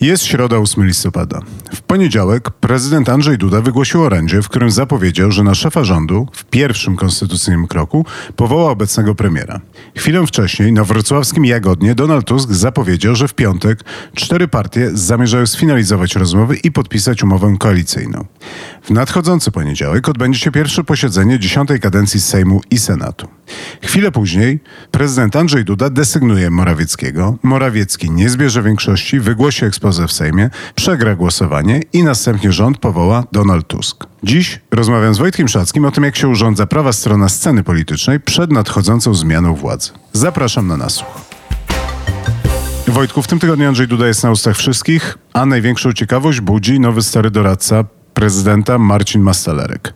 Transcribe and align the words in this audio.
Jest 0.00 0.24
środa 0.24 0.58
8 0.58 0.86
listopada. 0.86 1.40
W 1.74 1.82
poniedziałek 1.82 2.50
prezydent 2.50 3.08
Andrzej 3.08 3.38
Duda 3.38 3.60
wygłosił 3.60 4.02
orędzie, 4.02 4.42
w 4.42 4.48
którym 4.48 4.70
zapowiedział, 4.70 5.32
że 5.32 5.42
na 5.42 5.54
szefa 5.54 5.84
rządu 5.84 6.28
w 6.32 6.44
pierwszym 6.44 6.96
konstytucyjnym 6.96 7.66
kroku 7.66 8.06
powoła 8.36 8.70
obecnego 8.70 9.14
premiera. 9.14 9.60
Chwilę 9.96 10.26
wcześniej 10.26 10.72
na 10.72 10.84
wrocławskim 10.84 11.44
Jagodnie 11.44 11.94
Donald 11.94 12.26
Tusk 12.26 12.50
zapowiedział, 12.50 13.14
że 13.14 13.28
w 13.28 13.34
piątek 13.34 13.84
cztery 14.14 14.48
partie 14.48 14.90
zamierzają 14.92 15.46
sfinalizować 15.46 16.16
rozmowy 16.16 16.56
i 16.56 16.72
podpisać 16.72 17.22
umowę 17.22 17.56
koalicyjną. 17.58 18.24
W 18.82 18.90
nadchodzący 18.90 19.50
poniedziałek 19.50 20.08
odbędzie 20.08 20.38
się 20.38 20.50
pierwsze 20.50 20.84
posiedzenie 20.84 21.38
dziesiątej 21.38 21.80
kadencji 21.80 22.20
Sejmu 22.20 22.60
i 22.70 22.78
Senatu. 22.78 23.28
Chwilę 23.82 24.12
później 24.12 24.60
prezydent 24.90 25.36
Andrzej 25.36 25.64
Duda 25.64 25.90
desygnuje 25.90 26.50
Morawieckiego. 26.50 27.38
Morawiecki 27.42 28.10
nie 28.10 28.28
zbierze 28.28 28.62
większości, 28.62 29.20
wygłosi 29.20 29.64
ekspozę 29.90 30.08
w 30.08 30.12
Sejmie, 30.12 30.50
przegra 30.74 31.14
głosowanie 31.14 31.80
i 31.92 32.02
następnie 32.02 32.52
rząd 32.52 32.78
powoła 32.78 33.24
Donald 33.32 33.66
Tusk. 33.66 34.04
Dziś 34.22 34.60
rozmawiam 34.70 35.14
z 35.14 35.18
Wojtkiem 35.18 35.48
Szackim 35.48 35.84
o 35.84 35.90
tym, 35.90 36.04
jak 36.04 36.16
się 36.16 36.28
urządza 36.28 36.66
prawa 36.66 36.92
strona 36.92 37.28
sceny 37.28 37.62
politycznej 37.62 38.20
przed 38.20 38.52
nadchodzącą 38.52 39.14
zmianą 39.14 39.54
władzy. 39.54 39.90
Zapraszam 40.12 40.66
na 40.66 40.76
nasłuch. 40.76 41.20
Wojtku, 42.88 43.22
w 43.22 43.26
tym 43.26 43.38
tygodniu 43.38 43.68
Andrzej 43.68 43.88
Duda 43.88 44.06
jest 44.06 44.22
na 44.22 44.30
ustach 44.30 44.56
wszystkich, 44.56 45.18
a 45.32 45.46
największą 45.46 45.92
ciekawość 45.92 46.40
budzi 46.40 46.80
nowy 46.80 47.02
stary 47.02 47.30
doradca 47.30 47.84
prezydenta 48.14 48.78
Marcin 48.78 49.22
Mastalerek. 49.22 49.94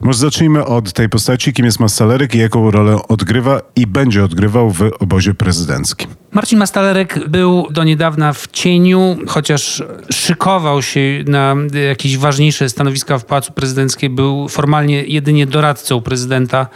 Może 0.00 0.18
zacznijmy 0.18 0.64
od 0.64 0.92
tej 0.92 1.08
postaci, 1.08 1.52
kim 1.52 1.64
jest 1.64 1.80
Mastalerek 1.80 2.34
i 2.34 2.38
jaką 2.38 2.70
rolę 2.70 3.08
odgrywa 3.08 3.60
i 3.76 3.86
będzie 3.86 4.24
odgrywał 4.24 4.70
w 4.70 4.82
obozie 5.00 5.34
prezydenckim. 5.34 6.08
Marcin 6.32 6.58
Mastalerek 6.58 7.28
był 7.28 7.66
do 7.70 7.84
niedawna 7.84 8.32
w 8.32 8.46
cieniu, 8.46 9.16
chociaż 9.26 9.82
szykował 10.12 10.82
się 10.82 11.24
na 11.26 11.54
jakieś 11.88 12.18
ważniejsze 12.18 12.68
stanowiska 12.68 13.18
w 13.18 13.24
Pałacu 13.24 13.52
Prezydenckim, 13.52 14.14
był 14.16 14.48
formalnie 14.48 15.04
jedynie 15.04 15.46
doradcą 15.46 16.00
prezydenta 16.00 16.66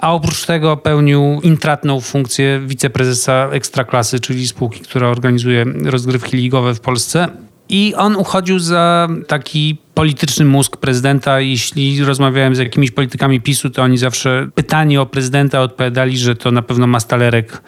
a 0.00 0.12
oprócz 0.12 0.46
tego 0.46 0.76
pełnił 0.76 1.40
intratną 1.42 2.00
funkcję 2.00 2.60
wiceprezesa 2.66 3.48
Ekstraklasy, 3.52 4.20
czyli 4.20 4.46
spółki, 4.46 4.80
która 4.80 5.08
organizuje 5.08 5.64
rozgrywki 5.84 6.36
ligowe 6.36 6.74
w 6.74 6.80
Polsce. 6.80 7.28
I 7.68 7.94
on 7.94 8.16
uchodził 8.16 8.58
za 8.58 9.08
taki 9.26 9.78
polityczny 9.94 10.44
mózg 10.44 10.76
prezydenta. 10.76 11.40
Jeśli 11.40 12.04
rozmawiałem 12.04 12.54
z 12.54 12.58
jakimiś 12.58 12.90
politykami 12.90 13.40
PiSu, 13.40 13.70
to 13.70 13.82
oni 13.82 13.98
zawsze 13.98 14.48
pytani 14.54 14.98
o 14.98 15.06
prezydenta 15.06 15.60
odpowiadali, 15.60 16.18
że 16.18 16.36
to 16.36 16.50
na 16.50 16.62
pewno 16.62 16.86
Mastalerek 16.86 17.62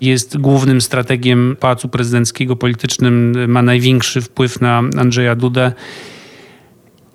jest 0.00 0.38
głównym 0.38 0.80
strategiem 0.80 1.56
Pałacu 1.60 1.88
Prezydenckiego, 1.88 2.56
politycznym, 2.56 3.34
ma 3.48 3.62
największy 3.62 4.20
wpływ 4.20 4.60
na 4.60 4.78
Andrzeja 4.78 5.34
Dudę. 5.34 5.72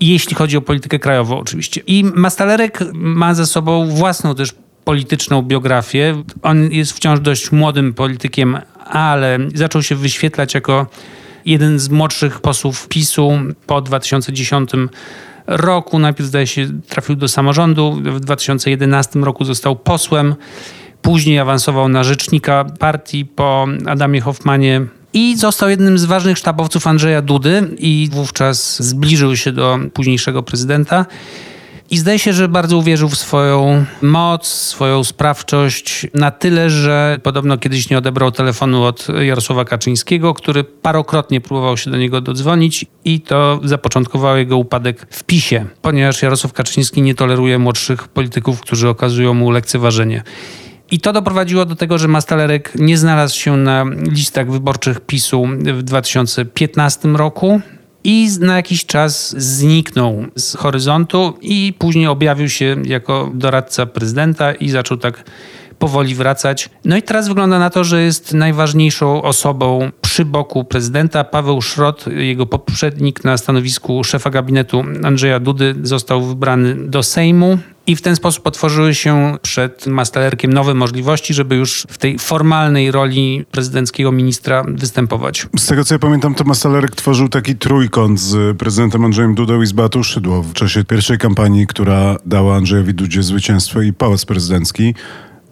Jeśli 0.02 0.36
chodzi 0.36 0.58
o 0.58 0.62
politykę 0.62 1.00
krajową, 1.00 1.40
oczywiście. 1.40 1.82
I 1.88 2.04
Mastalerek 2.04 2.80
ma 2.94 3.34
ze 3.34 3.46
sobą 3.46 3.88
własną 3.88 4.36
też 4.36 4.54
polityczną 4.84 5.42
biografię. 5.42 6.24
On 6.42 6.72
jest 6.72 6.94
wciąż 6.94 7.20
dość 7.20 7.52
młodym 7.52 7.94
politykiem, 7.94 8.58
ale 8.86 9.40
zaczął 9.54 9.84
się 9.84 9.96
wyświetlać 9.96 10.54
jako 10.54 10.88
jeden 11.46 11.80
z 11.80 11.90
młodszych 11.90 12.40
posłów 12.40 12.88
PiSu 12.88 13.32
po 13.68 13.82
2010 13.82 14.70
roku. 15.48 16.00
Najpierw 16.00 16.30
zdaje 16.30 16.48
się 16.48 16.68
trafił 16.88 17.16
do 17.16 17.28
samorządu, 17.28 17.92
w 17.92 18.20
2011 18.20 19.20
roku 19.20 19.46
został 19.46 19.76
posłem, 19.76 20.36
później 21.02 21.40
awansował 21.40 21.90
na 21.90 22.04
rzecznika 22.04 22.66
partii 22.80 23.26
po 23.26 23.68
Adamie 23.86 24.22
Hoffmanie 24.22 24.82
i 25.14 25.38
został 25.38 25.70
jednym 25.70 25.98
z 25.98 26.06
ważnych 26.06 26.38
sztabowców 26.38 26.88
Andrzeja 26.88 27.22
Dudy 27.22 27.76
i 27.78 28.10
wówczas 28.12 28.84
zbliżył 28.84 29.36
się 29.36 29.52
do 29.52 29.80
późniejszego 29.94 30.44
prezydenta. 30.44 31.06
I 31.92 31.98
zdaje 31.98 32.20
się, 32.20 32.34
że 32.34 32.48
bardzo 32.48 32.78
uwierzył 32.78 33.10
w 33.10 33.16
swoją 33.16 33.86
moc, 34.02 34.48
swoją 34.48 35.04
sprawczość, 35.04 36.08
na 36.14 36.32
tyle, 36.32 36.70
że 36.70 37.20
podobno 37.24 37.58
kiedyś 37.58 37.90
nie 37.90 37.98
odebrał 37.98 38.32
telefonu 38.32 38.84
od 38.84 39.08
Jarosława 39.22 39.66
Kaczyńskiego, 39.66 40.34
który 40.34 40.64
parokrotnie 40.64 41.42
próbował 41.42 41.78
się 41.78 41.92
do 41.92 41.98
niego 41.98 42.22
dodzwonić 42.22 42.86
i 43.06 43.22
to 43.22 43.60
zapoczątkowało 43.64 44.36
jego 44.36 44.58
upadek 44.58 45.08
w 45.10 45.24
PiSie, 45.24 45.66
ponieważ 45.82 46.22
Jarosław 46.22 46.54
Kaczyński 46.54 47.02
nie 47.02 47.16
toleruje 47.16 47.60
młodszych 47.60 48.08
polityków, 48.08 48.62
którzy 48.62 48.90
okazują 48.90 49.34
mu 49.34 49.52
lekceważenie. 49.52 50.24
I 50.92 51.00
to 51.00 51.14
doprowadziło 51.14 51.66
do 51.66 51.76
tego, 51.76 51.98
że 51.98 52.08
Mastalerek 52.08 52.72
nie 52.76 52.98
znalazł 52.98 53.40
się 53.40 53.58
na 53.58 53.86
listach 54.12 54.52
wyborczych 54.52 55.02
PiSu 55.02 55.48
w 55.74 55.84
2015 55.84 57.08
roku 57.08 57.62
i 58.04 58.30
na 58.40 58.56
jakiś 58.56 58.86
czas 58.86 59.36
zniknął 59.38 60.26
z 60.36 60.56
horyzontu 60.56 61.38
i 61.42 61.74
później 61.80 62.08
objawił 62.08 62.50
się 62.50 62.76
jako 62.86 63.32
doradca 63.34 63.86
prezydenta 63.86 64.54
i 64.54 64.70
zaczął 64.70 64.98
tak 64.98 65.24
powoli 65.80 66.16
wracać. 66.16 66.70
No 66.86 66.98
i 66.98 67.02
teraz 67.02 67.28
wygląda 67.28 67.60
na 67.60 67.70
to, 67.70 67.84
że 67.84 68.02
jest 68.02 68.34
najważniejszą 68.34 69.22
osobą 69.22 69.92
przy 70.12 70.26
boku 70.26 70.64
prezydenta. 70.64 71.24
Paweł 71.24 71.62
Szrot, 71.62 72.06
jego 72.08 72.46
poprzednik 72.46 73.24
na 73.24 73.38
stanowisku 73.38 74.04
szefa 74.04 74.30
gabinetu 74.30 74.84
Andrzeja 75.04 75.40
Dudy, 75.40 75.76
został 75.84 76.26
wybrany 76.26 76.76
do 76.76 77.04
Sejmu. 77.04 77.58
I 77.88 77.96
w 77.96 78.02
ten 78.02 78.16
sposób 78.16 78.48
otworzyły 78.48 78.96
się 78.96 79.38
przed 79.42 79.88
Mastalerkiem 79.88 80.54
nowe 80.54 80.74
możliwości, 80.74 81.34
żeby 81.34 81.56
już 81.56 81.88
w 81.90 81.98
tej 81.98 82.20
formalnej 82.20 82.92
roli 82.92 83.46
prezydenckiego 83.52 84.12
ministra 84.12 84.64
występować. 84.68 85.48
Z 85.58 85.68
tego 85.68 85.86
co 85.86 85.96
ja 85.96 86.00
pamiętam, 86.00 86.36
to 86.36 86.44
Mastalerek 86.44 86.96
tworzył 86.96 87.30
taki 87.30 87.56
trójkąt 87.56 88.20
z 88.20 88.58
prezydentem 88.58 89.06
Andrzejem 89.06 89.36
Dudą 89.36 89.62
i 89.62 89.66
z 89.66 89.72
Beatą 89.72 90.04
Szydło 90.04 90.42
w 90.42 90.54
czasie 90.54 90.84
pierwszej 90.84 91.18
kampanii, 91.18 91.68
która 91.68 92.18
dała 92.26 92.56
Andrzejowi 92.56 92.94
Dudzie 92.94 93.24
zwycięstwo 93.24 93.82
i 93.82 93.94
pałac 93.94 94.26
prezydencki. 94.26 94.96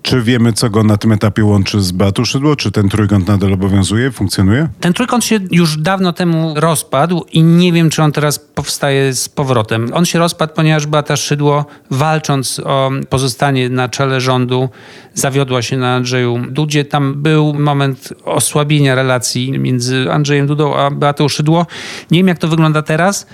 Czy 0.01 0.21
wiemy, 0.21 0.53
co 0.53 0.69
go 0.69 0.83
na 0.83 0.97
tym 0.97 1.11
etapie 1.11 1.45
łączy 1.45 1.81
z 1.81 1.91
Beatą 1.91 2.25
Szydło? 2.25 2.55
Czy 2.55 2.71
ten 2.71 2.89
trójkąt 2.89 3.27
nadal 3.27 3.53
obowiązuje, 3.53 4.11
funkcjonuje? 4.11 4.67
Ten 4.79 4.93
trójkąt 4.93 5.25
się 5.25 5.39
już 5.51 5.77
dawno 5.77 6.13
temu 6.13 6.53
rozpadł 6.57 7.25
i 7.31 7.43
nie 7.43 7.73
wiem, 7.73 7.89
czy 7.89 8.03
on 8.03 8.11
teraz 8.11 8.39
powstaje 8.39 9.13
z 9.13 9.29
powrotem. 9.29 9.89
On 9.93 10.05
się 10.05 10.19
rozpadł, 10.19 10.53
ponieważ 10.55 10.87
Beata 10.87 11.15
Szydło, 11.15 11.65
walcząc 11.91 12.59
o 12.59 12.91
pozostanie 13.09 13.69
na 13.69 13.89
czele 13.89 14.21
rządu, 14.21 14.69
zawiodła 15.13 15.61
się 15.61 15.77
na 15.77 15.95
Andrzeju 15.95 16.39
Dudzie. 16.49 16.85
Tam 16.85 17.13
był 17.21 17.53
moment 17.53 18.13
osłabienia 18.25 18.95
relacji 18.95 19.59
między 19.59 20.11
Andrzejem 20.11 20.47
Dudą 20.47 20.75
a 20.75 20.91
Beatą 20.91 21.29
Szydło. 21.29 21.65
Nie 22.11 22.19
wiem, 22.19 22.27
jak 22.27 22.37
to 22.37 22.47
wygląda 22.47 22.81
teraz. 22.81 23.27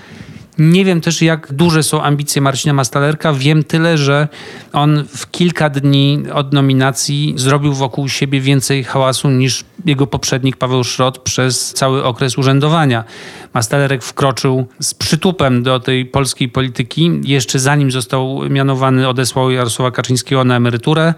Nie 0.58 0.84
wiem 0.84 1.00
też, 1.00 1.22
jak 1.22 1.52
duże 1.52 1.82
są 1.82 2.02
ambicje 2.02 2.42
Marcina 2.42 2.74
Mastalerka. 2.74 3.32
Wiem 3.32 3.64
tyle, 3.64 3.98
że 3.98 4.28
on 4.72 5.04
w 5.16 5.30
kilka 5.30 5.70
dni 5.70 6.22
od 6.32 6.52
nominacji 6.52 7.34
zrobił 7.36 7.72
wokół 7.72 8.08
siebie 8.08 8.40
więcej 8.40 8.84
hałasu 8.84 9.30
niż 9.30 9.64
jego 9.84 10.06
poprzednik 10.06 10.56
Paweł 10.56 10.84
Szrot 10.84 11.18
przez 11.18 11.74
cały 11.74 12.04
okres 12.04 12.38
urzędowania. 12.38 13.04
Mastalerek 13.54 14.02
wkroczył 14.02 14.66
z 14.80 14.94
przytupem 14.94 15.62
do 15.62 15.80
tej 15.80 16.06
polskiej 16.06 16.48
polityki. 16.48 17.10
Jeszcze 17.24 17.58
zanim 17.58 17.90
został 17.90 18.40
mianowany, 18.50 19.08
odesłał 19.08 19.50
Jarosława 19.50 19.90
Kaczyńskiego 19.90 20.44
na 20.44 20.56
emeryturę. 20.56 21.14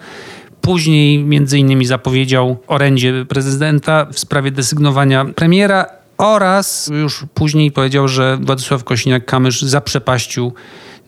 Później 0.60 1.24
między 1.24 1.58
innymi 1.58 1.86
zapowiedział 1.86 2.56
orędzie 2.66 3.26
prezydenta 3.28 4.06
w 4.12 4.18
sprawie 4.18 4.50
desygnowania 4.50 5.24
premiera 5.24 5.97
oraz 6.18 6.90
już 6.92 7.24
później 7.34 7.72
powiedział, 7.72 8.08
że 8.08 8.38
Władysław 8.42 8.84
Kosiniak-Kamysz 8.84 9.64
zaprzepaścił 9.64 10.52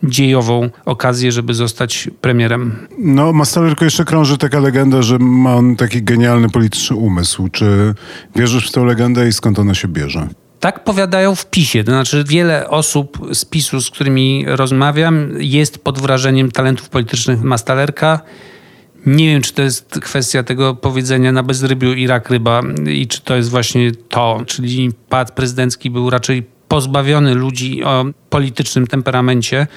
dziejową 0.03 0.69
okazję, 0.85 1.31
żeby 1.31 1.53
zostać 1.53 2.09
premierem. 2.21 2.87
No, 2.97 3.33
Mastal 3.33 3.67
tylko 3.67 3.85
jeszcze 3.85 4.05
krąży 4.05 4.37
taka 4.37 4.59
legenda, 4.59 5.01
że 5.01 5.19
ma 5.19 5.55
on 5.55 5.75
taki 5.75 6.03
genialny 6.03 6.49
polityczny 6.49 6.95
umysł. 6.95 7.47
Czy 7.47 7.93
wierzysz 8.35 8.69
w 8.69 8.71
tę 8.71 8.85
legendę 8.85 9.27
i 9.27 9.33
skąd 9.33 9.59
ona 9.59 9.73
się 9.73 9.87
bierze? 9.87 10.27
Tak 10.59 10.83
powiadają 10.83 11.35
w 11.35 11.45
PiSie. 11.45 11.83
To 11.83 11.91
znaczy, 11.91 12.23
wiele 12.27 12.69
osób 12.69 13.17
z 13.33 13.45
PiSu, 13.45 13.81
z 13.81 13.89
którymi 13.89 14.45
rozmawiam, 14.47 15.29
jest 15.37 15.83
pod 15.83 15.99
wrażeniem 15.99 16.51
talentów 16.51 16.89
politycznych 16.89 17.43
Mastalerka 17.43 18.19
nie 19.05 19.27
wiem, 19.27 19.41
czy 19.41 19.53
to 19.53 19.61
jest 19.61 19.99
kwestia 20.01 20.43
tego 20.43 20.75
powiedzenia 20.75 21.31
na 21.31 21.43
bezrybiu 21.43 21.93
i 21.93 22.07
rak 22.07 22.29
ryba 22.29 22.61
i 22.89 23.07
czy 23.07 23.21
to 23.21 23.35
jest 23.35 23.49
właśnie 23.49 23.91
to, 23.91 24.41
czyli 24.45 24.91
pad 25.09 25.31
prezydencki 25.31 25.89
był 25.89 26.09
raczej 26.09 26.43
pozbawiony 26.67 27.35
ludzi 27.35 27.83
o 27.83 28.05
politycznym 28.29 28.87
temperamencie. 28.87 29.67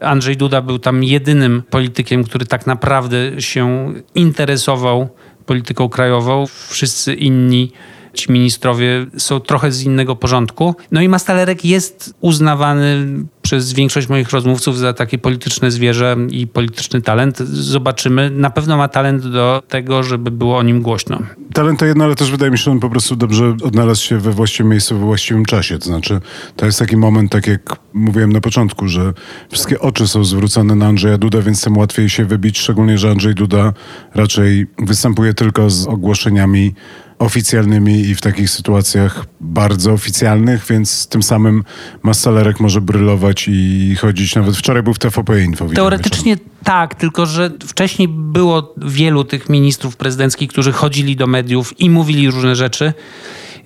Andrzej 0.00 0.36
Duda 0.36 0.62
był 0.62 0.78
tam 0.78 1.04
jedynym 1.04 1.62
politykiem, 1.70 2.24
który 2.24 2.46
tak 2.46 2.66
naprawdę 2.66 3.42
się 3.42 3.92
interesował 4.14 5.08
polityką 5.46 5.88
krajową. 5.88 6.44
Wszyscy 6.68 7.14
inni 7.14 7.72
ci 8.14 8.32
ministrowie 8.32 9.06
są 9.18 9.40
trochę 9.40 9.72
z 9.72 9.82
innego 9.82 10.16
porządku. 10.16 10.74
No 10.92 11.00
i 11.00 11.08
Mastalerek 11.08 11.64
jest 11.64 12.14
uznawany 12.20 13.06
przez 13.52 13.72
większość 13.72 14.08
moich 14.08 14.30
rozmówców 14.30 14.78
za 14.78 14.92
takie 14.92 15.18
polityczne 15.18 15.70
zwierzę 15.70 16.16
i 16.30 16.46
polityczny 16.46 17.02
talent. 17.02 17.38
Zobaczymy. 17.48 18.30
Na 18.30 18.50
pewno 18.50 18.76
ma 18.76 18.88
talent 18.88 19.26
do 19.26 19.62
tego, 19.68 20.02
żeby 20.02 20.30
było 20.30 20.58
o 20.58 20.62
nim 20.62 20.82
głośno. 20.82 21.18
Talent 21.52 21.78
to 21.80 21.86
jedno, 21.86 22.04
ale 22.04 22.14
też 22.14 22.30
wydaje 22.30 22.50
mi 22.50 22.58
się, 22.58 22.64
że 22.64 22.70
on 22.70 22.80
po 22.80 22.90
prostu 22.90 23.16
dobrze 23.16 23.56
odnalazł 23.64 24.04
się 24.04 24.18
we 24.18 24.32
właściwym 24.32 24.70
miejscu, 24.70 24.98
we 24.98 25.04
właściwym 25.04 25.44
czasie. 25.44 25.78
To 25.78 25.84
znaczy, 25.84 26.20
to 26.56 26.66
jest 26.66 26.78
taki 26.78 26.96
moment, 26.96 27.32
tak 27.32 27.46
jak 27.46 27.76
mówiłem 27.92 28.32
na 28.32 28.40
początku, 28.40 28.88
że 28.88 29.12
wszystkie 29.50 29.80
oczy 29.80 30.08
są 30.08 30.24
zwrócone 30.24 30.74
na 30.74 30.86
Andrzeja 30.86 31.18
Duda, 31.18 31.42
więc 31.42 31.64
tym 31.64 31.76
łatwiej 31.76 32.08
się 32.08 32.24
wybić, 32.24 32.58
szczególnie, 32.58 32.98
że 32.98 33.10
Andrzej 33.10 33.34
Duda 33.34 33.72
raczej 34.14 34.66
występuje 34.78 35.34
tylko 35.34 35.70
z 35.70 35.86
ogłoszeniami 35.86 36.74
oficjalnymi 37.22 38.00
i 38.00 38.14
w 38.14 38.20
takich 38.20 38.50
sytuacjach 38.50 39.24
bardzo 39.40 39.92
oficjalnych, 39.92 40.66
więc 40.70 41.06
tym 41.06 41.22
samym 41.22 41.64
Mastalerek 42.02 42.60
może 42.60 42.80
brylować 42.80 43.48
i 43.48 43.96
chodzić. 44.00 44.34
Nawet 44.34 44.56
wczoraj 44.56 44.82
był 44.82 44.94
w 44.94 44.98
TVP 44.98 45.42
Info. 45.42 45.66
Teoretycznie 45.66 46.36
tak, 46.64 46.94
tylko 46.94 47.26
że 47.26 47.50
wcześniej 47.66 48.08
było 48.08 48.74
wielu 48.76 49.24
tych 49.24 49.48
ministrów 49.48 49.96
prezydenckich, 49.96 50.50
którzy 50.50 50.72
chodzili 50.72 51.16
do 51.16 51.26
mediów 51.26 51.80
i 51.80 51.90
mówili 51.90 52.30
różne 52.30 52.56
rzeczy 52.56 52.92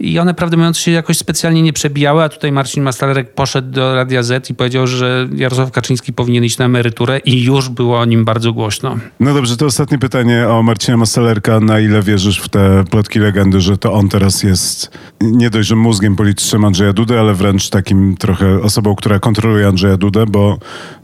i 0.01 0.19
one 0.19 0.35
prawdę 0.35 0.57
mówiąc 0.57 0.79
się 0.79 0.91
jakoś 0.91 1.19
specjalnie 1.19 1.63
nie 1.63 1.73
przebijały, 1.73 2.23
a 2.23 2.29
tutaj 2.29 2.53
Marcin 2.53 2.83
Mastalerek 2.83 3.35
poszedł 3.35 3.71
do 3.71 3.95
Radia 3.95 4.23
Z 4.23 4.51
i 4.51 4.55
powiedział, 4.55 4.87
że 4.87 5.29
Jarosław 5.37 5.71
Kaczyński 5.71 6.13
powinien 6.13 6.45
iść 6.45 6.59
na 6.59 6.65
emeryturę 6.65 7.19
i 7.19 7.43
już 7.43 7.69
było 7.69 7.99
o 7.99 8.05
nim 8.05 8.25
bardzo 8.25 8.53
głośno. 8.53 8.97
No 9.21 9.35
dobrze, 9.35 9.57
to 9.57 9.67
ostatnie 9.67 9.99
pytanie 9.99 10.49
o 10.49 10.63
Marcina 10.63 10.97
Mastalerka. 10.97 11.61
Na 11.61 11.81
ile 11.81 12.03
wierzysz 12.03 12.41
w 12.41 12.49
te 12.49 12.85
plotki 12.91 13.19
legendy, 13.19 13.61
że 13.61 13.79
to 13.79 13.93
on 13.93 14.09
teraz 14.09 14.43
jest 14.43 14.91
nie 15.21 15.51
dość, 15.51 15.69
że 15.69 15.77
mózgiem 15.77 16.17
politycznym 16.17 16.65
Andrzeja 16.65 16.93
Dudy, 16.93 17.21
ale 17.21 17.35
wręcz 17.35 17.69
takim 17.69 18.17
trochę 18.17 18.63
osobą, 18.63 18.95
która 18.95 19.19
kontroluje 19.19 19.69
Andrzeja 19.69 19.97
Dudę, 19.97 20.27
bo 20.27 20.59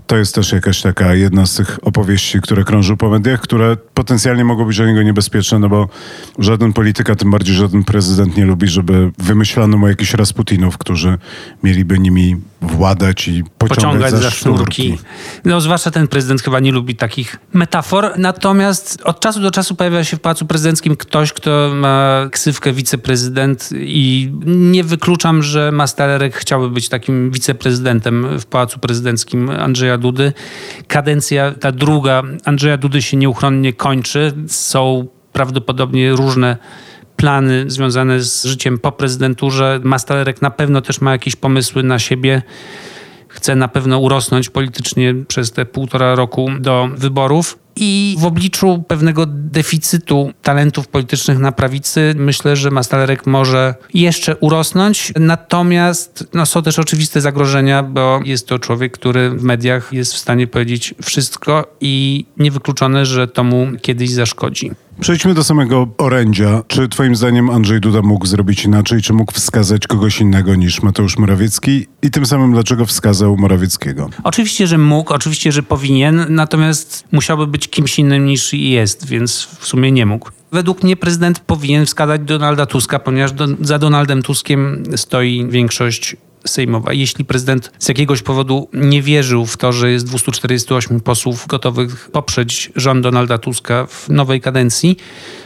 to 0.07 0.17
jest 0.17 0.35
też 0.35 0.53
jakaś 0.53 0.83
taka 0.83 1.15
jedna 1.15 1.47
z 1.47 1.55
tych 1.55 1.79
opowieści, 1.83 2.41
które 2.41 2.65
krążą 2.65 2.97
po 2.97 3.11
mediach, 3.11 3.41
które 3.41 3.77
potencjalnie 3.95 4.45
mogą 4.45 4.65
być 4.65 4.77
dla 4.77 4.87
niego 4.87 5.03
niebezpieczne, 5.03 5.59
no 5.59 5.69
bo 5.69 5.89
żaden 6.39 6.73
polityk, 6.73 7.11
a 7.11 7.15
tym 7.15 7.31
bardziej 7.31 7.55
żaden 7.55 7.85
prezydent 7.85 8.37
nie 8.37 8.45
lubi, 8.45 8.69
żeby 8.69 9.11
wymyślano 9.19 9.79
mu 9.79 9.89
jakichś 9.89 10.15
Rasputinów, 10.15 10.79
którzy 10.79 11.19
mieliby 11.63 11.99
nimi 11.99 12.37
władać 12.63 13.29
i 13.29 13.45
pociągać, 13.59 13.77
pociągać 13.77 14.11
za, 14.11 14.19
za 14.19 14.31
sznurki. 14.31 14.83
sznurki. 14.83 15.05
No 15.45 15.61
zwłaszcza 15.61 15.91
ten 15.91 16.09
prezydent 16.09 16.43
chyba 16.43 16.61
nie 16.61 16.73
lubi 16.73 16.97
takich 16.97 17.37
metafor. 17.53 18.13
Natomiast 18.19 19.03
od 19.05 19.21
czasu 19.21 19.41
do 19.41 19.51
czasu 19.51 19.75
pojawia 19.75 20.05
się 20.05 20.17
w 20.17 20.21
Pałacu 20.21 20.47
Prezydenckim 20.47 20.97
ktoś, 20.97 21.33
kto 21.33 21.71
ma 21.75 22.29
ksywkę 22.31 22.73
wiceprezydent 22.73 23.69
i 23.73 24.33
nie 24.47 24.85
wykluczam, 24.85 25.43
że 25.43 25.73
Mastalerek 25.73 26.37
chciałby 26.37 26.71
być 26.71 26.89
takim 26.89 27.31
wiceprezydentem 27.31 28.39
w 28.39 28.47
Pałacu 28.47 28.79
Prezydenckim 28.79 29.51
Andrzeja 29.51 29.99
Dudy. 29.99 30.33
Kadencja 30.89 31.55
ta 31.61 31.73
druga 31.73 32.23
Andrzeja 32.45 32.77
Dudy 32.77 33.03
się 33.03 33.17
nieuchronnie 33.17 33.73
kończy. 33.73 34.33
Są 34.47 35.07
prawdopodobnie 35.33 36.13
różne 36.13 36.57
plany 37.23 37.65
związane 37.67 38.21
z 38.21 38.45
życiem 38.45 38.79
po 38.79 38.93
prezydenturze. 38.93 39.81
Mastalerek 39.85 40.43
na 40.43 40.51
pewno 40.51 40.81
też 40.81 41.01
ma 41.01 41.13
jakieś 41.13 41.37
pomysły 41.37 41.83
na 41.83 41.99
siebie. 41.99 42.43
Chce 43.29 43.55
na 43.57 43.69
pewno 43.69 43.99
urosnąć 43.99 44.51
politycznie 44.51 45.15
przez 45.29 45.53
te 45.53 45.67
półtora 45.67 46.15
roku 46.15 46.51
do 46.61 46.89
wyborów. 46.97 47.59
I 47.77 48.17
w 48.19 48.25
obliczu 48.25 48.85
pewnego 48.89 49.27
deficytu 49.27 50.33
talentów 50.43 50.89
politycznych 50.89 51.39
na 51.39 51.53
prawicy 51.53 52.15
myślę, 52.17 52.57
że 52.57 52.71
Mastalerek 52.71 53.27
może 53.27 53.75
jeszcze 53.95 54.37
urosnąć. 54.37 55.13
Natomiast 55.17 56.29
no, 56.35 56.47
są 56.47 56.63
też 56.63 56.79
oczywiste 56.79 57.21
zagrożenia, 57.21 57.83
bo 57.83 58.21
jest 58.25 58.49
to 58.49 58.59
człowiek, 58.59 58.93
który 58.93 59.31
w 59.31 59.43
mediach 59.43 59.93
jest 59.93 60.15
w 60.15 60.19
stanie 60.19 60.47
powiedzieć 60.47 60.95
wszystko 61.03 61.77
i 61.81 62.25
niewykluczone, 62.39 63.07
że 63.07 63.29
to 63.29 63.45
mu 63.45 63.67
kiedyś 63.83 64.11
zaszkodzi. 64.11 64.71
Przejdźmy 65.01 65.35
do 65.35 65.45
samego 65.45 65.89
orędzia. 65.99 66.63
Czy 66.67 66.89
twoim 66.89 67.17
zdaniem 67.17 67.51
Andrzej 67.51 67.81
Duda 67.81 68.03
mógł 68.03 68.27
zrobić 68.27 68.65
inaczej? 68.65 69.03
Czy 69.03 69.13
mógł 69.13 69.33
wskazać 69.33 69.87
kogoś 69.87 70.21
innego 70.21 70.55
niż 70.55 70.83
Mateusz 70.83 71.19
Morawiecki? 71.19 71.87
I 72.03 72.11
tym 72.11 72.27
samym 72.27 72.53
dlaczego 72.53 72.87
wskazał 72.87 73.37
Morawieckiego? 73.37 74.11
Oczywiście, 74.25 74.67
że 74.67 74.79
mógł, 74.79 75.13
oczywiście, 75.13 75.53
że 75.53 75.63
powinien, 75.63 76.27
natomiast 76.29 77.05
musiałby 77.13 77.47
być 77.47 77.69
kimś 77.69 77.99
innym 77.99 78.27
niż 78.27 78.53
jest, 78.53 79.07
więc 79.07 79.49
w 79.61 79.67
sumie 79.67 79.93
nie 79.93 80.07
mógł. 80.07 80.31
Według 80.53 80.83
mnie 80.83 80.97
prezydent 80.97 81.41
powinien 81.41 81.87
wskazać 81.87 82.21
Donalda 82.21 82.67
Tuska, 82.67 82.99
ponieważ 82.99 83.33
do, 83.33 83.47
za 83.61 83.79
Donaldem 83.79 84.23
Tuskiem 84.23 84.83
stoi 84.97 85.47
większość 85.49 86.17
sejmowa. 86.47 86.93
Jeśli 86.93 87.25
prezydent 87.25 87.73
z 87.79 87.89
jakiegoś 87.89 88.23
powodu 88.23 88.69
nie 88.73 89.03
wierzył 89.03 89.47
w 89.47 89.57
to, 89.57 89.73
że 89.73 89.91
jest 89.91 90.07
248 90.07 91.01
posłów 91.01 91.47
gotowych 91.47 92.11
poprzeć 92.11 92.73
rząd 92.77 93.03
Donalda 93.03 93.39
Tuska 93.39 93.87
w 93.87 94.09
nowej 94.09 94.41
kadencji, 94.41 94.97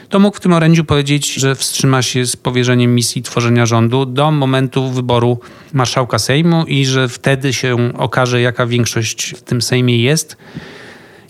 to 0.09 0.19
mógł 0.19 0.37
w 0.37 0.41
tym 0.41 0.53
orędziu 0.53 0.85
powiedzieć, 0.85 1.35
że 1.35 1.55
wstrzyma 1.55 2.03
się 2.03 2.27
z 2.27 2.37
powierzeniem 2.37 2.95
misji 2.95 3.23
tworzenia 3.23 3.67
rządu 3.67 4.07
do 4.07 4.31
momentu 4.31 4.91
wyboru 4.91 5.39
marszałka 5.73 6.19
Sejmu 6.19 6.65
i 6.65 6.87
że 6.87 7.09
wtedy 7.09 7.53
się 7.53 7.93
okaże, 7.99 8.41
jaka 8.41 8.67
większość 8.67 9.35
w 9.37 9.43
tym 9.43 9.63
Sejmie 9.63 9.99
jest. 9.99 10.37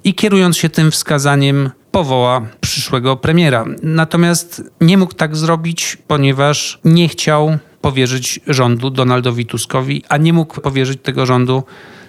I 0.04 0.14
kierując 0.14 0.56
się 0.56 0.68
tym 0.68 0.90
wskazaniem, 0.90 1.70
powoła 1.90 2.42
przyszłego 2.60 3.16
premiera. 3.16 3.64
Natomiast 3.82 4.62
nie 4.80 4.98
mógł 4.98 5.14
tak 5.14 5.36
zrobić, 5.36 5.98
ponieważ 6.06 6.80
nie 6.84 7.08
chciał 7.08 7.58
powierzyć 7.86 8.40
rządu 8.46 8.90
Donaldowi 8.90 9.46
Tuskowi, 9.46 10.04
a 10.08 10.16
nie 10.16 10.32
mógł 10.32 10.60
powierzyć 10.60 10.98
tego 11.02 11.26
rządu 11.26 11.62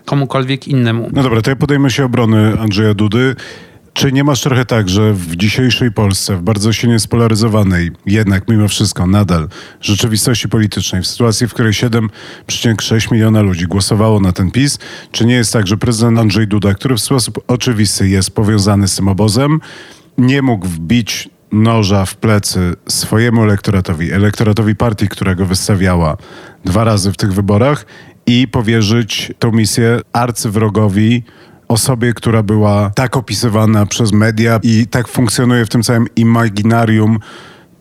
komukolwiek 0.05 0.67
innemu. 0.67 1.09
No 1.13 1.23
dobra, 1.23 1.41
to 1.41 1.49
ja 1.49 1.55
podejmę 1.55 1.89
się 1.89 2.05
obrony 2.05 2.59
Andrzeja 2.59 2.93
Dudy. 2.93 3.35
Czy 3.93 4.11
nie 4.11 4.23
masz 4.23 4.41
trochę 4.41 4.65
tak, 4.65 4.89
że 4.89 5.13
w 5.13 5.35
dzisiejszej 5.35 5.91
Polsce, 5.91 6.37
w 6.37 6.41
bardzo 6.41 6.73
silnie 6.73 6.99
spolaryzowanej, 6.99 7.91
jednak 8.05 8.47
mimo 8.47 8.67
wszystko 8.67 9.07
nadal 9.07 9.47
rzeczywistości 9.81 10.49
politycznej, 10.49 11.01
w 11.01 11.07
sytuacji, 11.07 11.47
w 11.47 11.53
której 11.53 11.73
7,6 11.73 13.11
miliona 13.11 13.41
ludzi 13.41 13.65
głosowało 13.65 14.19
na 14.19 14.31
ten 14.31 14.51
PiS, 14.51 14.79
czy 15.11 15.25
nie 15.25 15.33
jest 15.33 15.53
tak, 15.53 15.67
że 15.67 15.77
prezydent 15.77 16.19
Andrzej 16.19 16.47
Duda, 16.47 16.73
który 16.73 16.95
w 16.95 17.01
sposób 17.01 17.43
oczywisty 17.47 18.09
jest 18.09 18.31
powiązany 18.31 18.87
z 18.87 18.95
tym 18.95 19.07
obozem, 19.07 19.59
nie 20.17 20.41
mógł 20.41 20.67
wbić 20.67 21.29
noża 21.51 22.05
w 22.05 22.15
plecy 22.15 22.73
swojemu 22.87 23.43
elektoratowi, 23.43 24.11
elektoratowi 24.11 24.75
partii, 24.75 25.07
która 25.07 25.35
go 25.35 25.45
wystawiała 25.45 26.17
dwa 26.65 26.83
razy 26.83 27.11
w 27.11 27.17
tych 27.17 27.33
wyborach 27.33 27.85
i 28.25 28.47
powierzyć 28.47 29.33
tę 29.39 29.51
misję 29.51 29.99
arcywrogowi, 30.13 31.23
osobie, 31.67 32.13
która 32.13 32.43
była 32.43 32.91
tak 32.95 33.17
opisywana 33.17 33.85
przez 33.85 34.11
media 34.11 34.59
i 34.63 34.87
tak 34.87 35.07
funkcjonuje 35.07 35.65
w 35.65 35.69
tym 35.69 35.83
całym 35.83 36.07
imaginarium 36.15 37.19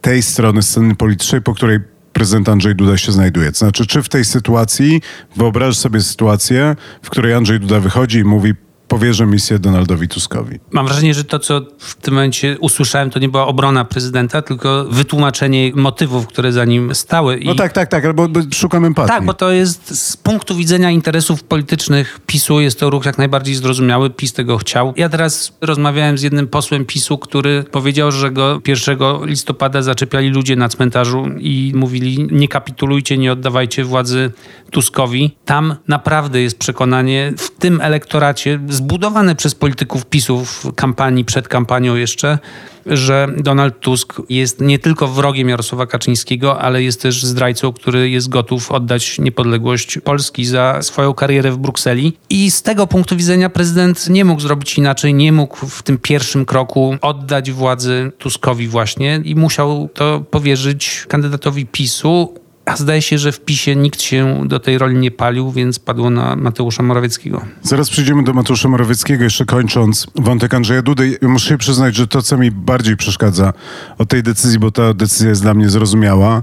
tej 0.01 0.23
strony 0.23 0.63
sceny 0.63 0.95
politycznej, 0.95 1.43
po 1.43 1.55
której 1.55 1.79
prezydent 2.13 2.49
Andrzej 2.49 2.75
Duda 2.75 2.97
się 2.97 3.13
znajduje. 3.13 3.53
To 3.53 3.59
znaczy, 3.59 3.87
czy 3.87 4.03
w 4.03 4.09
tej 4.09 4.25
sytuacji, 4.25 5.01
wyobraź 5.37 5.77
sobie 5.77 6.01
sytuację, 6.01 6.77
w 7.03 7.11
której 7.11 7.35
Andrzej 7.35 7.61
Duda 7.61 7.81
wychodzi 7.81 8.19
i 8.19 8.25
mówi 8.25 8.55
powierzę 8.89 9.27
misję 9.27 9.59
Donaldowi 9.59 10.09
Tuskowi. 10.09 10.59
Mam 10.71 10.87
wrażenie, 10.87 11.15
że 11.15 11.25
to, 11.25 11.39
co 11.39 11.61
w 11.79 11.95
tym 11.95 12.15
momencie 12.15 12.57
usłyszałem, 12.61 13.11
to 13.11 13.19
nie 13.19 13.29
była 13.29 13.47
obrona 13.47 13.85
prezydenta, 13.85 14.43
tylko 14.43 14.85
wytłumaczenie 14.91 15.73
motywów, 15.75 16.27
które 16.27 16.53
za 16.53 16.65
nim 16.65 16.95
stały. 16.95 17.41
No 17.45 17.55
tak, 17.55 17.73
tak, 17.73 17.89
tak, 17.89 18.05
albo 18.05 18.29
szukam 18.55 18.85
empatii. 18.85 19.09
Tak, 19.09 19.25
bo 19.25 19.35
to 19.35 19.51
jest 19.51 20.11
z 20.11 20.17
punktu 20.17 20.57
widzenia 20.57 20.91
interesów 20.91 21.43
politycznych 21.43 22.21
PiSu 22.27 22.61
jest 22.61 22.81
to 22.81 22.91
ruch 22.91 23.07
jak 23.07 23.19
najbardziej 23.19 23.55
zrozumiały. 23.55 24.11
PiS 24.11 24.33
tego 24.33 24.59
chciał. 24.59 24.95
Ja 24.97 25.09
teraz 25.09 25.53
rozmawiałem 25.61 26.19
z 26.19 26.23
jednym 26.23 26.49
posłem 26.49 26.85
PiSu, 26.85 27.19
który 27.19 27.65
powiedział, 27.65 28.13
że 28.13 28.31
go 28.31 28.61
1 28.67 28.99
listopada 29.23 29.83
zaczepiali 29.83 30.29
ludzie 30.29 30.57
na 30.57 30.69
cmentarzu 30.69 31.27
i 31.39 31.73
mówili 31.75 32.29
nie 32.31 32.49
kapitulujcie, 32.49 33.19
nie 33.19 33.33
oddawajcie 33.33 33.85
władzy 33.85 34.33
Tuskowi. 34.71 35.37
Tam 35.45 35.77
naprawdę 35.89 36.41
jest 36.41 36.59
przekonanie 36.59 37.33
w 37.39 37.51
tym 37.51 37.81
elektoracie 37.81 38.59
zbudowane 38.77 39.35
przez 39.35 39.55
polityków 39.55 40.07
PiSu 40.07 40.45
w 40.45 40.75
kampanii, 40.75 41.25
przed 41.25 41.49
kampanią 41.49 41.95
jeszcze, 41.95 42.39
że 42.87 43.29
Donald 43.37 43.81
Tusk 43.81 44.23
jest 44.29 44.61
nie 44.61 44.79
tylko 44.79 45.09
wrogiem 45.09 45.49
Jarosława 45.49 45.87
Kaczyńskiego, 45.87 46.61
ale 46.61 46.83
jest 46.83 47.03
też 47.03 47.25
zdrajcą, 47.25 47.73
który 47.73 48.11
jest 48.11 48.29
gotów 48.29 48.73
oddać 48.73 49.19
niepodległość 49.19 49.99
Polski 50.05 50.45
za 50.45 50.83
swoją 50.83 51.15
karierę 51.15 51.53
w 51.53 51.59
Brukseli. 51.59 52.17
I 52.31 52.51
z 52.51 52.63
tego 52.63 52.87
punktu 52.87 53.17
widzenia 53.17 53.51
prezydent 53.51 54.09
nie 54.09 54.25
mógł 54.25 54.41
zrobić 54.41 54.79
inaczej, 54.79 55.15
nie 55.15 55.33
mógł 55.33 55.67
w 55.67 55.83
tym 55.83 55.99
pierwszym 55.99 56.45
kroku 56.45 56.97
oddać 57.01 57.51
władzy 57.53 58.13
Tuskowi 58.19 58.69
właśnie 58.69 59.21
i 59.25 59.35
musiał 59.35 59.89
to 59.95 60.21
powierzyć 60.31 61.05
kandydatowi 61.09 61.67
PiSu 61.67 62.35
a 62.67 62.77
zdaje 62.77 63.03
się, 63.03 63.19
że 63.19 63.33
w 63.33 63.41
PiSie 63.41 63.77
nikt 63.77 64.03
się 64.03 64.43
do 64.47 64.61
tej 64.61 64.79
roli 64.79 64.99
nie 64.99 65.11
palił, 65.11 65.53
więc 65.53 65.79
padło 65.79 66.11
na 66.11 66.37
Mateusza 66.37 66.83
Morawieckiego. 66.83 67.45
Zaraz 67.63 67.91
przejdziemy 67.91 68.25
do 68.25 68.33
Mateusza 68.33 68.69
Morawieckiego, 68.69 69.25
jeszcze 69.25 69.45
kończąc 69.45 70.07
wątek 70.15 70.55
Andrzeja 70.55 70.83
Dudy. 70.83 71.19
Muszę 71.23 71.49
się 71.49 71.59
przyznać, 71.59 71.97
że 71.97 72.07
to, 72.07 72.23
co 72.23 72.39
mi 72.39 72.51
bardziej 72.51 72.97
przeszkadza 72.97 73.53
od 73.99 74.09
tej 74.09 74.23
decyzji, 74.23 74.59
bo 74.59 74.71
ta 74.71 74.95
decyzja 74.95 75.29
jest 75.29 75.43
dla 75.43 75.55
mnie 75.55 75.71
zrozumiała, 75.71 76.43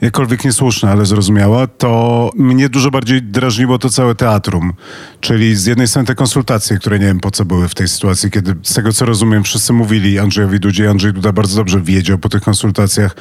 jakkolwiek 0.00 0.44
niesłuszna, 0.44 0.90
ale 0.90 1.06
zrozumiała, 1.06 1.66
to 1.66 2.30
mnie 2.36 2.68
dużo 2.68 2.90
bardziej 2.90 3.22
drażniło 3.22 3.78
to 3.78 3.90
całe 3.90 4.14
teatrum. 4.14 4.72
Czyli 5.20 5.56
z 5.56 5.66
jednej 5.66 5.88
strony 5.88 6.06
te 6.06 6.14
konsultacje, 6.14 6.78
które 6.78 6.98
nie 6.98 7.06
wiem 7.06 7.20
po 7.20 7.30
co 7.30 7.44
były 7.44 7.68
w 7.68 7.74
tej 7.74 7.88
sytuacji, 7.88 8.30
kiedy 8.30 8.54
z 8.62 8.74
tego 8.74 8.92
co 8.92 9.06
rozumiem 9.06 9.44
wszyscy 9.44 9.72
mówili 9.72 10.18
Andrzejowi 10.18 10.60
Dudzie, 10.60 10.90
Andrzej 10.90 11.12
Duda 11.12 11.32
bardzo 11.32 11.56
dobrze 11.56 11.80
wiedział 11.80 12.18
po 12.18 12.28
tych 12.28 12.42
konsultacjach, 12.42 13.16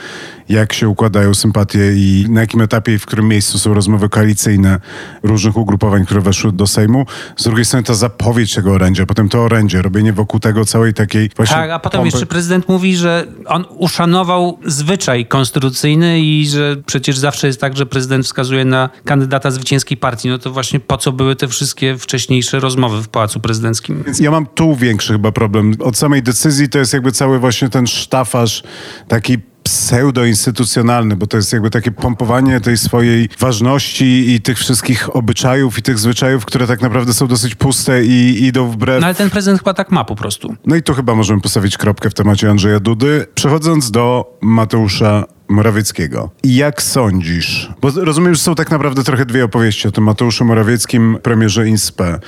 jak 0.50 0.74
się 0.74 0.90
układają 0.90 1.34
sympatie 1.34 1.94
i 1.96 2.26
na 2.30 2.42
jakim 2.42 2.62
etapie 2.62 2.94
i 2.94 3.00
w 3.00 3.06
którym 3.06 3.28
miejscu 3.28 3.60
są 3.60 3.74
rozmowy 3.74 4.10
koalicyjne 4.10 4.80
różnych 5.24 5.58
ugrupowań, 5.58 6.06
które 6.06 6.22
weszły 6.22 6.52
do 6.52 6.68
Sejmu. 6.68 7.06
Z 7.38 7.44
drugiej 7.44 7.66
strony 7.66 7.84
ta 7.84 7.94
zapowiedź 7.94 8.54
tego 8.54 8.72
orędzia, 8.72 9.06
potem 9.06 9.30
to 9.30 9.44
orędzie, 9.44 9.82
robienie 9.82 10.14
wokół 10.14 10.40
tego 10.40 10.66
całej 10.66 10.94
takiej 10.94 11.30
właśnie... 11.36 11.56
Tak, 11.56 11.72
a 11.72 11.80
potem 11.80 11.98
pompy. 11.98 12.08
jeszcze 12.08 12.26
prezydent 12.26 12.70
mówi, 12.70 12.96
że 12.96 13.28
on 13.46 13.66
uszanował 13.70 14.60
zwyczaj 14.66 15.26
konstytucyjny 15.26 16.22
i 16.22 16.48
że 16.48 16.76
przecież 16.86 17.18
zawsze 17.18 17.48
jest 17.48 17.62
tak, 17.62 17.78
że 17.78 17.86
prezydent 17.86 18.26
wskazuje 18.26 18.66
na 18.66 18.90
kandydata 19.06 19.52
zwycięskiej 19.52 19.98
partii. 19.98 20.30
No 20.30 20.38
to 20.38 20.52
właśnie 20.52 20.80
po 20.80 20.98
co 20.98 21.12
były 21.12 21.36
te 21.36 21.48
wszystkie 21.48 21.98
wcześniejsze 21.98 22.60
rozmowy 22.60 23.04
w 23.04 23.08
Pałacu 23.08 23.40
Prezydenckim? 23.40 24.04
Więc 24.06 24.20
ja 24.20 24.32
mam 24.32 24.46
tu 24.46 24.76
większy 24.76 25.14
chyba 25.14 25.32
problem. 25.32 25.74
Od 25.80 25.98
samej 25.98 26.24
decyzji 26.24 26.70
to 26.70 26.80
jest 26.80 26.94
jakby 26.94 27.12
cały 27.12 27.40
właśnie 27.40 27.70
ten 27.70 27.88
sztafaż 27.88 28.64
taki 29.08 29.38
pseudoinstytucjonalny, 29.64 31.16
bo 31.16 31.28
to 31.28 31.38
jest 31.38 31.54
jakby 31.54 31.70
takie 31.70 31.92
pompowanie 31.92 32.60
tej 32.60 32.78
swojej 32.78 33.30
ważności 33.40 34.34
i 34.34 34.42
tych 34.42 34.58
wszystkich 34.58 35.16
obyczajów 35.16 35.78
i 35.78 35.82
tych 35.82 36.00
zwyczajów, 36.00 36.46
które 36.46 36.68
tak 36.68 36.82
naprawdę 36.82 37.14
są 37.14 37.28
dosyć 37.28 37.56
puste 37.56 38.06
i 38.06 38.46
idą 38.46 38.72
wbrew... 38.72 39.02
No 39.02 39.08
ale 39.08 39.16
ten 39.16 39.30
prezydent 39.30 39.60
chyba 39.60 39.74
tak 39.74 39.92
ma 39.92 40.04
po 40.04 40.16
prostu. 40.16 40.56
No 40.66 40.76
i 40.76 40.84
tu 40.84 40.94
chyba 40.94 41.16
możemy 41.16 41.42
postawić 41.42 41.78
kropkę 41.78 42.10
w 42.10 42.14
temacie 42.14 42.50
Andrzeja 42.50 42.80
Dudy. 42.80 43.26
Przechodząc 43.36 43.92
do 43.92 44.38
Mateusza 44.42 45.26
Morawieckiego. 45.48 46.32
Jak 46.44 46.82
sądzisz, 46.82 47.72
bo 47.82 47.92
rozumiem, 47.96 48.36
że 48.36 48.42
są 48.42 48.56
tak 48.56 48.72
naprawdę 48.72 49.04
trochę 49.04 49.26
dwie 49.26 49.46
opowieści 49.46 49.88
o 49.88 49.92
tym 49.92 50.04
Mateuszu 50.04 50.46
Morawieckim, 50.46 51.18
premierze 51.24 51.68
INSPE. 51.68 52.20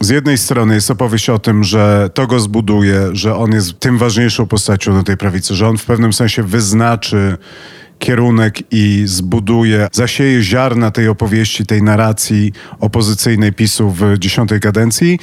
Z 0.00 0.08
jednej 0.08 0.38
strony 0.38 0.74
jest 0.74 0.90
opowieść 0.90 1.30
o 1.30 1.38
tym, 1.38 1.64
że 1.64 2.10
to 2.14 2.26
go 2.26 2.40
zbuduje, 2.40 3.08
że 3.12 3.36
on 3.36 3.52
jest 3.52 3.80
tym 3.80 3.98
ważniejszą 3.98 4.46
postacią 4.46 4.94
na 4.94 5.02
tej 5.02 5.16
prawicy, 5.16 5.54
że 5.54 5.68
on 5.68 5.78
w 5.78 5.84
pewnym 5.84 6.12
sensie 6.12 6.42
wyznaczy 6.42 7.36
kierunek 7.98 8.58
i 8.70 9.02
zbuduje, 9.06 9.88
zasieje 9.92 10.42
ziarna 10.42 10.90
tej 10.90 11.08
opowieści, 11.08 11.66
tej 11.66 11.82
narracji 11.82 12.52
opozycyjnej 12.80 13.52
PiSu 13.52 13.90
w 13.90 14.18
dziesiątej 14.18 14.60
kadencji. 14.60 15.18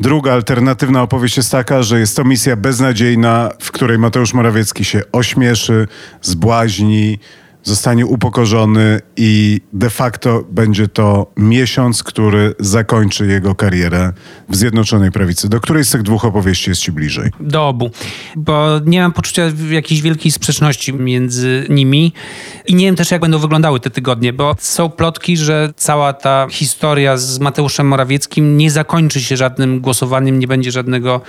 Druga 0.00 0.32
alternatywna 0.32 1.02
opowieść 1.02 1.36
jest 1.36 1.50
taka, 1.50 1.82
że 1.82 2.00
jest 2.00 2.16
to 2.16 2.24
misja 2.24 2.56
beznadziejna, 2.56 3.50
w 3.60 3.72
której 3.72 3.98
Mateusz 3.98 4.34
Morawiecki 4.34 4.84
się 4.84 5.02
ośmieszy, 5.12 5.88
zbłaźni, 6.22 7.18
zostanie 7.64 8.06
upokorzony 8.06 9.00
i 9.16 9.60
de 9.72 9.90
facto 9.90 10.44
będzie 10.50 10.88
to 10.88 11.32
miesiąc, 11.36 12.02
który 12.02 12.54
zakończy 12.58 13.26
jego 13.26 13.54
karierę 13.54 14.12
w 14.48 14.56
Zjednoczonej 14.56 15.12
Prawicy. 15.12 15.48
Do 15.48 15.60
której 15.60 15.84
z 15.84 15.90
tych 15.90 16.02
dwóch 16.02 16.24
opowieści 16.24 16.70
jest 16.70 16.82
ci 16.82 16.92
bliżej? 16.92 17.30
Do 17.40 17.68
obu, 17.68 17.90
bo 18.36 18.80
nie 18.86 19.00
mam 19.00 19.12
poczucia 19.12 19.42
jakiejś 19.70 20.02
wielkiej 20.02 20.32
sprzeczności 20.32 20.92
między 20.92 21.66
nimi 21.70 22.12
i 22.66 22.74
nie 22.74 22.86
wiem 22.86 22.96
też, 22.96 23.10
jak 23.10 23.20
będą 23.20 23.38
wyglądały 23.38 23.80
te 23.80 23.90
tygodnie, 23.90 24.32
bo 24.32 24.54
są 24.58 24.90
plotki, 24.90 25.36
że 25.36 25.72
cała 25.76 26.12
ta 26.12 26.46
historia 26.50 27.16
z 27.16 27.38
Mateuszem 27.38 27.88
Morawieckim 27.88 28.56
nie 28.56 28.70
zakończy 28.70 29.20
się 29.20 29.36
żadnym 29.36 29.80
głosowaniem, 29.80 30.38
nie 30.38 30.46
będzie 30.46 30.70
żadnego 30.70 31.20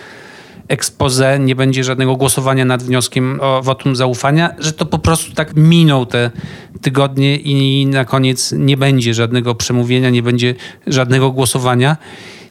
expose, 0.67 1.39
nie 1.39 1.55
będzie 1.55 1.83
żadnego 1.83 2.15
głosowania 2.15 2.65
nad 2.65 2.83
wnioskiem 2.83 3.39
o 3.41 3.61
wotum 3.61 3.95
zaufania, 3.95 4.55
że 4.59 4.73
to 4.73 4.85
po 4.85 4.99
prostu 4.99 5.33
tak 5.33 5.55
minął 5.55 6.05
te 6.05 6.31
tygodnie 6.81 7.37
i 7.37 7.85
na 7.85 8.05
koniec 8.05 8.51
nie 8.57 8.77
będzie 8.77 9.13
żadnego 9.13 9.55
przemówienia, 9.55 10.09
nie 10.09 10.23
będzie 10.23 10.55
żadnego 10.87 11.31
głosowania. 11.31 11.97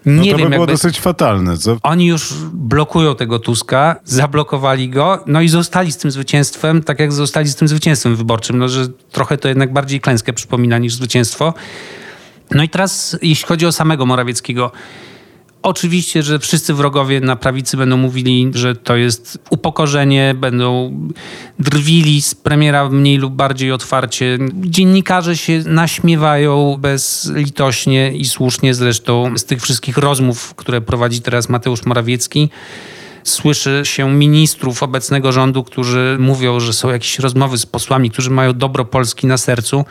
No 0.06 0.23
nie 0.23 0.30
no 0.30 0.37
to 0.37 0.38
wiem, 0.38 0.50
by 0.50 0.50
było 0.50 0.62
jakby... 0.62 0.73
dosyć 0.73 1.00
fatalne. 1.00 1.56
Co? 1.56 1.76
Oni 1.83 2.06
już 2.06 2.35
blokują 2.52 3.14
tego 3.14 3.38
Tuska, 3.38 3.97
zablokowali 4.04 4.88
go, 4.88 5.25
no 5.26 5.40
i 5.40 5.49
zostali 5.49 5.92
z 5.92 5.97
tym 5.97 6.11
zwycięstwem, 6.11 6.83
tak 6.83 7.00
jak 7.00 7.12
zostali 7.12 7.49
z 7.49 7.56
tym 7.56 7.68
zwycięstwem 7.68 8.16
wyborczym, 8.16 8.59
no, 8.59 8.68
że 8.68 8.88
trochę 9.12 9.38
to 9.38 9.49
jednak 9.49 9.73
bardziej 9.73 10.00
klęskę 10.00 10.33
przypomina 10.33 10.78
niż 10.78 10.94
zwycięstwo. 10.94 11.54
No 12.50 12.62
i 12.62 12.68
teraz, 12.68 13.16
jeśli 13.23 13.47
chodzi 13.47 13.66
o 13.66 13.73
samego 13.73 14.06
Morawieckiego, 14.06 14.71
Oczywiście, 15.64 16.23
że 16.23 16.38
wszyscy 16.38 16.75
wrogowie 16.75 17.21
na 17.21 17.37
prawicy 17.37 17.76
będą 17.76 17.97
mówili, 17.97 18.50
że 18.54 18.76
to 18.76 18.97
jest 18.97 19.38
upokorzenie, 19.50 20.35
będą 20.38 20.99
drwili 21.59 22.23
z 22.23 22.35
premiera 22.35 22.88
mniej 22.88 23.18
lub 23.18 23.35
bardziej 23.35 23.73
otwarcie. 23.73 24.38
Dziennikarze 24.54 25.37
się 25.37 25.62
naśmiewają 25.66 26.76
bezlitośnie 26.80 28.12
i 28.12 28.25
słusznie 28.25 28.75
zresztą 28.75 29.38
z 29.38 29.44
tych 29.44 29.62
wszystkich 29.62 29.99
rozmów, 29.99 30.54
które 30.54 30.80
prowadzi 30.80 31.21
teraz 31.21 31.49
Mateusz 31.49 31.85
Morawiecki 31.85 32.50
słyszy 33.25 33.80
się 33.85 34.11
ministrów 34.11 34.83
obecnego 34.83 35.33
rządu, 35.33 35.64
którzy 35.64 36.16
mówią, 36.21 36.61
że 36.61 36.73
są 36.73 36.90
jakieś 36.90 37.18
rozmowy 37.18 37.59
z 37.59 37.66
posłami, 37.66 38.11
którzy 38.11 38.30
mają 38.30 38.52
dobro 38.52 38.85
Polski 38.85 39.26
na 39.26 39.37
sercu. 39.37 39.85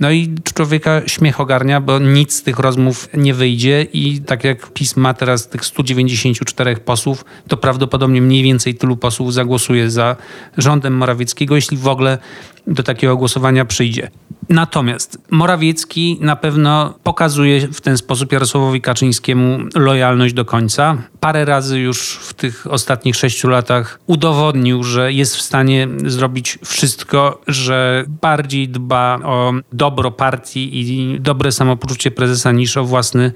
No 0.00 0.10
i 0.10 0.34
człowieka 0.54 1.02
śmiech 1.06 1.40
ogarnia, 1.40 1.80
bo 1.80 1.98
nic 1.98 2.34
z 2.34 2.42
tych 2.42 2.58
rozmów 2.58 3.08
nie 3.14 3.34
wyjdzie 3.34 3.86
i 3.92 4.20
tak 4.20 4.44
jak 4.44 4.72
PiS 4.72 4.96
ma 4.96 5.14
teraz 5.14 5.48
tych 5.48 5.64
194 5.64 6.76
posłów, 6.76 7.24
to 7.48 7.56
prawdopodobnie 7.56 8.22
mniej 8.22 8.42
więcej 8.42 8.74
tylu 8.74 8.96
posłów 8.96 9.34
zagłosuje 9.34 9.90
za 9.90 10.16
rządem 10.58 10.96
Morawieckiego, 10.96 11.54
jeśli 11.54 11.76
w 11.76 11.88
ogóle 11.88 12.18
do 12.66 12.82
takiego 12.82 13.16
głosowania 13.16 13.64
przyjdzie. 13.64 14.10
Natomiast 14.48 15.18
Morawiecki 15.30 16.18
na 16.20 16.36
pewno 16.36 16.94
pokazuje 17.02 17.68
w 17.68 17.80
ten 17.80 17.96
sposób 17.96 18.32
Jarosławowi 18.32 18.80
Kaczyńskiemu 18.80 19.58
lojalność 19.74 20.34
do 20.34 20.44
końca. 20.44 20.96
Parę 21.20 21.44
razy 21.44 21.78
już 21.78 22.18
w 22.22 22.34
tych 22.34 22.66
ostatnich 22.70 23.16
sześciu 23.16 23.48
latach 23.48 24.00
udowodnił, 24.06 24.84
że 24.84 25.12
jest 25.12 25.36
w 25.36 25.42
stanie 25.42 25.88
zrobić 26.06 26.58
wszystko, 26.64 27.40
że 27.46 28.04
bardziej 28.22 28.68
dba 28.68 29.18
o 29.24 29.52
dobro 29.72 30.10
partii 30.10 30.80
i 30.80 31.20
dobre 31.20 31.52
samopoczucie 31.52 32.10
prezesa 32.10 32.52
niż 32.52 32.76
o 32.76 32.84
własny 32.84 33.32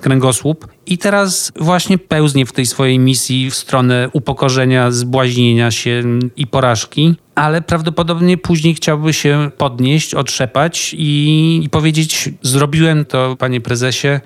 kręgosłup. 0.00 0.68
I 0.86 0.98
teraz 0.98 1.52
właśnie 1.56 1.98
pełznie 1.98 2.46
w 2.46 2.52
tej 2.52 2.66
swojej 2.66 2.98
misji 2.98 3.50
w 3.50 3.54
stronę 3.54 4.08
upokorzenia, 4.12 4.90
zbłaźnienia 4.90 5.70
się 5.70 6.02
i 6.36 6.46
porażki 6.46 7.16
ale 7.34 7.62
prawdopodobnie 7.62 8.38
później 8.38 8.74
chciałby 8.74 9.12
się 9.12 9.50
podnieść, 9.58 10.14
otrzepać 10.14 10.94
i, 10.98 11.60
i 11.64 11.70
powiedzieć: 11.70 12.30
Zrobiłem 12.42 13.04
to, 13.04 13.36
panie 13.36 13.60
prezesie. 13.60 14.20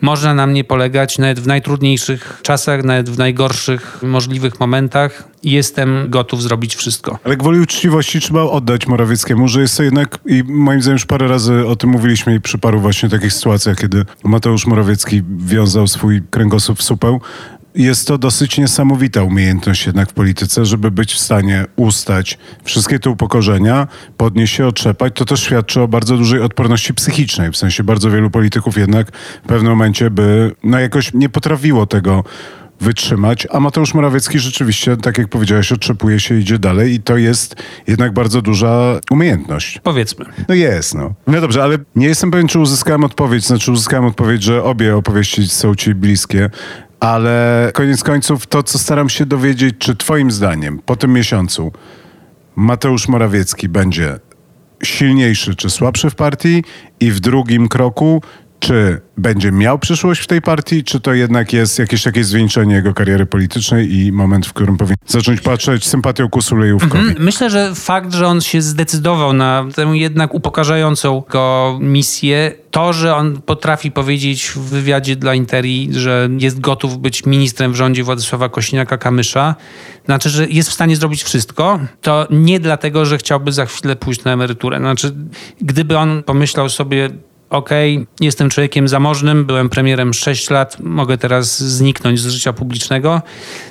Można 0.00 0.34
na 0.34 0.46
mnie 0.46 0.64
polegać 0.64 1.18
nawet 1.18 1.40
w 1.40 1.46
najtrudniejszych 1.46 2.40
czasach, 2.42 2.84
nawet 2.84 3.10
w 3.10 3.18
najgorszych 3.18 4.02
możliwych 4.02 4.60
momentach. 4.60 5.28
Jestem 5.42 6.06
gotów 6.10 6.42
zrobić 6.42 6.76
wszystko. 6.76 7.18
Ale 7.24 7.36
gwoli 7.36 7.60
uczciwości 7.60 8.20
trzeba 8.20 8.42
oddać 8.42 8.86
Morawieckiemu, 8.86 9.48
że 9.48 9.60
jest 9.60 9.76
to 9.76 9.82
jednak, 9.82 10.18
i 10.26 10.44
moim 10.46 10.82
zdaniem 10.82 10.94
już 10.94 11.06
parę 11.06 11.28
razy 11.28 11.66
o 11.66 11.76
tym 11.76 11.90
mówiliśmy 11.90 12.34
i 12.34 12.40
przy 12.40 12.58
paru 12.58 12.80
właśnie 12.80 13.08
takich 13.08 13.32
sytuacjach, 13.32 13.76
kiedy 13.76 14.04
Mateusz 14.24 14.66
Morawiecki 14.66 15.22
wiązał 15.38 15.86
swój 15.86 16.22
kręgosłup 16.30 16.78
w 16.78 16.82
supeł, 16.82 17.20
jest 17.78 18.06
to 18.06 18.18
dosyć 18.18 18.58
niesamowita 18.58 19.22
umiejętność 19.22 19.86
jednak 19.86 20.10
w 20.10 20.12
polityce, 20.12 20.66
żeby 20.66 20.90
być 20.90 21.14
w 21.14 21.18
stanie 21.18 21.64
ustać 21.76 22.38
wszystkie 22.64 22.98
te 22.98 23.10
upokorzenia, 23.10 23.88
podnieść 24.16 24.54
się, 24.54 24.66
otrzepać. 24.66 25.12
To 25.16 25.24
też 25.24 25.42
świadczy 25.42 25.80
o 25.80 25.88
bardzo 25.88 26.16
dużej 26.16 26.40
odporności 26.40 26.94
psychicznej. 26.94 27.50
W 27.50 27.56
sensie 27.56 27.84
bardzo 27.84 28.10
wielu 28.10 28.30
polityków 28.30 28.78
jednak 28.78 29.16
w 29.44 29.48
pewnym 29.48 29.72
momencie 29.72 30.10
by 30.10 30.54
no 30.64 30.80
jakoś 30.80 31.14
nie 31.14 31.28
potrafiło 31.28 31.86
tego 31.86 32.24
wytrzymać, 32.80 33.46
a 33.50 33.60
Mateusz 33.60 33.94
Morawiecki 33.94 34.38
rzeczywiście, 34.38 34.96
tak 34.96 35.18
jak 35.18 35.28
powiedziałeś, 35.28 35.72
otrzepuje 35.72 36.20
się, 36.20 36.38
idzie 36.38 36.58
dalej 36.58 36.94
i 36.94 37.02
to 37.02 37.16
jest 37.16 37.56
jednak 37.86 38.12
bardzo 38.12 38.42
duża 38.42 39.00
umiejętność. 39.10 39.80
Powiedzmy. 39.82 40.24
No 40.48 40.54
jest, 40.54 40.94
no. 40.94 41.14
No 41.26 41.40
dobrze, 41.40 41.62
ale 41.62 41.78
nie 41.96 42.06
jestem 42.06 42.30
pewien, 42.30 42.48
czy 42.48 42.58
uzyskałem 42.58 43.04
odpowiedź, 43.04 43.46
znaczy 43.46 43.72
uzyskałem 43.72 44.04
odpowiedź, 44.04 44.42
że 44.42 44.64
obie 44.64 44.96
opowieści 44.96 45.48
są 45.48 45.74
ci 45.74 45.94
bliskie. 45.94 46.50
Ale 47.00 47.70
koniec 47.74 48.02
końców 48.02 48.46
to, 48.46 48.62
co 48.62 48.78
staram 48.78 49.08
się 49.08 49.26
dowiedzieć, 49.26 49.74
czy 49.78 49.96
Twoim 49.96 50.30
zdaniem 50.30 50.78
po 50.86 50.96
tym 50.96 51.12
miesiącu 51.12 51.72
Mateusz 52.56 53.08
Morawiecki 53.08 53.68
będzie 53.68 54.18
silniejszy 54.82 55.54
czy 55.54 55.70
słabszy 55.70 56.10
w 56.10 56.14
partii 56.14 56.64
i 57.00 57.10
w 57.10 57.20
drugim 57.20 57.68
kroku, 57.68 58.22
czy 58.60 59.00
będzie 59.16 59.52
miał 59.52 59.78
przyszłość 59.78 60.20
w 60.20 60.26
tej 60.26 60.42
partii, 60.42 60.84
czy 60.84 61.00
to 61.00 61.14
jednak 61.14 61.52
jest 61.52 61.78
jakieś 61.78 62.02
takie 62.02 62.24
zwieńczenie 62.24 62.74
jego 62.74 62.94
kariery 62.94 63.26
politycznej 63.26 63.96
i 63.96 64.12
moment, 64.12 64.46
w 64.46 64.52
którym 64.52 64.76
powinien 64.76 64.96
zacząć 65.06 65.40
patrzeć 65.40 65.86
sympatią 65.86 66.28
ku 66.28 66.42
Sulejówkowi? 66.42 67.02
Mhm. 67.02 67.24
Myślę, 67.24 67.50
że 67.50 67.74
fakt, 67.74 68.14
że 68.14 68.26
on 68.26 68.40
się 68.40 68.62
zdecydował 68.62 69.32
na 69.32 69.64
tę 69.74 69.82
jednak 69.82 70.34
upokarzającą 70.34 71.22
go 71.30 71.78
misję, 71.82 72.52
to, 72.70 72.92
że 72.92 73.16
on 73.16 73.42
potrafi 73.42 73.90
powiedzieć 73.90 74.52
w 74.56 74.58
wywiadzie 74.58 75.16
dla 75.16 75.34
Interi, 75.34 75.88
że 75.92 76.28
jest 76.38 76.60
gotów 76.60 76.98
być 76.98 77.26
ministrem 77.26 77.72
w 77.72 77.76
rządzie 77.76 78.04
Władysława 78.04 78.46
Kośniaka-Kamysza, 78.46 79.54
znaczy, 80.04 80.28
że 80.30 80.46
jest 80.48 80.70
w 80.70 80.72
stanie 80.72 80.96
zrobić 80.96 81.22
wszystko, 81.22 81.80
to 82.02 82.26
nie 82.30 82.60
dlatego, 82.60 83.06
że 83.06 83.18
chciałby 83.18 83.52
za 83.52 83.66
chwilę 83.66 83.96
pójść 83.96 84.24
na 84.24 84.32
emeryturę. 84.32 84.78
Znaczy, 84.78 85.14
gdyby 85.60 85.98
on 85.98 86.22
pomyślał 86.22 86.68
sobie, 86.68 87.10
okej, 87.50 87.96
okay, 87.96 88.06
jestem 88.20 88.50
człowiekiem 88.50 88.88
zamożnym, 88.88 89.44
byłem 89.44 89.68
premierem 89.68 90.14
6 90.14 90.50
lat, 90.50 90.76
mogę 90.80 91.18
teraz 91.18 91.58
zniknąć 91.58 92.20
z 92.20 92.26
życia 92.26 92.52
publicznego, 92.52 93.22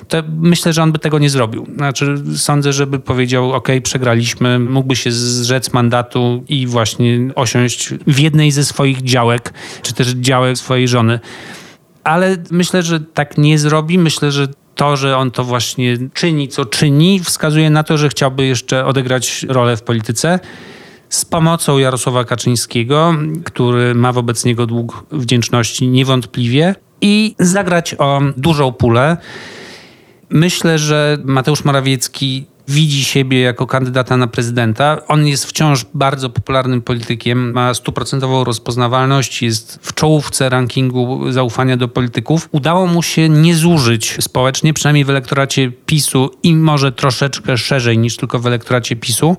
to 0.08 0.22
myślę, 0.40 0.72
że 0.72 0.82
on 0.82 0.92
by 0.92 0.98
tego 0.98 1.18
nie 1.18 1.30
zrobił. 1.30 1.66
Znaczy, 1.76 2.14
sądzę, 2.36 2.72
żeby 2.72 2.98
powiedział, 2.98 3.44
okej, 3.44 3.76
okay, 3.76 3.80
przegraliśmy, 3.80 4.58
mógłby 4.58 4.96
się 4.96 5.12
zrzec 5.12 5.72
mandatu 5.72 6.44
i 6.48 6.66
właśnie 6.66 7.18
osiąść 7.34 7.94
w 8.06 8.18
jednej 8.18 8.50
ze 8.50 8.64
swoich 8.64 9.02
działek, 9.02 9.52
czy 9.82 9.94
też 9.94 10.08
działek 10.08 10.58
swojej 10.58 10.88
żony. 10.88 11.20
Ale 12.04 12.36
myślę, 12.50 12.82
że 12.82 13.00
tak 13.00 13.38
nie 13.38 13.58
zrobi. 13.58 13.98
Myślę, 13.98 14.32
że 14.32 14.48
to, 14.74 14.96
że 14.96 15.16
on 15.16 15.30
to 15.30 15.44
właśnie 15.44 15.96
czyni, 16.14 16.48
co 16.48 16.64
czyni, 16.64 17.20
wskazuje 17.20 17.70
na 17.70 17.82
to, 17.82 17.98
że 17.98 18.08
chciałby 18.08 18.46
jeszcze 18.46 18.86
odegrać 18.86 19.46
rolę 19.48 19.76
w 19.76 19.82
polityce 19.82 20.40
z 21.08 21.24
pomocą 21.24 21.78
Jarosława 21.78 22.24
Kaczyńskiego, 22.24 23.14
który 23.44 23.94
ma 23.94 24.12
wobec 24.12 24.44
niego 24.44 24.66
dług 24.66 25.06
wdzięczności 25.12 25.88
niewątpliwie 25.88 26.74
i 27.00 27.34
zagrać 27.38 27.94
o 27.98 28.20
dużą 28.36 28.72
pulę. 28.72 29.16
Myślę, 30.30 30.78
że 30.78 31.18
Mateusz 31.24 31.64
Morawiecki 31.64 32.46
widzi 32.68 33.04
siebie 33.04 33.40
jako 33.40 33.66
kandydata 33.66 34.16
na 34.16 34.26
prezydenta. 34.26 35.06
On 35.08 35.26
jest 35.26 35.46
wciąż 35.46 35.86
bardzo 35.94 36.30
popularnym 36.30 36.82
politykiem, 36.82 37.52
ma 37.52 37.74
stuprocentową 37.74 38.44
rozpoznawalność, 38.44 39.42
jest 39.42 39.78
w 39.82 39.94
czołówce 39.94 40.48
rankingu 40.48 41.32
zaufania 41.32 41.76
do 41.76 41.88
polityków. 41.88 42.48
Udało 42.52 42.86
mu 42.86 43.02
się 43.02 43.28
nie 43.28 43.54
zużyć 43.54 44.16
społecznie, 44.20 44.74
przynajmniej 44.74 45.04
w 45.04 45.10
elektoracie 45.10 45.72
PiSu 45.86 46.30
i 46.42 46.56
może 46.56 46.92
troszeczkę 46.92 47.56
szerzej 47.58 47.98
niż 47.98 48.16
tylko 48.16 48.38
w 48.38 48.46
elektoracie 48.46 48.96
PiSu, 48.96 49.36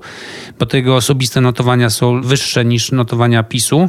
bo 0.58 0.66
te 0.66 0.76
jego 0.76 0.96
osobiste 0.96 1.40
notowania 1.40 1.90
są 1.90 2.22
wyższe 2.22 2.64
niż 2.64 2.92
notowania 2.92 3.42
PiSu. 3.42 3.88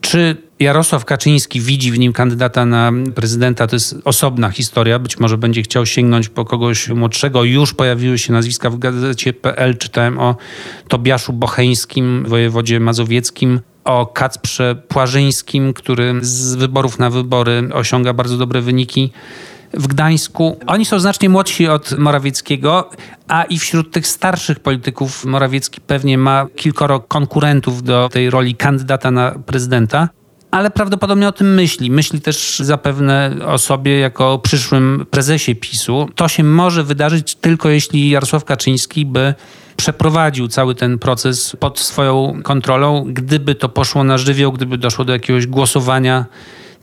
Czy 0.00 0.45
Jarosław 0.60 1.04
Kaczyński 1.04 1.60
widzi 1.60 1.92
w 1.92 1.98
nim 1.98 2.12
kandydata 2.12 2.66
na 2.66 2.92
prezydenta, 3.14 3.66
to 3.66 3.76
jest 3.76 3.96
osobna 4.04 4.50
historia. 4.50 4.98
Być 4.98 5.18
może 5.18 5.38
będzie 5.38 5.62
chciał 5.62 5.86
sięgnąć 5.86 6.28
po 6.28 6.44
kogoś 6.44 6.88
młodszego. 6.88 7.44
Już 7.44 7.74
pojawiły 7.74 8.18
się 8.18 8.32
nazwiska 8.32 8.70
w 8.70 8.78
gazecie 8.78 9.32
PL. 9.32 9.76
Czytałem 9.78 10.18
o 10.18 10.36
Tobiaszu 10.88 11.32
Bocheńskim, 11.32 12.24
wojewodzie 12.28 12.80
mazowieckim, 12.80 13.60
o 13.84 14.06
Kacprze 14.06 14.74
Płażyńskim, 14.88 15.72
który 15.72 16.14
z 16.20 16.54
wyborów 16.54 16.98
na 16.98 17.10
wybory 17.10 17.68
osiąga 17.72 18.12
bardzo 18.12 18.36
dobre 18.36 18.60
wyniki 18.60 19.12
w 19.74 19.86
Gdańsku. 19.86 20.58
Oni 20.66 20.84
są 20.84 21.00
znacznie 21.00 21.28
młodsi 21.28 21.68
od 21.68 21.98
Morawieckiego, 21.98 22.90
a 23.28 23.44
i 23.44 23.58
wśród 23.58 23.92
tych 23.92 24.06
starszych 24.06 24.60
polityków 24.60 25.24
Morawiecki 25.24 25.80
pewnie 25.80 26.18
ma 26.18 26.46
kilkoro 26.56 27.00
konkurentów 27.00 27.82
do 27.82 28.08
tej 28.08 28.30
roli 28.30 28.54
kandydata 28.54 29.10
na 29.10 29.30
prezydenta 29.30 30.08
ale 30.50 30.70
prawdopodobnie 30.70 31.28
o 31.28 31.32
tym 31.32 31.54
myśli. 31.54 31.90
Myśli 31.90 32.20
też 32.20 32.58
zapewne 32.58 33.36
o 33.46 33.58
sobie 33.58 33.98
jako 33.98 34.38
przyszłym 34.38 35.06
prezesie 35.10 35.54
PiSu. 35.54 36.08
To 36.14 36.28
się 36.28 36.44
może 36.44 36.84
wydarzyć 36.84 37.34
tylko 37.34 37.68
jeśli 37.68 38.10
Jarosław 38.10 38.44
Kaczyński 38.44 39.06
by 39.06 39.34
przeprowadził 39.76 40.48
cały 40.48 40.74
ten 40.74 40.98
proces 40.98 41.56
pod 41.60 41.78
swoją 41.78 42.40
kontrolą. 42.42 43.04
Gdyby 43.08 43.54
to 43.54 43.68
poszło 43.68 44.04
na 44.04 44.18
żywioł, 44.18 44.52
gdyby 44.52 44.78
doszło 44.78 45.04
do 45.04 45.12
jakiegoś 45.12 45.46
głosowania 45.46 46.24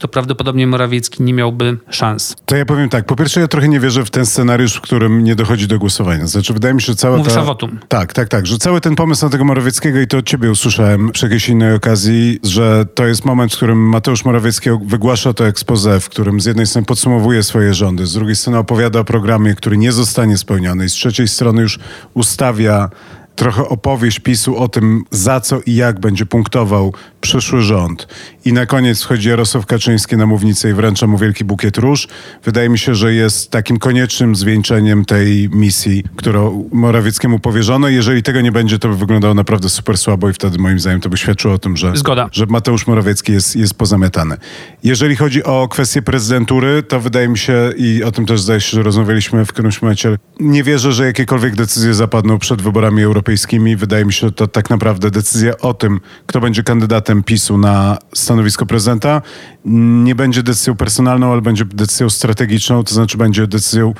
to 0.04 0.08
prawdopodobnie 0.08 0.68
Morawiecki 0.68 1.24
nie 1.24 1.34
miałby 1.34 1.78
szans. 1.90 2.36
To 2.46 2.56
ja 2.56 2.66
powiem 2.66 2.90
tak. 2.90 3.06
Po 3.06 3.16
pierwsze, 3.16 3.40
ja 3.40 3.48
trochę 3.48 3.68
nie 3.68 3.80
wierzę 3.80 4.06
w 4.06 4.10
ten 4.10 4.26
scenariusz, 4.26 4.74
w 4.74 4.82
którym 4.82 5.24
nie 5.24 5.36
dochodzi 5.36 5.68
do 5.68 5.80
głosowania. 5.80 6.28
Znaczy, 6.28 6.54
wydaje 6.54 6.74
mi 6.74 6.82
się, 6.82 6.86
że 6.86 6.96
cała 6.96 7.18
Mówisz 7.18 7.34
ta... 7.34 7.42
o 7.42 7.46
wotum. 7.46 7.80
Tak, 7.88 8.14
tak, 8.14 8.30
tak. 8.30 8.48
Że 8.48 8.58
cały 8.58 8.82
ten 8.82 8.96
pomysł 8.96 9.26
na 9.26 9.32
tego 9.32 9.46
Morawieckiego 9.46 10.00
i 10.00 10.08
to 10.08 10.18
od 10.18 10.26
ciebie 10.26 10.52
usłyszałem 10.52 11.12
przy 11.12 11.26
jakiejś 11.26 11.50
innej 11.50 11.76
okazji, 11.76 12.40
że 12.44 12.86
to 12.96 13.06
jest 13.06 13.26
moment, 13.26 13.54
w 13.54 13.56
którym 13.56 13.90
Mateusz 13.90 14.26
Morawiecki 14.26 14.70
wygłasza 14.86 15.34
to 15.34 15.48
expose, 15.48 16.00
w 16.00 16.10
którym 16.10 16.42
z 16.42 16.46
jednej 16.46 16.68
strony 16.68 16.86
podsumowuje 16.86 17.44
swoje 17.44 17.74
rządy, 17.74 18.06
z 18.06 18.14
drugiej 18.14 18.36
strony 18.36 18.58
opowiada 18.58 19.00
o 19.00 19.04
programie, 19.04 19.56
który 19.56 19.78
nie 19.78 19.92
zostanie 19.92 20.38
spełniony 20.38 20.86
i 20.86 20.90
z 20.90 20.94
trzeciej 20.94 21.28
strony 21.28 21.62
już 21.62 21.80
ustawia 22.14 22.90
trochę 23.36 23.70
opowieść 23.70 24.20
PiSu 24.20 24.58
o 24.58 24.68
tym, 24.68 25.04
za 25.12 25.42
co 25.42 25.62
i 25.66 25.76
jak 25.76 26.00
będzie 26.00 26.26
punktował 26.26 26.94
przyszły 27.22 27.62
rząd. 27.62 28.08
I 28.46 28.54
na 28.54 28.66
koniec 28.66 29.02
wchodzi 29.02 29.30
Jarosław 29.30 29.66
Kaczyński 29.66 30.18
na 30.18 30.26
mównicę 30.26 30.70
i 30.70 30.74
wręcza 30.74 31.08
mu 31.08 31.18
wielki 31.18 31.46
bukiet 31.46 31.78
róż. 31.78 32.08
Wydaje 32.44 32.70
mi 32.70 32.80
się, 32.80 32.96
że 32.96 33.14
jest 33.14 33.52
takim 33.52 33.78
koniecznym 33.80 34.36
zwieńczeniem 34.36 35.06
tej 35.06 35.50
misji, 35.50 36.04
którą 36.16 36.70
Morawieckiemu 36.72 37.40
powierzono. 37.40 37.90
Jeżeli 37.90 38.24
tego 38.24 38.42
nie 38.42 38.52
będzie, 38.52 38.80
to 38.80 38.90
by 38.90 38.98
wyglądało 38.98 39.34
naprawdę 39.34 39.70
super 39.70 39.98
słabo 39.98 40.30
i 40.30 40.34
wtedy 40.34 40.58
moim 40.58 40.80
zdaniem 40.80 41.02
to 41.02 41.10
by 41.10 41.18
świadczyło 41.18 41.54
o 41.54 41.58
tym, 41.58 41.78
że, 41.78 41.96
Zgoda. 41.96 42.30
że 42.32 42.46
Mateusz 42.46 42.88
Morawiecki 42.88 43.32
jest, 43.32 43.56
jest 43.56 43.74
pozamiatany. 43.74 44.38
Jeżeli 44.84 45.16
chodzi 45.16 45.44
o 45.44 45.68
kwestię 45.68 46.02
prezydentury, 46.02 46.84
to 46.84 47.00
wydaje 47.00 47.28
mi 47.28 47.38
się, 47.38 47.72
i 47.78 48.04
o 48.04 48.12
tym 48.12 48.26
też 48.26 48.42
zdaje 48.42 48.62
się, 48.62 48.70
że 48.76 48.84
rozmawialiśmy 48.84 49.46
w 49.46 49.50
którymś 49.50 49.82
momencie, 49.82 50.18
nie 50.40 50.64
wierzę, 50.64 50.94
że 50.94 51.06
jakiekolwiek 51.06 51.56
decyzje 51.56 51.94
zapadną 51.94 52.40
przed 52.40 52.62
wyborami 52.62 53.04
europejskimi. 53.04 53.76
Wydaje 53.76 54.06
mi 54.06 54.14
się, 54.14 54.28
że 54.28 54.32
to 54.32 54.48
tak 54.48 54.70
naprawdę 54.70 55.12
decyzja 55.12 55.58
o 55.58 55.74
tym, 55.74 56.00
kto 56.26 56.42
będzie 56.42 56.64
kandydatem 56.64 57.24
PiSu 57.24 57.58
na 57.58 57.98
stanowisko 58.34 58.66
prezydenta 58.66 59.22
nie 59.66 60.16
będzie 60.16 60.44
decyzją 60.44 60.76
personalną, 60.76 61.32
ale 61.32 61.42
będzie 61.42 61.66
decyzją 61.66 62.10
strategiczną, 62.10 62.84
to 62.84 62.94
znaczy 62.94 63.18
będzie 63.18 63.48
decyzją 63.48 63.94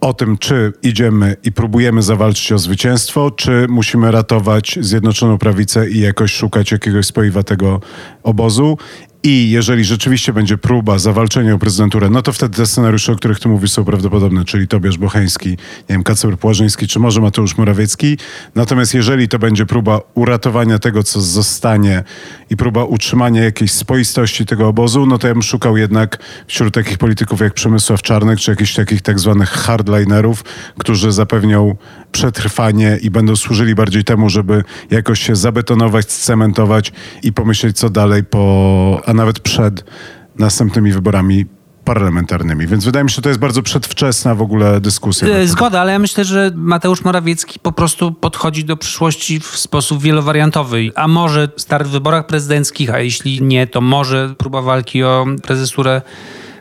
o 0.00 0.14
tym, 0.14 0.38
czy 0.38 0.72
idziemy 0.82 1.36
i 1.42 1.52
próbujemy 1.52 2.02
zawalczyć 2.02 2.52
o 2.52 2.58
zwycięstwo, 2.58 3.30
czy 3.30 3.66
musimy 3.68 4.10
ratować 4.10 4.78
Zjednoczoną 4.80 5.38
Prawicę 5.38 5.90
i 5.90 6.00
jakoś 6.00 6.32
szukać 6.32 6.72
jakiegoś 6.72 7.06
spoiwatego 7.06 7.80
obozu. 8.22 8.78
I 9.26 9.50
jeżeli 9.50 9.84
rzeczywiście 9.84 10.32
będzie 10.32 10.58
próba 10.58 10.98
zawalczenia 10.98 11.54
o 11.54 11.58
prezydenturę, 11.58 12.10
no 12.10 12.22
to 12.22 12.32
wtedy 12.32 12.56
te 12.56 12.66
scenariusze, 12.66 13.12
o 13.12 13.16
których 13.16 13.40
ty 13.40 13.48
mówisz, 13.48 13.72
są 13.72 13.84
prawdopodobne, 13.84 14.44
czyli 14.44 14.68
Tobiasz 14.68 14.98
Bocheński, 14.98 15.48
nie 15.48 15.56
wiem, 15.88 16.02
Kacper 16.02 16.38
Płażyński, 16.38 16.86
czy 16.86 16.98
może 16.98 17.20
Mateusz 17.20 17.56
Morawiecki. 17.56 18.18
Natomiast 18.54 18.94
jeżeli 18.94 19.28
to 19.28 19.38
będzie 19.38 19.66
próba 19.66 20.00
uratowania 20.14 20.78
tego, 20.78 21.02
co 21.02 21.20
zostanie 21.20 22.04
i 22.50 22.56
próba 22.56 22.84
utrzymania 22.84 23.44
jakiejś 23.44 23.72
spoistości 23.72 24.46
tego 24.46 24.68
obozu, 24.68 25.06
no 25.06 25.18
to 25.18 25.28
ja 25.28 25.34
bym 25.34 25.42
szukał 25.42 25.76
jednak 25.76 26.18
wśród 26.46 26.74
takich 26.74 26.98
polityków 26.98 27.40
jak 27.40 27.54
Przemysław 27.54 28.02
Czarnek, 28.02 28.38
czy 28.38 28.50
jakichś 28.50 28.74
takich 28.74 29.02
tak 29.02 29.20
zwanych 29.20 29.50
hardlinerów, 29.50 30.44
którzy 30.78 31.12
zapewnią 31.12 31.76
przetrwanie 32.14 32.98
i 33.02 33.10
będą 33.10 33.36
służyli 33.36 33.74
bardziej 33.74 34.04
temu, 34.04 34.30
żeby 34.30 34.64
jakoś 34.90 35.20
się 35.20 35.36
zabetonować, 35.36 36.12
scementować 36.12 36.92
i 37.22 37.32
pomyśleć, 37.32 37.78
co 37.78 37.90
dalej 37.90 38.24
po, 38.24 39.02
a 39.06 39.14
nawet 39.14 39.40
przed 39.40 39.84
następnymi 40.38 40.92
wyborami 40.92 41.46
parlamentarnymi. 41.84 42.66
Więc 42.66 42.84
wydaje 42.84 43.04
mi 43.04 43.10
się, 43.10 43.14
że 43.14 43.22
to 43.22 43.28
jest 43.28 43.40
bardzo 43.40 43.62
przedwczesna 43.62 44.34
w 44.34 44.42
ogóle 44.42 44.80
dyskusja. 44.80 45.28
E, 45.28 45.46
zgoda, 45.46 45.80
ale 45.80 45.92
ja 45.92 45.98
myślę, 45.98 46.24
że 46.24 46.50
Mateusz 46.54 47.04
Morawiecki 47.04 47.58
po 47.58 47.72
prostu 47.72 48.12
podchodzi 48.12 48.64
do 48.64 48.76
przyszłości 48.76 49.40
w 49.40 49.46
sposób 49.46 50.02
wielowariantowy. 50.02 50.90
A 50.94 51.08
może 51.08 51.48
start 51.56 51.88
w 51.88 51.90
wyborach 51.90 52.26
prezydenckich, 52.26 52.94
a 52.94 52.98
jeśli 52.98 53.42
nie, 53.42 53.66
to 53.66 53.80
może 53.80 54.34
próba 54.38 54.62
walki 54.62 55.02
o 55.02 55.26
prezesurę 55.42 56.02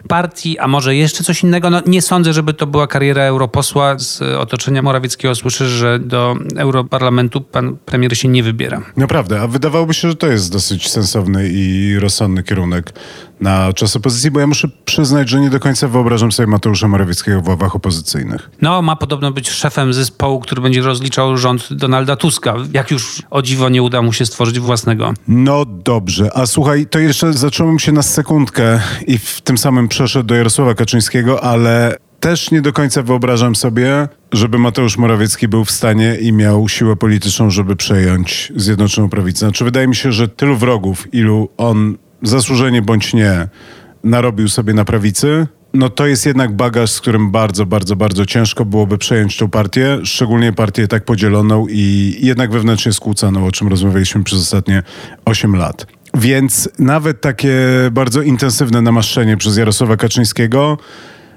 partii, 0.07 0.59
a 0.59 0.67
może 0.67 0.95
jeszcze 0.95 1.23
coś 1.23 1.43
innego. 1.43 1.69
No, 1.69 1.81
nie 1.85 2.01
sądzę, 2.01 2.33
żeby 2.33 2.53
to 2.53 2.67
była 2.67 2.87
kariera 2.87 3.23
europosła. 3.23 3.99
Z 3.99 4.21
otoczenia 4.21 4.81
Morawieckiego 4.81 5.35
słyszę, 5.35 5.69
że 5.69 5.99
do 5.99 6.35
Europarlamentu 6.57 7.41
pan 7.41 7.77
premier 7.85 8.17
się 8.17 8.27
nie 8.27 8.43
wybiera. 8.43 8.81
Naprawdę, 8.97 9.41
a 9.41 9.47
wydawałoby 9.47 9.93
się, 9.93 10.09
że 10.09 10.15
to 10.15 10.27
jest 10.27 10.51
dosyć 10.51 10.89
sensowny 10.89 11.49
i 11.49 11.95
rozsądny 11.99 12.43
kierunek 12.43 12.93
na 13.39 13.73
czas 13.73 13.95
opozycji, 13.95 14.31
bo 14.31 14.39
ja 14.39 14.47
muszę 14.47 14.67
przyznać, 14.85 15.29
że 15.29 15.39
nie 15.39 15.49
do 15.49 15.59
końca 15.59 15.87
wyobrażam 15.87 16.31
sobie 16.31 16.47
Mateusza 16.47 16.87
Morawieckiego 16.87 17.41
w 17.41 17.47
ławach 17.47 17.75
opozycyjnych. 17.75 18.49
No, 18.61 18.81
ma 18.81 18.95
podobno 18.95 19.31
być 19.31 19.49
szefem 19.49 19.93
zespołu, 19.93 20.39
który 20.39 20.61
będzie 20.61 20.81
rozliczał 20.81 21.37
rząd 21.37 21.73
Donalda 21.73 22.15
Tuska. 22.15 22.55
Jak 22.73 22.91
już 22.91 23.21
o 23.29 23.41
dziwo 23.41 23.69
nie 23.69 23.83
uda 23.83 24.01
mu 24.01 24.13
się 24.13 24.25
stworzyć 24.25 24.59
własnego. 24.59 25.13
No 25.27 25.65
dobrze, 25.65 26.29
a 26.37 26.45
słuchaj, 26.45 26.85
to 26.85 26.99
jeszcze 26.99 27.33
zacząłem 27.33 27.79
się 27.79 27.91
na 27.91 28.01
sekundkę 28.01 28.79
i 29.07 29.17
w 29.17 29.41
tym 29.41 29.57
samym 29.57 29.87
przeszedł 29.87 30.27
do 30.27 30.35
Jarosława 30.35 30.73
Kaczyńskiego, 30.73 31.43
ale 31.43 31.97
też 32.19 32.51
nie 32.51 32.61
do 32.61 32.73
końca 32.73 33.03
wyobrażam 33.03 33.55
sobie, 33.55 34.07
żeby 34.31 34.59
Mateusz 34.59 34.97
Morawiecki 34.97 35.47
był 35.47 35.65
w 35.65 35.71
stanie 35.71 36.15
i 36.15 36.33
miał 36.33 36.69
siłę 36.69 36.95
polityczną, 36.95 37.49
żeby 37.49 37.75
przejąć 37.75 38.53
Zjednoczoną 38.55 39.09
Prawicę. 39.09 39.39
Znaczy, 39.39 39.63
wydaje 39.63 39.87
mi 39.87 39.95
się, 39.95 40.11
że 40.11 40.27
tylu 40.27 40.57
wrogów, 40.57 41.13
ilu 41.13 41.49
on 41.57 41.97
zasłużenie 42.23 42.81
bądź 42.81 43.13
nie 43.13 43.47
narobił 44.03 44.49
sobie 44.49 44.73
na 44.73 44.85
prawicy, 44.85 45.47
no 45.73 45.89
to 45.89 46.07
jest 46.07 46.25
jednak 46.25 46.55
bagaż, 46.55 46.91
z 46.91 47.01
którym 47.01 47.31
bardzo, 47.31 47.65
bardzo, 47.65 47.95
bardzo 47.95 48.25
ciężko 48.25 48.65
byłoby 48.65 48.97
przejąć 48.97 49.37
tą 49.37 49.49
partię, 49.49 49.99
szczególnie 50.03 50.53
partię 50.53 50.87
tak 50.87 51.05
podzieloną 51.05 51.67
i 51.69 52.15
jednak 52.19 52.51
wewnętrznie 52.51 52.93
skłóconą, 52.93 53.45
o 53.45 53.51
czym 53.51 53.67
rozmawialiśmy 53.67 54.23
przez 54.23 54.39
ostatnie 54.39 54.83
8 55.25 55.55
lat. 55.55 55.87
Więc 56.13 56.69
nawet 56.79 57.21
takie 57.21 57.55
bardzo 57.91 58.21
intensywne 58.21 58.81
namaszczenie 58.81 59.37
przez 59.37 59.57
Jarosława 59.57 59.97
Kaczyńskiego 59.97 60.77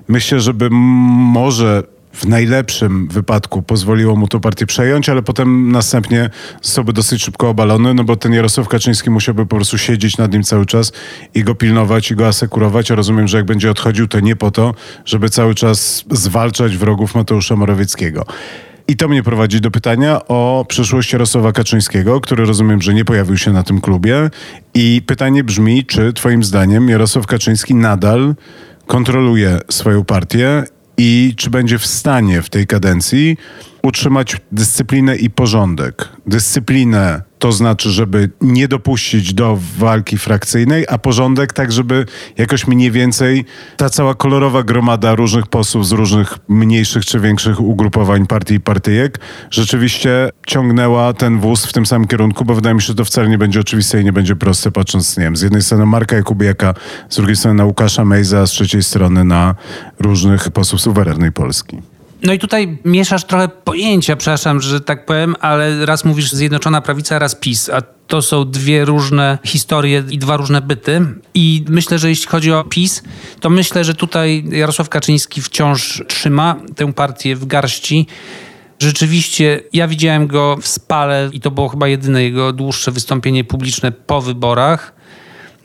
myślę, 0.09 0.41
żeby 0.41 0.69
może 0.71 1.83
w 2.17 2.29
najlepszym 2.29 3.09
wypadku 3.09 3.63
pozwoliło 3.63 4.17
mu 4.17 4.29
tę 4.29 4.41
partię 4.41 4.67
przejąć, 4.67 5.09
ale 5.09 5.23
potem 5.23 5.73
następnie 5.73 6.31
zostałby 6.63 6.93
dosyć 6.93 7.23
szybko 7.23 7.49
obalony, 7.49 7.95
no 7.95 8.05
bo 8.05 8.17
ten 8.17 8.33
Jarosław 8.33 8.69
Kaczyński 8.69 9.11
musiałby 9.11 9.47
po 9.47 9.57
prostu 9.57 9.79
siedzieć 9.79 10.19
nad 10.19 10.33
nim 10.33 10.43
cały 10.43 10.67
czas 10.67 10.93
i 11.35 11.45
go 11.45 11.55
pilnować 11.55 12.11
i 12.11 12.17
go 12.17 12.27
asekurować. 12.27 12.91
Ja 12.91 12.97
rozumiem, 12.97 13.29
że 13.29 13.37
jak 13.37 13.47
będzie 13.47 13.71
odchodził, 13.71 14.09
to 14.09 14.21
nie 14.21 14.37
po 14.37 14.51
to, 14.51 14.75
żeby 15.05 15.31
cały 15.31 15.55
czas 15.55 16.05
zwalczać 16.11 16.77
wrogów 16.77 17.15
Mateusza 17.15 17.57
Morawieckiego. 17.57 18.25
I 18.89 18.97
to 18.97 19.09
mnie 19.09 19.23
prowadzi 19.23 19.61
do 19.61 19.71
pytania 19.71 20.21
o 20.29 20.65
przyszłość 20.69 21.13
Jarosława 21.13 21.53
Kaczyńskiego, 21.53 22.21
który 22.21 22.45
rozumiem, 22.45 22.83
że 22.83 22.95
nie 22.95 23.05
pojawił 23.05 23.37
się 23.37 23.53
na 23.53 23.63
tym 23.63 23.81
klubie. 23.81 24.31
I 24.75 25.03
pytanie 25.07 25.45
brzmi, 25.45 25.85
czy 25.85 26.13
Twoim 26.13 26.45
zdaniem 26.45 26.89
Jarosław 26.89 27.27
Kaczyński 27.27 27.75
nadal 27.75 28.35
kontroluje 28.87 29.59
swoją 29.71 30.05
partię 30.05 30.65
i 30.99 31.35
czy 31.37 31.51
będzie 31.51 31.79
w 31.79 31.87
stanie 31.87 32.43
w 32.43 32.51
tej 32.51 32.67
kadencji 32.67 33.37
utrzymać 33.87 34.37
dyscyplinę 34.53 35.17
i 35.17 35.31
porządek. 35.31 36.09
Dyscyplinę 36.27 37.23
to 37.39 37.53
znaczy, 37.53 37.91
żeby 37.91 38.31
nie 38.41 38.69
dopuścić 38.69 39.35
do 39.35 39.59
walki 39.79 40.19
frakcyjnej, 40.19 40.87
a 40.89 40.99
porządek 40.99 41.53
tak, 41.53 41.73
żeby 41.73 42.07
jakoś 42.39 42.67
mniej 42.67 42.91
więcej 42.91 43.45
ta 43.77 43.91
cała 43.91 44.15
kolorowa 44.15 44.63
gromada 44.63 45.15
różnych 45.15 45.47
posłów 45.47 45.87
z 45.87 45.93
różnych 45.93 46.39
mniejszych 46.49 47.05
czy 47.05 47.21
większych 47.21 47.61
ugrupowań 47.61 48.27
partii 48.27 48.55
i 48.55 48.61
partyjek 48.61 49.21
rzeczywiście 49.51 50.31
ciągnęła 50.47 51.13
ten 51.13 51.41
wóz 51.41 51.67
w 51.67 51.73
tym 51.73 51.87
samym 51.87 52.09
kierunku, 52.09 52.45
bo 52.45 52.55
wydaje 52.55 52.75
mi 52.75 52.81
się, 52.81 52.87
że 52.87 52.95
to 52.95 53.05
wcale 53.05 53.29
nie 53.29 53.39
będzie 53.39 53.61
oczywiste 53.61 54.01
i 54.01 54.05
nie 54.05 54.13
będzie 54.13 54.37
proste, 54.37 54.71
patrząc, 54.71 55.17
nie 55.17 55.25
wiem, 55.25 55.37
z 55.37 55.43
jednej 55.43 55.63
strony 55.63 55.87
Marka 55.87 56.17
Jakubiaka, 56.17 56.75
z 57.09 57.17
drugiej 57.17 57.37
strony 57.37 57.55
na 57.55 57.65
Łukasza 57.65 58.05
Mejza, 58.05 58.47
z 58.47 58.51
trzeciej 58.51 58.83
strony 58.83 59.25
na 59.25 59.55
różnych 59.99 60.51
posłów 60.51 60.81
suwerennej 60.81 61.33
Polski. 61.33 61.96
No 62.27 62.33
i 62.33 62.39
tutaj 62.39 62.79
mieszasz 62.85 63.25
trochę 63.25 63.49
pojęcia, 63.49 64.17
przepraszam, 64.17 64.61
że 64.61 64.81
tak 64.81 65.07
powiem, 65.07 65.37
ale 65.41 65.87
raz 65.87 66.05
mówisz 66.05 66.33
Zjednoczona 66.33 66.81
Prawica, 66.81 67.19
raz 67.19 67.35
PiS, 67.35 67.71
a 67.71 67.83
to 68.07 68.23
są 68.23 68.51
dwie 68.51 68.85
różne 68.85 69.39
historie 69.45 70.05
i 70.11 70.19
dwa 70.19 70.37
różne 70.37 70.61
byty. 70.61 71.01
I 71.35 71.65
myślę, 71.69 71.99
że 71.99 72.09
jeśli 72.09 72.27
chodzi 72.27 72.53
o 72.53 72.65
PiS, 72.65 73.03
to 73.41 73.51
myślę, 73.51 73.85
że 73.85 73.95
tutaj 73.95 74.45
Jarosław 74.51 74.89
Kaczyński 74.89 75.43
wciąż 75.43 76.03
trzyma 76.09 76.57
tę 76.77 76.93
partię 76.93 77.37
w 77.37 77.47
garści. 77.47 78.07
Rzeczywiście, 78.79 79.61
ja 79.73 79.89
widziałem 79.89 80.27
go 80.27 80.57
w 80.61 80.67
Spale 80.67 81.31
i 81.33 81.41
to 81.41 81.51
było 81.51 81.69
chyba 81.69 81.89
jedyne 81.89 82.23
jego 82.23 82.53
dłuższe 82.53 82.93
wystąpienie 82.93 83.45
publiczne 83.45 83.93
po 83.93 84.21
wyborach. 84.21 84.95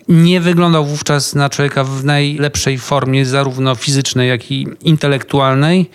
Nie 0.08 0.41
wyglądał 0.41 0.86
wówczas 0.86 1.36
na 1.36 1.50
człowieka 1.50 1.84
w 1.84 2.06
najlepszej 2.06 2.78
formie, 2.78 3.26
zarówno 3.26 3.76
fizycznej, 3.76 4.30
jak 4.30 4.52
i 4.52 4.67
intelektualnej. 4.82 5.89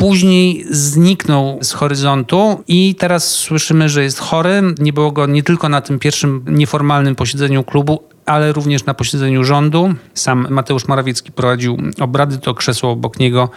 Później 0.00 0.64
zniknął 0.70 1.58
z 1.62 1.72
horyzontu 1.72 2.64
i 2.68 2.94
teraz 2.94 3.30
słyszymy, 3.30 3.88
że 3.88 4.02
jest 4.02 4.18
chory. 4.18 4.62
Nie 4.78 4.92
było 4.92 5.12
go 5.12 5.26
nie 5.26 5.42
tylko 5.42 5.68
na 5.68 5.80
tym 5.80 5.98
pierwszym 5.98 6.44
nieformalnym 6.48 7.14
posiedzeniu 7.14 7.64
klubu, 7.64 8.02
ale 8.26 8.52
również 8.52 8.84
na 8.84 8.94
posiedzeniu 8.94 9.44
rządu. 9.44 9.94
Sam 10.14 10.46
Mateusz 10.50 10.88
Morawiecki 10.88 11.32
prowadził 11.32 11.78
obrady, 12.00 12.38
to 12.38 12.54
krzesło 12.54 12.90
obok 12.90 13.18
niego 13.18 13.50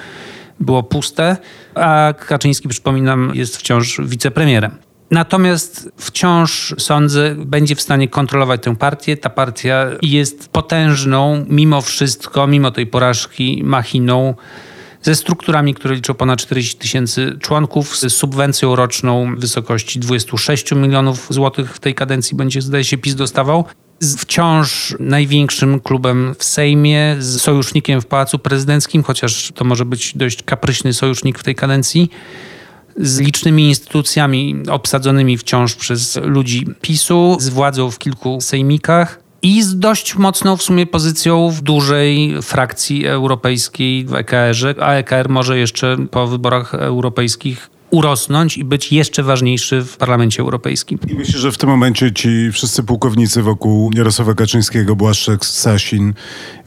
było 0.60 0.84
puste, 0.84 1.38
a 1.76 2.14
Kaczyński, 2.28 2.68
przypominam, 2.68 3.32
jest 3.34 3.58
wciąż 3.58 4.02
wicepremierem. 4.06 4.72
Natomiast 5.12 5.90
wciąż 5.98 6.76
sądzę, 6.78 7.36
będzie 7.36 7.76
w 7.76 7.82
stanie 7.82 8.08
kontrolować 8.08 8.64
tę 8.64 8.76
partię. 8.76 9.18
Ta 9.18 9.30
partia 9.30 9.86
jest 10.02 10.50
potężną, 10.50 11.46
mimo 11.50 11.82
wszystko, 11.82 12.48
mimo 12.48 12.72
tej 12.72 12.88
porażki, 12.88 13.62
machiną 13.66 14.34
ze 15.04 15.16
strukturami, 15.16 15.74
które 15.74 15.96
liczą 15.96 16.14
ponad 16.14 16.40
40 16.40 16.78
tysięcy 16.78 17.38
członków, 17.40 17.98
z 17.98 18.14
subwencją 18.14 18.76
roczną 18.76 19.36
w 19.36 19.40
wysokości 19.40 20.00
26 20.00 20.72
milionów 20.72 21.28
złotych 21.30 21.76
w 21.76 21.80
tej 21.80 21.96
kadencji 21.96 22.38
będzie, 22.38 22.62
zdaje 22.62 22.84
się, 22.84 22.98
PiS 22.98 23.16
dostawał. 23.16 23.66
Wciąż 24.18 24.96
największym 25.00 25.80
klubem 25.80 26.36
w 26.40 26.44
Sejmie, 26.44 27.16
z 27.20 27.42
sojusznikiem 27.42 28.02
w 28.02 28.06
Pałacu 28.06 28.40
Prezydenckim, 28.40 29.04
chociaż 29.04 29.52
to 29.56 29.66
może 29.66 29.86
być 29.86 30.18
dość 30.18 30.44
kapryśny 30.44 30.94
sojusznik 30.94 31.40
w 31.40 31.44
tej 31.44 31.56
kadencji 31.56 32.10
z 32.98 33.20
licznymi 33.20 33.68
instytucjami 33.68 34.64
obsadzonymi 34.70 35.38
wciąż 35.38 35.76
przez 35.76 36.16
ludzi 36.16 36.68
PiSu, 36.82 37.38
z 37.40 37.50
władzą 37.50 37.92
w 37.92 38.00
kilku 38.00 38.42
sejmikach 38.42 39.23
i 39.44 39.64
z 39.64 39.80
dość 39.80 40.16
mocną 40.16 40.58
w 40.58 40.64
sumie 40.64 40.86
pozycją 40.86 41.50
w 41.50 41.62
dużej 41.62 42.42
frakcji 42.42 43.08
europejskiej 43.08 44.06
w 44.06 44.14
EKR-ze, 44.14 44.76
a 44.80 44.94
EKR 44.94 45.30
może 45.30 45.58
jeszcze 45.58 45.98
po 46.12 46.28
wyborach 46.28 46.74
europejskich 46.74 47.70
urosnąć 47.90 48.58
i 48.58 48.64
być 48.64 48.92
jeszcze 48.92 49.24
ważniejszy 49.24 49.82
w 49.82 49.98
Parlamencie 49.98 50.42
Europejskim. 50.42 51.00
I 51.08 51.14
myślę, 51.14 51.40
że 51.40 51.52
w 51.52 51.58
tym 51.58 51.70
momencie 51.70 52.12
ci 52.12 52.52
wszyscy 52.52 52.84
pułkownicy 52.84 53.42
wokół 53.42 53.92
Jarosława 53.96 54.34
Kaczyńskiego, 54.34 54.96
Błaszczak, 54.96 55.46
Sasin, 55.46 56.14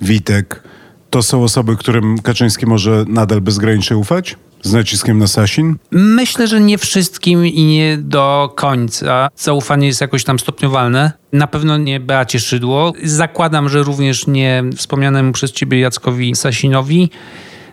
Witek, 0.02 0.62
to 1.10 1.22
są 1.22 1.42
osoby, 1.44 1.76
którym 1.76 2.18
Kaczyński 2.18 2.66
może 2.66 3.04
nadal 3.08 3.40
bezgranicznie 3.40 3.96
ufać? 3.96 4.36
Z 4.62 4.72
naciskiem 4.72 5.18
na 5.18 5.26
Sasin? 5.26 5.76
Myślę, 5.90 6.46
że 6.46 6.60
nie 6.60 6.78
wszystkim 6.78 7.46
i 7.46 7.64
nie 7.64 7.98
do 7.98 8.52
końca. 8.56 9.28
Zaufanie 9.36 9.86
jest 9.86 10.00
jakoś 10.00 10.24
tam 10.24 10.38
stopniowalne. 10.38 11.12
Na 11.32 11.46
pewno 11.46 11.78
nie 11.78 12.00
Beacie 12.00 12.40
Szydło. 12.40 12.92
Zakładam, 13.02 13.68
że 13.68 13.82
również 13.82 14.26
nie 14.26 14.64
wspomnianemu 14.76 15.32
przez 15.32 15.52
ciebie 15.52 15.80
Jackowi 15.80 16.36
Sasinowi. 16.36 17.10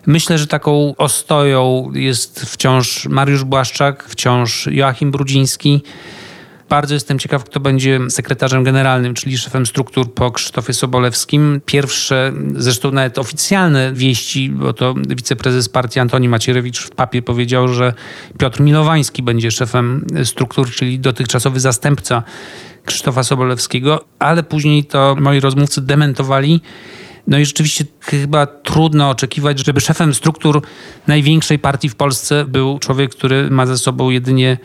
Myślę, 0.05 0.37
że 0.37 0.47
taką 0.47 0.95
ostoją 0.97 1.91
jest 1.93 2.45
wciąż 2.45 3.05
Mariusz 3.05 3.43
Błaszczak, 3.43 4.05
wciąż 4.07 4.67
Joachim 4.71 5.11
Brudziński. 5.11 5.81
Bardzo 6.69 6.93
jestem 6.93 7.19
ciekaw, 7.19 7.43
kto 7.43 7.59
będzie 7.59 7.99
sekretarzem 8.09 8.63
generalnym, 8.63 9.13
czyli 9.13 9.37
szefem 9.37 9.65
struktur 9.65 10.13
po 10.13 10.31
Krzysztofie 10.31 10.73
Sobolewskim. 10.73 11.61
Pierwsze, 11.65 12.33
zresztą 12.55 12.91
nawet 12.91 13.17
oficjalne 13.17 13.93
wieści, 13.93 14.49
bo 14.49 14.73
to 14.73 14.93
wiceprezes 15.09 15.69
partii 15.69 15.99
Antoni 15.99 16.29
Macierewicz 16.29 16.79
w 16.79 16.91
papie 16.91 17.21
powiedział, 17.21 17.67
że 17.67 17.93
Piotr 18.37 18.61
Milowański 18.61 19.23
będzie 19.23 19.51
szefem 19.51 20.05
struktur, 20.23 20.71
czyli 20.71 20.99
dotychczasowy 20.99 21.59
zastępca 21.59 22.23
Krzysztofa 22.85 23.23
Sobolewskiego, 23.23 24.05
ale 24.19 24.43
później 24.43 24.85
to 24.85 25.15
moi 25.19 25.39
rozmówcy 25.39 25.81
dementowali. 25.81 26.61
No 27.27 27.37
i 27.37 27.45
rzeczywiście 27.45 27.85
chyba 27.99 28.45
trudno 28.45 29.09
oczekiwać, 29.09 29.65
żeby 29.65 29.81
szefem 29.81 30.13
struktur 30.13 30.61
największej 31.07 31.59
partii 31.59 31.89
w 31.89 31.95
Polsce 31.95 32.45
był 32.45 32.79
człowiek, 32.79 33.11
który 33.11 33.49
ma 33.49 33.65
ze 33.65 33.77
sobą 33.77 34.09
jedynie 34.09 34.57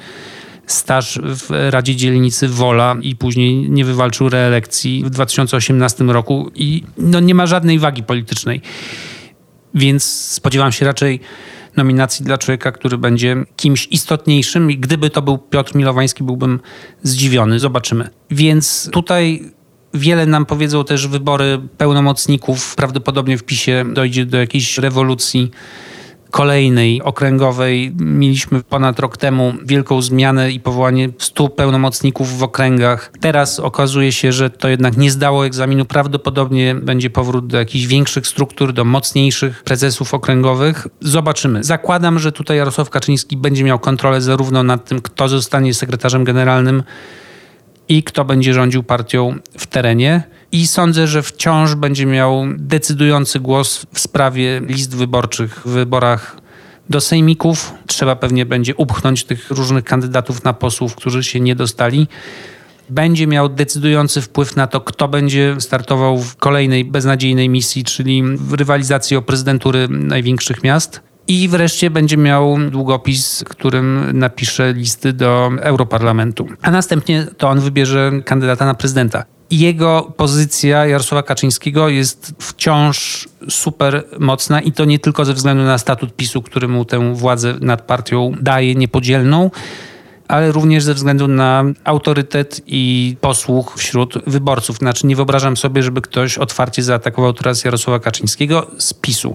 staż 0.69 1.19
w 1.23 1.71
Radzie 1.71 1.97
Dzielnicy 1.97 2.49
Wola 2.49 2.97
i 3.03 3.17
później 3.17 3.71
nie 3.71 3.85
wywalczył 3.85 4.29
reelekcji 4.29 5.05
w 5.05 5.11
2018 5.11 6.05
roku 6.05 6.51
i 6.55 6.83
no 6.99 7.21
nie 7.21 7.35
ma 7.35 7.47
żadnej 7.47 7.79
wagi 7.79 8.03
politycznej. 8.03 8.61
Więc 9.75 10.05
spodziewam 10.05 10.73
się 10.73 10.87
raczej 10.87 11.21
nominacji 11.77 12.25
dla 12.25 12.39
człowieka, 12.39 12.73
który 12.73 12.99
będzie 12.99 13.37
kimś 13.57 13.87
istotniejszym 13.91 14.71
i 14.71 14.79
gdyby 14.79 15.11
to 15.11 15.23
był 15.23 15.39
Piotr 15.39 15.75
Milowański, 15.75 16.25
byłbym 16.25 16.61
zdziwiony. 17.03 17.59
Zobaczymy. 17.59 18.09
Więc 18.31 18.91
tutaj 18.93 19.53
Wiele 19.95 20.27
nam 20.27 20.47
powiedzą 20.47 20.85
też 20.85 21.07
wybory 21.07 21.61
pełnomocników. 21.79 22.75
Prawdopodobnie 22.77 23.39
w 23.39 23.45
PiSie 23.45 23.85
dojdzie 23.93 24.27
do 24.27 24.39
jakiejś 24.39 24.79
rewolucji 24.79 25.51
kolejnej 26.31 27.03
okręgowej. 27.03 27.93
Mieliśmy 27.99 28.63
ponad 28.63 28.99
rok 28.99 29.17
temu 29.17 29.55
wielką 29.65 30.03
zmianę 30.03 30.51
i 30.51 30.61
powołanie 30.61 31.09
100 31.19 31.49
pełnomocników 31.49 32.39
w 32.39 32.43
okręgach. 32.43 33.13
Teraz 33.21 33.61
okazuje 33.61 34.13
się, 34.13 34.33
że 34.33 34.51
to 34.51 34.69
jednak 34.69 34.97
nie 34.97 35.11
zdało 35.11 35.47
egzaminu. 35.47 35.85
Prawdopodobnie 35.85 36.75
będzie 36.75 37.11
powrót 37.11 37.47
do 37.47 37.59
jakichś 37.59 37.87
większych 37.87 38.27
struktur, 38.27 38.73
do 38.73 38.85
mocniejszych 38.85 39.63
prezesów 39.63 40.15
okręgowych. 40.15 40.87
Zobaczymy. 41.01 41.65
Zakładam, 41.65 42.19
że 42.19 42.33
tutaj 42.33 42.57
Jarosław 42.57 42.91
Kaczyński 42.91 43.37
będzie 43.37 43.65
miał 43.65 43.79
kontrolę 43.79 44.21
zarówno 44.21 44.63
nad 44.63 44.85
tym, 44.85 45.01
kto 45.01 45.29
zostanie 45.29 45.75
sekretarzem 45.75 46.25
generalnym, 46.25 46.83
i 47.89 48.03
kto 48.03 48.25
będzie 48.25 48.55
rządził 48.55 48.83
partią 48.83 49.35
w 49.59 49.67
terenie. 49.67 50.23
I 50.53 50.67
sądzę, 50.67 51.07
że 51.07 51.23
wciąż 51.23 51.75
będzie 51.75 52.07
miał 52.07 52.45
decydujący 52.57 53.41
głos 53.41 53.87
w 53.93 54.01
sprawie 54.01 54.61
list 54.67 54.97
wyborczych 54.97 55.63
w 55.65 55.69
wyborach 55.69 56.37
do 56.91 57.01
sejmików. 57.01 57.75
Trzeba 57.87 58.17
pewnie 58.17 58.47
będzie 58.47 58.75
upchnąć 58.77 59.25
tych 59.25 59.51
różnych 59.51 59.85
kandydatów 59.85 60.45
na 60.45 60.53
posłów, 60.53 60.95
którzy 60.95 61.25
się 61.25 61.41
nie 61.41 61.57
dostali. 61.57 62.09
będzie 62.91 63.27
miał 63.27 63.49
decydujący 63.49 64.21
wpływ 64.21 64.57
na 64.57 64.67
to, 64.67 64.81
kto 64.81 65.09
będzie 65.09 65.57
startował 65.59 66.19
w 66.19 66.37
kolejnej 66.37 66.85
beznadziejnej 66.85 67.49
misji, 67.49 67.85
czyli 67.85 68.23
w 68.23 68.53
rywalizacji 68.53 69.17
o 69.17 69.23
prezydentury 69.23 69.89
największych 69.89 70.63
miast. 70.63 71.01
I 71.27 71.49
wreszcie 71.49 71.91
będzie 71.91 72.17
miał 72.17 72.57
długopis, 72.71 73.45
którym 73.49 74.19
napisze 74.19 74.73
listy 74.73 75.13
do 75.13 75.51
Europarlamentu. 75.61 76.49
A 76.63 76.71
następnie 76.71 77.27
to 77.39 77.49
on 77.49 77.61
wybierze 77.61 78.13
kandydata 78.25 78.67
na 78.67 78.75
prezydenta. 78.75 79.38
Jego 79.51 80.13
pozycja 80.17 80.87
Jarosława 80.87 81.23
Kaczyńskiego 81.23 81.89
jest 81.89 82.33
wciąż 82.39 83.29
super 83.51 84.05
mocna 84.19 84.61
i 84.61 84.73
to 84.73 84.85
nie 84.85 84.99
tylko 84.99 85.25
ze 85.25 85.35
względu 85.35 85.63
na 85.63 85.79
statut 85.79 86.17
PiSu, 86.17 86.43
który 86.43 86.69
mu 86.69 86.85
tę 86.85 87.15
władzę 87.15 87.55
nad 87.61 87.83
partią 87.83 88.33
daje 88.41 88.75
niepodzielną, 88.75 89.51
ale 90.29 90.53
również 90.53 90.85
ze 90.85 90.95
względu 90.95 91.29
na 91.29 91.65
autorytet 91.85 92.61
i 92.67 93.17
posłuch 93.21 93.75
wśród 93.77 94.15
wyborców. 94.27 94.77
Znaczy 94.77 95.07
nie 95.07 95.17
wyobrażam 95.17 95.57
sobie, 95.57 95.83
żeby 95.83 96.01
ktoś 96.01 96.39
otwarcie 96.39 96.83
zaatakował 96.83 97.33
teraz 97.33 97.65
Jarosława 97.65 97.99
Kaczyńskiego 97.99 98.67
z 98.79 98.95
PiSu 98.95 99.35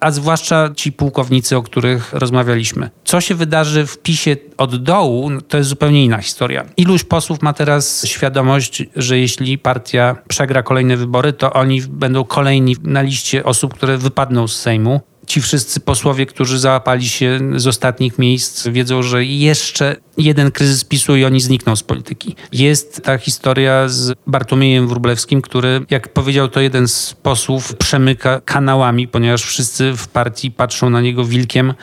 a 0.00 0.10
zwłaszcza 0.10 0.70
ci 0.76 0.92
pułkownicy, 0.92 1.56
o 1.56 1.62
których 1.62 2.12
rozmawialiśmy. 2.12 2.90
Co 3.04 3.20
się 3.20 3.34
wydarzy 3.34 3.86
w 3.86 3.98
PiSie 3.98 4.36
od 4.56 4.76
dołu, 4.76 5.30
to 5.48 5.56
jest 5.56 5.70
zupełnie 5.70 6.04
inna 6.04 6.18
historia. 6.22 6.64
Iluś 6.76 7.04
posłów 7.04 7.42
ma 7.42 7.52
teraz 7.52 8.06
świadomość, 8.06 8.82
że 8.96 9.18
jeśli 9.18 9.58
partia 9.58 10.16
przegra 10.28 10.62
kolejne 10.62 10.96
wybory, 10.96 11.32
to 11.32 11.52
oni 11.52 11.82
będą 11.82 12.24
kolejni 12.24 12.76
na 12.82 13.02
liście 13.02 13.44
osób, 13.44 13.74
które 13.74 13.98
wypadną 13.98 14.48
z 14.48 14.56
Sejmu 14.56 15.00
ci 15.26 15.40
wszyscy 15.40 15.80
posłowie, 15.80 16.26
którzy 16.26 16.58
załapali 16.58 17.08
się 17.08 17.40
z 17.56 17.66
ostatnich 17.66 18.18
miejsc, 18.18 18.68
wiedzą, 18.68 19.02
że 19.02 19.24
jeszcze 19.24 19.96
jeden 20.18 20.50
kryzys 20.50 20.84
PiSu 20.84 21.16
i 21.16 21.24
oni 21.24 21.40
znikną 21.40 21.76
z 21.76 21.82
polityki. 21.82 22.36
Jest 22.52 23.02
ta 23.04 23.18
historia 23.18 23.88
z 23.88 24.14
Bartłomiejem 24.26 24.88
Wróblewskim, 24.88 25.42
który, 25.42 25.80
jak 25.90 26.12
powiedział 26.12 26.48
to 26.48 26.60
jeden 26.60 26.88
z 26.88 27.14
posłów, 27.22 27.76
przemyka 27.76 28.40
kanałami, 28.44 29.08
ponieważ 29.08 29.42
wszyscy 29.42 29.92
w 29.96 30.08
partii 30.08 30.50
patrzą 30.50 30.90
na 30.90 31.00
niego 31.00 31.24
wilkiem 31.24 31.74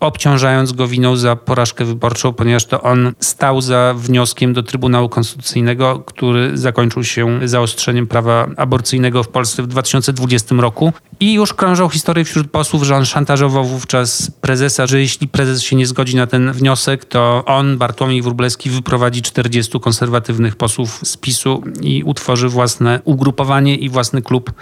obciążając 0.00 0.72
go 0.72 0.88
winą 0.88 1.16
za 1.16 1.36
porażkę 1.36 1.84
wyborczą, 1.84 2.32
ponieważ 2.32 2.64
to 2.64 2.82
on 2.82 3.12
stał 3.20 3.60
za 3.60 3.94
wnioskiem 3.96 4.52
do 4.52 4.62
Trybunału 4.62 5.08
Konstytucyjnego, 5.08 5.98
który 5.98 6.58
zakończył 6.58 7.04
się 7.04 7.40
zaostrzeniem 7.44 8.06
prawa 8.06 8.48
aborcyjnego 8.56 9.22
w 9.22 9.28
Polsce 9.28 9.62
w 9.62 9.66
2020 9.66 10.54
roku. 10.54 10.92
I 11.20 11.32
już 11.34 11.54
krążą 11.54 11.88
historie 11.88 12.24
wśród 12.24 12.50
posłów, 12.50 12.82
że 12.82 12.96
on 12.96 13.04
szantażował 13.04 13.64
wówczas 13.64 14.30
prezesa, 14.40 14.86
że 14.86 15.00
jeśli 15.00 15.28
prezes 15.28 15.62
się 15.62 15.76
nie 15.76 15.86
zgodzi 15.86 16.16
na 16.16 16.26
ten 16.26 16.52
wniosek, 16.52 17.04
to 17.04 17.44
on, 17.46 17.78
Bartłomiej 17.78 18.22
Wróblewski, 18.22 18.70
wyprowadzi 18.70 19.22
40 19.22 19.80
konserwatywnych 19.80 20.56
posłów 20.56 21.00
z 21.02 21.16
PiSu 21.16 21.62
i 21.80 22.02
utworzy 22.02 22.48
własne 22.48 23.00
ugrupowanie 23.04 23.76
i 23.76 23.88
własny 23.88 24.22
klub 24.22 24.52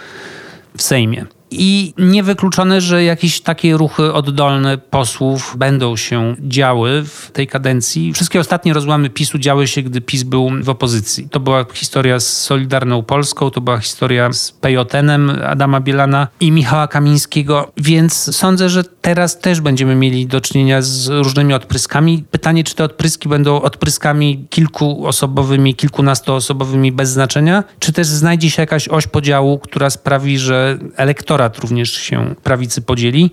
w 0.77 0.81
Sejmie. 0.81 1.25
I 1.57 1.93
niewykluczone, 1.97 2.81
że 2.81 3.03
jakieś 3.03 3.41
takie 3.41 3.77
ruchy 3.77 4.13
oddolne 4.13 4.77
posłów 4.77 5.55
będą 5.57 5.95
się 5.95 6.35
działy 6.39 7.03
w 7.03 7.31
tej 7.31 7.47
kadencji. 7.47 8.13
Wszystkie 8.13 8.39
ostatnie 8.39 8.73
rozłamy 8.73 9.09
PiSu 9.09 9.39
działy 9.39 9.67
się, 9.67 9.81
gdy 9.81 10.01
PiS 10.01 10.23
był 10.23 10.49
w 10.63 10.69
opozycji. 10.69 11.29
To 11.31 11.39
była 11.39 11.65
historia 11.73 12.19
z 12.19 12.27
Solidarną 12.27 13.03
Polską, 13.03 13.51
to 13.51 13.61
była 13.61 13.77
historia 13.77 14.33
z 14.33 14.51
Pejotenem 14.51 15.29
Adama 15.47 15.79
Bielana 15.81 16.27
i 16.39 16.51
Michała 16.51 16.87
Kamińskiego, 16.87 17.71
więc 17.77 18.35
sądzę, 18.35 18.69
że 18.69 18.83
teraz 18.83 19.39
też 19.39 19.61
będziemy 19.61 19.95
mieli 19.95 20.27
do 20.27 20.41
czynienia 20.41 20.81
z 20.81 21.07
różnymi 21.07 21.53
odpryskami. 21.53 22.23
Pytanie, 22.31 22.63
czy 22.63 22.75
te 22.75 22.83
odpryski 22.83 23.29
będą 23.29 23.61
odpryskami 23.61 24.45
kilkuosobowymi, 24.49 25.75
kilkunastoosobowymi 25.75 26.91
bez 26.91 27.09
znaczenia, 27.09 27.63
czy 27.79 27.93
też 27.93 28.07
znajdzie 28.07 28.49
się 28.51 28.61
jakaś 28.61 28.87
oś 28.87 29.07
podziału, 29.07 29.59
która 29.59 29.89
sprawi, 29.89 30.37
że 30.37 30.77
elektorat 30.95 31.44
elektorat 31.45 31.59
również 31.59 31.91
się 31.93 32.35
prawicy 32.43 32.81
podzieli. 32.81 33.31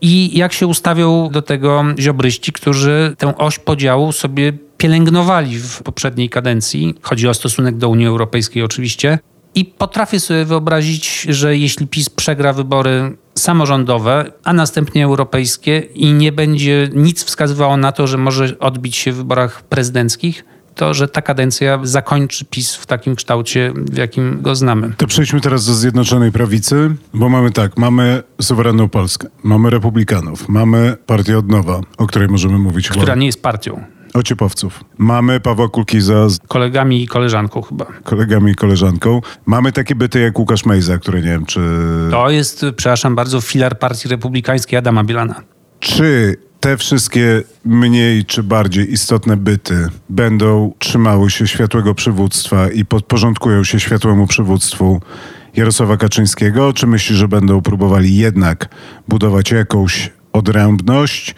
I 0.00 0.38
jak 0.38 0.52
się 0.52 0.66
ustawią 0.66 1.28
do 1.32 1.42
tego 1.42 1.84
ziobryści, 1.98 2.52
którzy 2.52 3.14
tę 3.18 3.36
oś 3.36 3.58
podziału 3.58 4.12
sobie 4.12 4.52
pielęgnowali 4.76 5.58
w 5.58 5.82
poprzedniej 5.82 6.28
kadencji. 6.28 6.94
Chodzi 7.02 7.28
o 7.28 7.34
stosunek 7.34 7.76
do 7.76 7.88
Unii 7.88 8.06
Europejskiej 8.06 8.62
oczywiście. 8.62 9.18
I 9.54 9.64
potrafię 9.64 10.20
sobie 10.20 10.44
wyobrazić, 10.44 11.26
że 11.28 11.56
jeśli 11.56 11.86
PiS 11.86 12.10
przegra 12.10 12.52
wybory 12.52 13.16
samorządowe, 13.34 14.32
a 14.44 14.52
następnie 14.52 15.04
europejskie 15.04 15.78
i 15.94 16.12
nie 16.12 16.32
będzie 16.32 16.88
nic 16.94 17.24
wskazywało 17.24 17.76
na 17.76 17.92
to, 17.92 18.06
że 18.06 18.18
może 18.18 18.58
odbić 18.58 18.96
się 18.96 19.12
w 19.12 19.16
wyborach 19.16 19.62
prezydenckich, 19.62 20.44
to, 20.78 20.94
że 20.94 21.08
ta 21.08 21.22
kadencja 21.22 21.80
zakończy 21.82 22.44
PiS 22.44 22.74
w 22.74 22.86
takim 22.86 23.14
kształcie, 23.14 23.72
w 23.76 23.96
jakim 23.96 24.42
go 24.42 24.54
znamy. 24.54 24.92
To 24.96 25.06
przejdźmy 25.06 25.40
teraz 25.40 25.66
do 25.66 25.74
Zjednoczonej 25.74 26.32
Prawicy, 26.32 26.94
bo 27.14 27.28
mamy 27.28 27.50
tak, 27.50 27.76
mamy 27.76 28.22
suwerenną 28.42 28.88
Polskę, 28.88 29.28
mamy 29.42 29.70
republikanów, 29.70 30.48
mamy 30.48 30.96
partię 31.06 31.38
od 31.38 31.48
nowa, 31.48 31.80
o 31.98 32.06
której 32.06 32.28
możemy 32.28 32.58
mówić. 32.58 32.88
Która 32.88 33.14
nie 33.14 33.26
jest 33.26 33.42
partią. 33.42 33.84
Ociepowców. 34.14 34.84
Mamy 34.98 35.40
Pawła 35.40 35.68
Kukiza 35.68 36.28
z 36.28 36.38
kolegami 36.48 37.02
i 37.02 37.08
koleżanką 37.08 37.62
chyba. 37.62 37.86
Kolegami 38.04 38.52
i 38.52 38.54
koleżanką. 38.54 39.20
Mamy 39.46 39.72
takie 39.72 39.94
byty 39.94 40.20
jak 40.20 40.38
Łukasz 40.38 40.66
Mejza, 40.66 40.98
które 40.98 41.20
nie 41.20 41.28
wiem, 41.28 41.46
czy... 41.46 41.60
To 42.10 42.30
jest, 42.30 42.66
przepraszam 42.76 43.14
bardzo, 43.14 43.40
filar 43.40 43.78
Partii 43.78 44.08
Republikańskiej 44.08 44.78
Adama 44.78 45.04
Bielana. 45.04 45.42
Czy 45.80 46.36
te 46.60 46.76
wszystkie 46.76 47.42
mniej 47.64 48.24
czy 48.24 48.42
bardziej 48.42 48.92
istotne 48.92 49.36
byty 49.36 49.88
będą 50.08 50.72
trzymały 50.78 51.30
się 51.30 51.46
światłego 51.46 51.94
przywództwa 51.94 52.68
i 52.68 52.84
podporządkują 52.84 53.64
się 53.64 53.80
światłemu 53.80 54.26
przywództwu 54.26 55.00
Jarosława 55.56 55.96
Kaczyńskiego? 55.96 56.72
Czy 56.72 56.86
myślisz, 56.86 57.18
że 57.18 57.28
będą 57.28 57.60
próbowali 57.62 58.16
jednak 58.16 58.68
budować 59.08 59.50
jakąś 59.50 60.10
odrębność? 60.32 61.34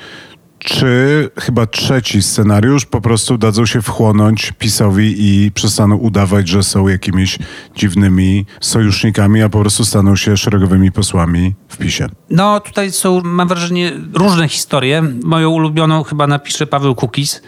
Czy 0.65 1.31
chyba 1.39 1.67
trzeci 1.67 2.23
scenariusz 2.23 2.87
po 2.87 3.01
prostu 3.01 3.39
dadzą 3.39 3.67
się 3.67 3.83
wchłonąć 3.83 4.53
PiSowi 4.59 5.15
i 5.19 5.51
przestaną 5.51 5.97
udawać, 5.97 6.49
że 6.49 6.63
są 6.63 6.89
jakimiś 6.89 7.39
dziwnymi 7.77 8.47
sojusznikami, 8.61 9.43
a 9.43 9.49
po 9.49 9.61
prostu 9.61 9.85
staną 9.85 10.17
się 10.17 10.37
szeregowymi 10.37 10.93
posłami 10.93 11.55
w 11.69 11.77
PiSie? 11.77 12.09
No 12.31 12.61
tutaj 12.61 12.93
są, 12.93 13.21
mam 13.25 13.49
wrażenie, 13.49 13.93
różne 14.15 14.49
historie. 14.49 15.03
Moją 15.25 15.51
ulubioną 15.51 16.03
chyba 16.03 16.27
napisze 16.27 16.67
Paweł 16.67 16.95
Kukiz. 16.95 17.43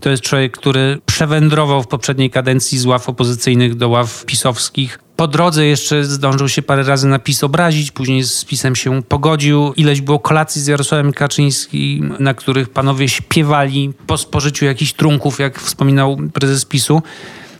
To 0.00 0.10
jest 0.10 0.22
człowiek, 0.22 0.56
który 0.56 0.98
przewędrował 1.06 1.82
w 1.82 1.86
poprzedniej 1.86 2.30
kadencji 2.30 2.78
z 2.78 2.86
ław 2.86 3.08
opozycyjnych 3.08 3.74
do 3.74 3.88
ław 3.88 4.24
pisowskich 4.24 4.98
po 5.20 5.28
drodze 5.28 5.66
jeszcze 5.66 6.04
zdążył 6.04 6.48
się 6.48 6.62
parę 6.62 6.82
razy 6.82 7.08
na 7.08 7.18
PiS 7.18 7.44
obrazić, 7.44 7.90
później 7.90 8.24
z 8.24 8.44
PiSem 8.44 8.76
się 8.76 9.02
pogodził. 9.02 9.72
Ileś 9.76 10.00
było 10.00 10.18
kolacji 10.18 10.62
z 10.62 10.66
Jarosławem 10.66 11.12
Kaczyńskim, 11.12 12.14
na 12.18 12.34
których 12.34 12.68
panowie 12.68 13.08
śpiewali 13.08 13.92
po 14.06 14.18
spożyciu 14.18 14.64
jakichś 14.64 14.92
trunków, 14.92 15.38
jak 15.38 15.60
wspominał 15.60 16.16
prezes 16.32 16.64
PiSu. 16.64 17.02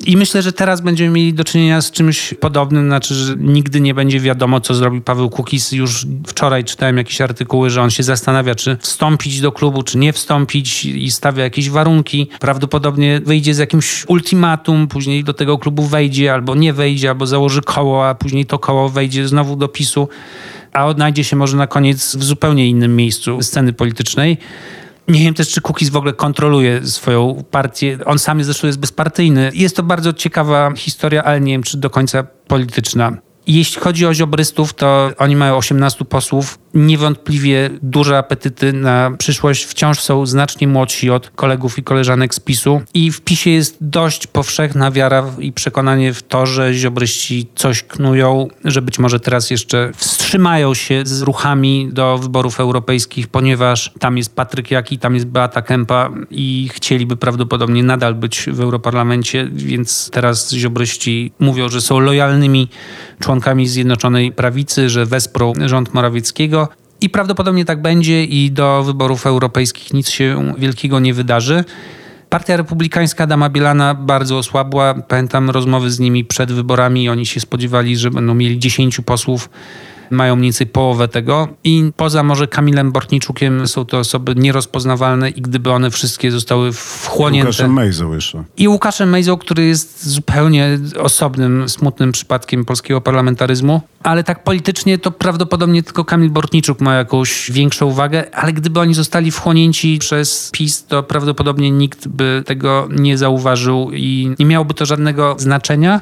I 0.07 0.17
myślę, 0.17 0.43
że 0.43 0.53
teraz 0.53 0.81
będziemy 0.81 1.11
mieli 1.11 1.35
do 1.35 1.45
czynienia 1.45 1.81
z 1.81 1.91
czymś 1.91 2.35
podobnym, 2.35 2.87
znaczy, 2.87 3.15
że 3.15 3.35
nigdy 3.39 3.81
nie 3.81 3.95
będzie 3.95 4.21
wiadomo, 4.21 4.61
co 4.61 4.75
zrobi 4.75 5.01
Paweł 5.01 5.31
Kukis. 5.31 5.73
Już 5.73 6.07
wczoraj 6.27 6.65
czytałem 6.65 6.97
jakieś 6.97 7.21
artykuły, 7.21 7.71
że 7.71 7.83
on 7.83 7.91
się 7.91 8.03
zastanawia, 8.03 8.55
czy 8.55 8.77
wstąpić 8.81 9.41
do 9.41 9.53
klubu, 9.53 9.83
czy 9.83 9.99
nie 9.99 10.13
wstąpić 10.13 10.85
i 10.85 11.11
stawia 11.11 11.45
jakieś 11.45 11.71
warunki. 11.71 12.29
Prawdopodobnie 12.41 13.21
wyjdzie 13.25 13.55
z 13.55 13.59
jakimś 13.59 14.05
ultimatum, 14.09 14.89
później 14.89 15.25
do 15.25 15.35
tego 15.35 15.59
klubu 15.59 15.83
wejdzie 15.83 16.35
albo 16.35 16.55
nie 16.55 16.73
wejdzie, 16.73 17.09
albo 17.09 17.27
założy 17.27 17.63
koło, 17.63 18.09
a 18.09 18.15
później 18.15 18.47
to 18.47 18.59
koło 18.59 18.89
wejdzie 18.89 19.29
znowu 19.29 19.57
do 19.57 19.69
PiSu, 19.69 20.09
a 20.73 20.87
odnajdzie 20.87 21.25
się 21.25 21.37
może 21.37 21.57
na 21.57 21.67
koniec 21.67 22.17
w 22.17 22.25
zupełnie 22.25 22.69
innym 22.69 22.97
miejscu 22.97 23.43
sceny 23.43 23.73
politycznej. 23.73 24.39
Nie 25.11 25.21
wiem 25.21 25.35
też, 25.35 25.49
czy 25.49 25.61
Kukiz 25.61 25.91
w 25.91 25.97
ogóle 25.97 26.13
kontroluje 26.13 26.87
swoją 26.87 27.45
partię. 27.51 27.99
On 28.05 28.19
sam 28.19 28.45
zresztą 28.45 28.67
jest 28.67 28.79
bezpartyjny. 28.79 29.51
Jest 29.55 29.77
to 29.77 29.83
bardzo 29.83 30.13
ciekawa 30.13 30.73
historia, 30.77 31.25
ale 31.25 31.41
nie 31.41 31.53
wiem, 31.53 31.63
czy 31.63 31.77
do 31.77 31.91
końca 31.91 32.23
polityczna. 32.23 33.13
Jeśli 33.47 33.83
chodzi 33.83 34.07
o 34.07 34.15
ziobrystów, 34.15 34.75
to 34.75 35.11
oni 35.19 35.37
mają 35.37 35.57
18 35.57 36.05
posłów. 36.05 36.59
Niewątpliwie 36.75 37.71
duże 37.83 38.19
apetyty 38.19 38.73
na 38.73 39.11
przyszłość. 39.19 39.65
Wciąż 39.65 40.01
są 40.01 40.27
znacznie 40.27 40.69
młodsi 40.69 41.11
od 41.11 41.31
kolegów 41.31 41.79
i 41.79 41.83
koleżanek 41.83 42.35
z 42.35 42.41
PiSu. 42.41 42.83
I 42.95 43.13
w 43.13 43.21
PiSie 43.21 43.51
jest 43.51 43.77
dość 43.81 44.27
powszechna 44.27 44.91
wiara 44.91 45.25
i 45.39 45.53
przekonanie 45.53 46.13
w 46.13 46.23
to, 46.23 46.47
że 46.47 46.75
ziobryści 46.75 47.49
coś 47.55 47.83
knują, 47.83 48.49
że 48.65 48.83
być 48.83 48.99
może 48.99 49.21
teraz 49.21 49.51
jeszcze 49.51 49.93
wstrzymają 49.97 50.75
się 50.75 51.03
z 51.05 51.23
ruchami 51.23 51.89
do 51.93 52.19
wyborów 52.19 52.61
europejskich, 52.61 53.29
ponieważ 53.29 53.93
tam 53.99 54.17
jest 54.17 54.35
Patryk 54.35 54.71
Jaki, 54.71 54.99
tam 54.99 55.15
jest 55.15 55.27
Beata 55.27 55.63
Kępa 55.63 56.11
i 56.31 56.71
chcieliby 56.73 57.17
prawdopodobnie 57.17 57.83
nadal 57.83 58.15
być 58.15 58.47
w 58.53 58.61
Europarlamencie, 58.61 59.49
więc 59.53 60.11
teraz 60.13 60.55
ziobryści 60.55 61.33
mówią, 61.39 61.69
że 61.69 61.81
są 61.81 61.99
lojalnymi 61.99 62.69
członkami 63.21 63.69
Zjednoczonej 63.69 64.33
Prawicy, 64.33 64.89
że 64.89 65.07
wesprą 65.07 65.53
rząd 65.67 65.95
Morawieckiego. 65.95 66.60
I 67.01 67.11
prawdopodobnie 67.11 67.65
tak 67.65 67.83
będzie 67.83 68.25
i 68.25 68.51
do 68.51 68.83
wyborów 68.83 69.27
europejskich 69.27 69.93
nic 69.93 70.11
się 70.11 70.55
wielkiego 70.59 71.01
nie 71.01 71.15
wydarzy. 71.15 71.65
Partia 72.29 72.57
Republikańska 72.57 73.25
Adama 73.25 73.51
Bielana 73.51 73.95
bardzo 73.95 74.39
osłabła. 74.39 74.95
Pamiętam 74.95 75.51
rozmowy 75.51 75.91
z 75.91 75.99
nimi 75.99 76.25
przed 76.25 76.53
wyborami. 76.53 77.09
Oni 77.09 77.27
się 77.27 77.41
spodziewali, 77.41 77.97
że 77.97 78.11
będą 78.11 78.35
mieli 78.35 78.59
10 78.59 79.01
posłów 79.01 79.51
mają 80.11 80.37
mniej 80.37 80.47
więcej 80.47 80.67
połowę 80.67 81.09
tego 81.09 81.49
i 81.65 81.93
poza 81.97 82.23
może 82.23 82.47
Kamilem 82.47 82.93
Bortniczukiem 82.93 83.69
są 83.69 83.85
to 83.85 83.99
osoby 83.99 84.35
nierozpoznawalne 84.37 85.31
i 85.31 85.43
gdyby 85.43 85.71
one 85.71 85.91
wszystkie 85.91 86.31
zostały 86.31 86.73
wchłonięte... 86.73 87.47
Łukaszem 87.47 87.73
Mejzą 87.73 88.15
jeszcze. 88.15 88.45
I 88.57 88.69
Łukaszem 88.69 89.11
Mejzą, 89.11 89.37
który 89.37 89.67
jest 89.67 90.09
zupełnie 90.09 90.79
osobnym, 90.99 91.69
smutnym 91.69 92.13
przypadkiem 92.13 92.65
polskiego 92.65 93.01
parlamentaryzmu, 93.01 93.81
ale 94.03 94.25
tak 94.25 94.45
politycznie 94.45 94.99
to 94.99 95.11
prawdopodobnie 95.11 95.83
tylko 95.83 96.05
Kamil 96.05 96.31
Bortniczuk 96.31 96.81
ma 96.81 96.95
jakąś 96.95 97.51
większą 97.51 97.91
wagę, 97.91 98.35
ale 98.35 98.53
gdyby 98.53 98.81
oni 98.81 98.95
zostali 98.95 99.31
wchłonięci 99.31 99.99
przez 99.99 100.51
PiS, 100.53 100.87
to 100.87 101.03
prawdopodobnie 101.03 101.71
nikt 101.71 102.09
by 102.09 102.43
tego 102.47 102.89
nie 102.99 103.19
zauważył 103.19 103.91
i 103.93 104.35
nie 104.39 104.47
miałoby 104.47 104.75
to 104.75 104.87
żadnego 104.87 105.35
znaczenia. 105.39 106.01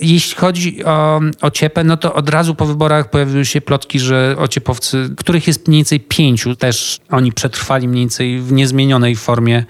Jeśli 0.00 0.36
chodzi 0.36 0.84
o 0.84 1.20
Ociepę, 1.40 1.84
no 1.84 1.96
to 1.96 2.14
od 2.14 2.28
razu 2.28 2.54
po 2.54 2.66
wyborach 2.66 3.10
pojawiły 3.10 3.44
się 3.44 3.60
plotki, 3.60 4.00
że 4.00 4.36
Ociepowcy, 4.38 5.10
których 5.16 5.46
jest 5.46 5.68
mniej 5.68 5.78
więcej 5.78 6.00
pięciu, 6.00 6.56
też 6.56 6.98
oni 7.10 7.32
przetrwali 7.32 7.88
mniej 7.88 8.02
więcej 8.02 8.40
w 8.40 8.52
niezmienionej 8.52 9.16
formie 9.16 9.64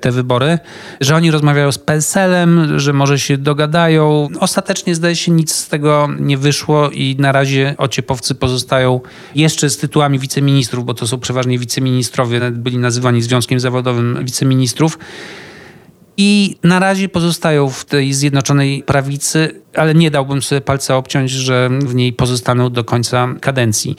te 0.00 0.10
wybory, 0.12 0.58
że 1.00 1.16
oni 1.16 1.30
rozmawiają 1.30 1.72
z 1.72 1.78
PSL-em, 1.78 2.78
że 2.78 2.92
może 2.92 3.18
się 3.18 3.38
dogadają. 3.38 4.28
Ostatecznie 4.40 4.94
zdaje 4.94 5.16
się 5.16 5.32
nic 5.32 5.54
z 5.54 5.68
tego 5.68 6.08
nie 6.20 6.38
wyszło 6.38 6.90
i 6.90 7.16
na 7.18 7.32
razie 7.32 7.74
Ociepowcy 7.78 8.34
pozostają 8.34 9.00
jeszcze 9.34 9.70
z 9.70 9.76
tytułami 9.76 10.18
wiceministrów, 10.18 10.84
bo 10.84 10.94
to 10.94 11.06
są 11.06 11.20
przeważnie 11.20 11.58
wiceministrowie, 11.58 12.50
byli 12.50 12.78
nazywani 12.78 13.22
Związkiem 13.22 13.60
Zawodowym 13.60 14.24
Wiceministrów 14.24 14.98
i 16.20 16.56
na 16.62 16.78
razie 16.78 17.08
pozostają 17.08 17.70
w 17.70 17.84
tej 17.84 18.12
zjednoczonej 18.12 18.82
prawicy, 18.82 19.62
ale 19.74 19.94
nie 19.94 20.10
dałbym 20.10 20.42
sobie 20.42 20.60
palca 20.60 20.96
obciąć, 20.96 21.30
że 21.30 21.68
w 21.68 21.94
niej 21.94 22.12
pozostaną 22.12 22.70
do 22.70 22.84
końca 22.84 23.28
kadencji. 23.40 23.96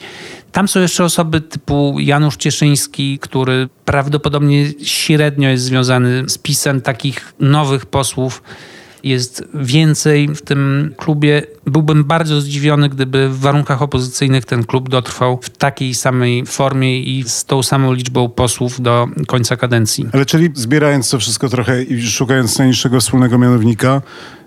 Tam 0.52 0.68
są 0.68 0.80
jeszcze 0.80 1.04
osoby 1.04 1.40
typu 1.40 1.96
Janusz 1.98 2.36
Cieszyński, 2.36 3.18
który 3.18 3.68
prawdopodobnie 3.84 4.66
średnio 4.82 5.48
jest 5.48 5.64
związany 5.64 6.28
z 6.28 6.38
pisem 6.38 6.80
takich 6.80 7.34
nowych 7.40 7.86
posłów 7.86 8.42
jest 9.04 9.44
więcej 9.54 10.28
w 10.28 10.42
tym 10.42 10.94
klubie. 10.96 11.42
Byłbym 11.66 12.04
bardzo 12.04 12.40
zdziwiony, 12.40 12.88
gdyby 12.88 13.28
w 13.28 13.38
warunkach 13.38 13.82
opozycyjnych 13.82 14.44
ten 14.44 14.64
klub 14.64 14.88
dotrwał 14.88 15.38
w 15.42 15.50
takiej 15.50 15.94
samej 15.94 16.46
formie 16.46 17.00
i 17.00 17.24
z 17.26 17.44
tą 17.44 17.62
samą 17.62 17.92
liczbą 17.92 18.28
posłów 18.28 18.80
do 18.80 19.08
końca 19.26 19.56
kadencji. 19.56 20.06
Ale 20.12 20.26
czyli 20.26 20.50
zbierając 20.54 21.10
to 21.10 21.18
wszystko 21.18 21.48
trochę 21.48 21.82
i 21.82 22.02
szukając 22.02 22.58
najniższego 22.58 23.00
wspólnego 23.00 23.38
mianownika, 23.38 24.02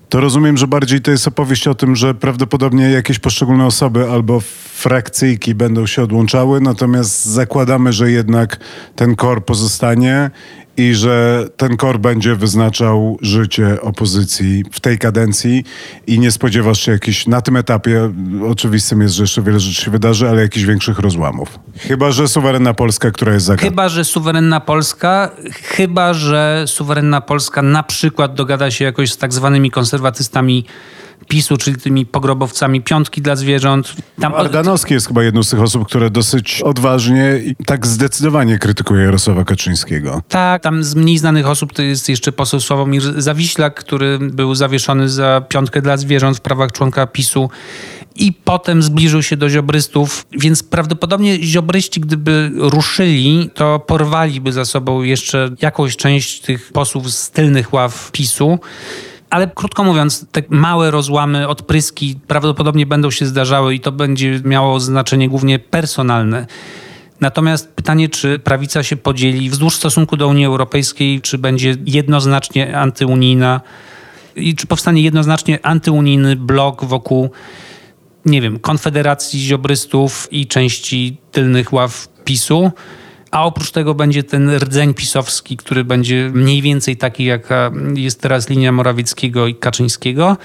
to 0.10 0.20
rozumiem, 0.20 0.58
że 0.58 0.68
bardziej 0.68 1.02
to 1.02 1.12
jest 1.12 1.28
opowieść 1.28 1.68
o 1.68 1.76
tym, 1.76 1.96
że 1.96 2.14
prawdopodobnie 2.14 2.90
jakieś 2.90 3.20
poszczególne 3.20 3.66
osoby 3.66 4.10
albo 4.10 4.40
frakcyjki 4.74 5.56
będą 5.56 5.86
się 5.86 6.04
odłączały, 6.04 6.62
natomiast 6.62 7.26
zakładamy, 7.26 7.94
że 7.94 8.12
jednak 8.12 8.60
ten 8.96 9.16
kor 9.16 9.46
pozostanie 9.46 10.32
i 10.78 10.94
że 10.96 11.48
ten 11.58 11.78
kor 11.78 12.00
będzie 12.00 12.36
wyznaczał 12.36 13.18
życie 13.22 13.82
opozycji 13.82 14.64
w 14.72 14.80
tej 14.80 14.98
kadencji 14.98 15.64
i 16.08 16.20
nie 16.20 16.32
spodziewasz 16.32 16.80
się 16.80 16.92
jakichś, 16.92 17.28
na 17.28 17.42
tym 17.42 17.58
etapie 17.58 18.14
oczywistym 18.50 19.02
jest, 19.02 19.16
że 19.16 19.24
jeszcze 19.24 19.42
wiele 19.42 19.60
rzeczy 19.60 19.82
się 19.82 19.92
wydarzy, 19.92 20.30
ale 20.30 20.42
jakichś 20.42 20.66
większych 20.66 21.00
rozłamów. 21.00 21.60
Chyba, 21.78 22.12
że 22.12 22.28
suwerenna 22.28 22.74
Polska, 22.74 23.12
która 23.12 23.34
jest 23.34 23.46
za 23.46 23.58
Chyba, 23.58 23.90
że 23.90 24.06
suwerenna 24.06 24.60
Polska, 24.60 25.32
chyba, 25.64 26.14
że 26.14 26.64
suwerenna 26.68 27.22
Polska 27.22 27.62
na 27.62 27.84
przykład 27.84 28.34
dogada 28.34 28.72
się 28.72 28.86
jakoś 28.86 29.12
z 29.12 29.18
tak 29.18 29.34
zwanymi 29.34 29.72
konserwatystami 29.72 30.66
PiSu, 31.28 31.58
czyli 31.58 31.78
tymi 31.78 32.06
pogrobowcami 32.06 32.82
piątki 32.82 33.22
dla 33.22 33.36
zwierząt. 33.36 33.96
Tam... 34.22 34.34
Ardanowski 34.34 34.94
jest 34.94 35.08
chyba 35.08 35.24
jedną 35.24 35.44
z 35.44 35.50
tych 35.50 35.62
osób, 35.62 35.88
które 35.88 36.10
dosyć 36.10 36.62
odważnie 36.62 37.40
i 37.46 37.56
tak 37.66 37.88
zdecydowanie 37.88 38.60
krytykuje 38.60 39.04
Jarosława 39.04 39.44
Kaczyńskiego. 39.46 40.22
Tak, 40.30 40.64
tam 40.64 40.84
z 40.84 40.96
mniej 40.96 41.18
znanych 41.18 41.48
osób 41.48 41.74
to 41.74 41.82
jest 41.82 42.10
jeszcze 42.10 42.32
poseł 42.32 42.60
Sławomir 42.60 43.22
Zawiślak, 43.22 43.76
który 43.80 44.20
był 44.20 44.56
zawieszony 44.56 45.10
za 45.10 45.42
piątkę 45.50 45.82
dla 45.82 45.98
zwierząt 45.98 46.38
w 46.38 46.42
prawach 46.42 46.72
członka 46.72 47.08
PiSu 47.08 47.50
i 48.16 48.34
potem 48.34 48.84
zbliżył 48.84 49.24
się 49.24 49.38
do 49.38 49.50
ziobrystów, 49.50 50.26
więc 50.32 50.64
prawdopodobnie 50.64 51.44
ziobryści, 51.44 52.02
gdyby 52.02 52.52
ruszyli, 52.56 53.50
to 53.54 53.80
porwaliby 53.80 54.54
za 54.54 54.66
sobą 54.66 55.02
jeszcze 55.02 55.50
jakąś 55.62 55.98
część 55.98 56.42
tych 56.42 56.72
posłów 56.72 57.12
z 57.12 57.32
tylnych 57.32 57.74
ław 57.74 58.12
PiSu. 58.12 58.60
Ale 59.34 59.48
krótko 59.48 59.84
mówiąc, 59.84 60.26
te 60.32 60.44
małe 60.50 60.92
rozłamy, 60.92 61.48
odpryski 61.48 62.20
prawdopodobnie 62.28 62.86
będą 62.86 63.12
się 63.12 63.26
zdarzały 63.26 63.76
i 63.76 63.80
to 63.80 63.92
będzie 63.92 64.42
miało 64.44 64.80
znaczenie 64.80 65.30
głównie 65.30 65.60
personalne. 65.60 66.48
Natomiast 67.22 67.74
pytanie, 67.74 68.10
czy 68.10 68.40
prawica 68.40 68.84
się 68.84 68.96
podzieli 68.96 69.50
wzdłuż 69.50 69.76
stosunku 69.76 70.18
do 70.18 70.28
Unii 70.28 70.46
Europejskiej, 70.46 71.22
czy 71.22 71.38
będzie 71.38 71.76
jednoznacznie 71.86 72.78
antyunijna 72.78 73.62
i 74.36 74.56
czy 74.56 74.68
powstanie 74.68 75.02
jednoznacznie 75.02 75.66
antyunijny 75.66 76.36
blok 76.36 76.86
wokół, 76.86 77.30
nie 78.26 78.42
wiem, 78.42 78.60
konfederacji 78.60 79.40
ziobrystów 79.40 80.28
i 80.32 80.48
części 80.48 81.18
tylnych 81.32 81.74
ław 81.74 82.08
PiSu 82.24 82.72
a 83.34 83.44
oprócz 83.44 83.72
tego 83.72 83.94
będzie 83.94 84.24
ten 84.24 84.56
rdzeń 84.56 84.94
pisowski, 84.94 85.58
który 85.58 85.84
będzie 85.84 86.32
mniej 86.34 86.62
więcej 86.62 86.98
taki, 86.98 87.26
jaka 87.26 87.72
jest 87.96 88.22
teraz 88.22 88.50
linia 88.50 88.72
Morawieckiego 88.72 89.48
i 89.48 89.56
Kaczyńskiego 89.56 90.38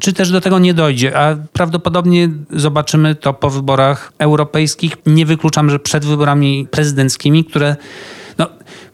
czy 0.00 0.12
też 0.12 0.30
do 0.30 0.40
tego 0.40 0.58
nie 0.58 0.74
dojdzie, 0.74 1.18
a 1.18 1.36
prawdopodobnie 1.52 2.28
zobaczymy 2.50 3.14
to 3.14 3.32
po 3.32 3.50
wyborach 3.50 4.12
europejskich. 4.18 4.96
Nie 5.06 5.26
wykluczam, 5.26 5.70
że 5.70 5.78
przed 5.78 6.04
wyborami 6.04 6.66
prezydenckimi, 6.70 7.44
które 7.44 7.76
no, 8.38 8.46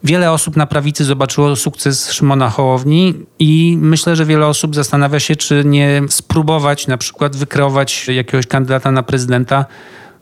wiele 0.05 0.33
osób 0.33 0.57
na 0.57 0.67
prawicy 0.67 1.05
zobaczyło 1.05 1.57
sukces 1.57 2.13
Szymona 2.13 2.51
Hołowni 2.51 3.15
i 3.39 3.79
myślę, 3.81 4.17
że 4.17 4.25
wiele 4.25 4.47
osób 4.47 4.75
zastanawia 4.75 5.21
się, 5.21 5.37
czy 5.37 5.63
nie 5.65 6.03
spróbować 6.09 6.87
na 6.87 6.99
przykład 6.99 7.37
wykreować 7.37 8.09
jakiegoś 8.09 8.47
kandydata 8.47 8.93
na 8.93 9.03
prezydenta 9.03 9.65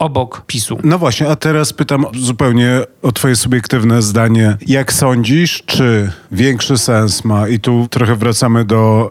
obok 0.05 0.43
PiSu. 0.47 0.79
No 0.85 0.99
właśnie, 0.99 1.29
a 1.29 1.37
teraz 1.37 1.73
pytam 1.73 2.07
zupełnie 2.14 2.81
o 3.03 3.12
twoje 3.12 3.37
subiektywne 3.37 4.03
zdanie. 4.03 4.57
Jak 4.67 4.93
sądzisz, 4.93 5.62
czy 5.67 6.11
większy 6.33 6.79
sens 6.79 7.25
ma, 7.25 7.49
i 7.49 7.61
tu 7.61 7.87
trochę 7.90 8.17
wracamy 8.17 8.64
do 8.64 9.11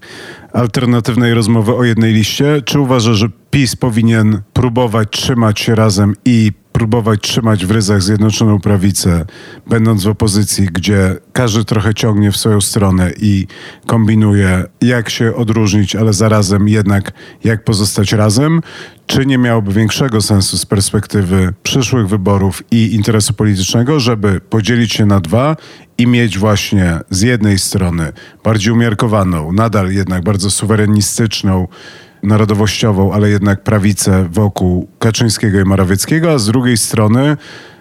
alternatywnej 0.53 1.33
rozmowy 1.33 1.75
o 1.75 1.83
jednej 1.83 2.13
liście, 2.13 2.61
czy 2.65 2.79
uważasz, 2.79 3.17
że 3.17 3.27
PiS 3.51 3.75
powinien 3.75 4.41
próbować 4.53 5.07
trzymać 5.11 5.59
się 5.59 5.75
razem 5.75 6.15
i 6.25 6.51
próbować 6.73 7.21
trzymać 7.21 7.65
w 7.65 7.71
ryzach 7.71 8.03
Zjednoczoną 8.03 8.59
Prawicę, 8.59 9.25
będąc 9.67 10.03
w 10.03 10.07
opozycji, 10.07 10.65
gdzie 10.65 11.15
każdy 11.33 11.65
trochę 11.65 11.93
ciągnie 11.93 12.31
w 12.31 12.37
swoją 12.37 12.61
stronę 12.61 13.11
i 13.21 13.47
kombinuje, 13.87 14.63
jak 14.81 15.09
się 15.09 15.35
odróżnić, 15.35 15.95
ale 15.95 16.13
zarazem 16.13 16.67
jednak 16.67 17.11
jak 17.43 17.63
pozostać 17.63 18.11
razem, 18.11 18.61
czy 19.07 19.25
nie 19.25 19.37
miałoby 19.37 19.73
większego 19.73 20.21
sensu 20.21 20.57
z 20.57 20.65
perspektywy 20.65 21.53
przyszłych 21.63 22.07
wyborów 22.07 22.63
i 22.71 22.95
interesu 22.95 23.33
politycznego, 23.33 23.99
żeby 23.99 24.41
podzielić 24.41 24.93
się 24.93 25.05
na 25.05 25.19
dwa 25.19 25.55
i 25.97 26.07
mieć 26.07 26.37
właśnie 26.37 26.99
z 27.09 27.21
jednej 27.21 27.59
strony 27.59 28.11
bardziej 28.43 28.73
umiarkowaną, 28.73 29.51
nadal 29.51 29.91
jednak 29.91 30.23
bardzo 30.23 30.51
suwerenistyczną, 30.51 31.67
narodowościową, 32.23 33.13
ale 33.13 33.29
jednak 33.29 33.63
prawicę 33.63 34.27
wokół 34.31 34.87
Kaczyńskiego 34.99 35.59
i 35.59 35.63
Morawieckiego, 35.63 36.31
a 36.31 36.37
z 36.37 36.45
drugiej 36.45 36.77
strony 36.77 37.37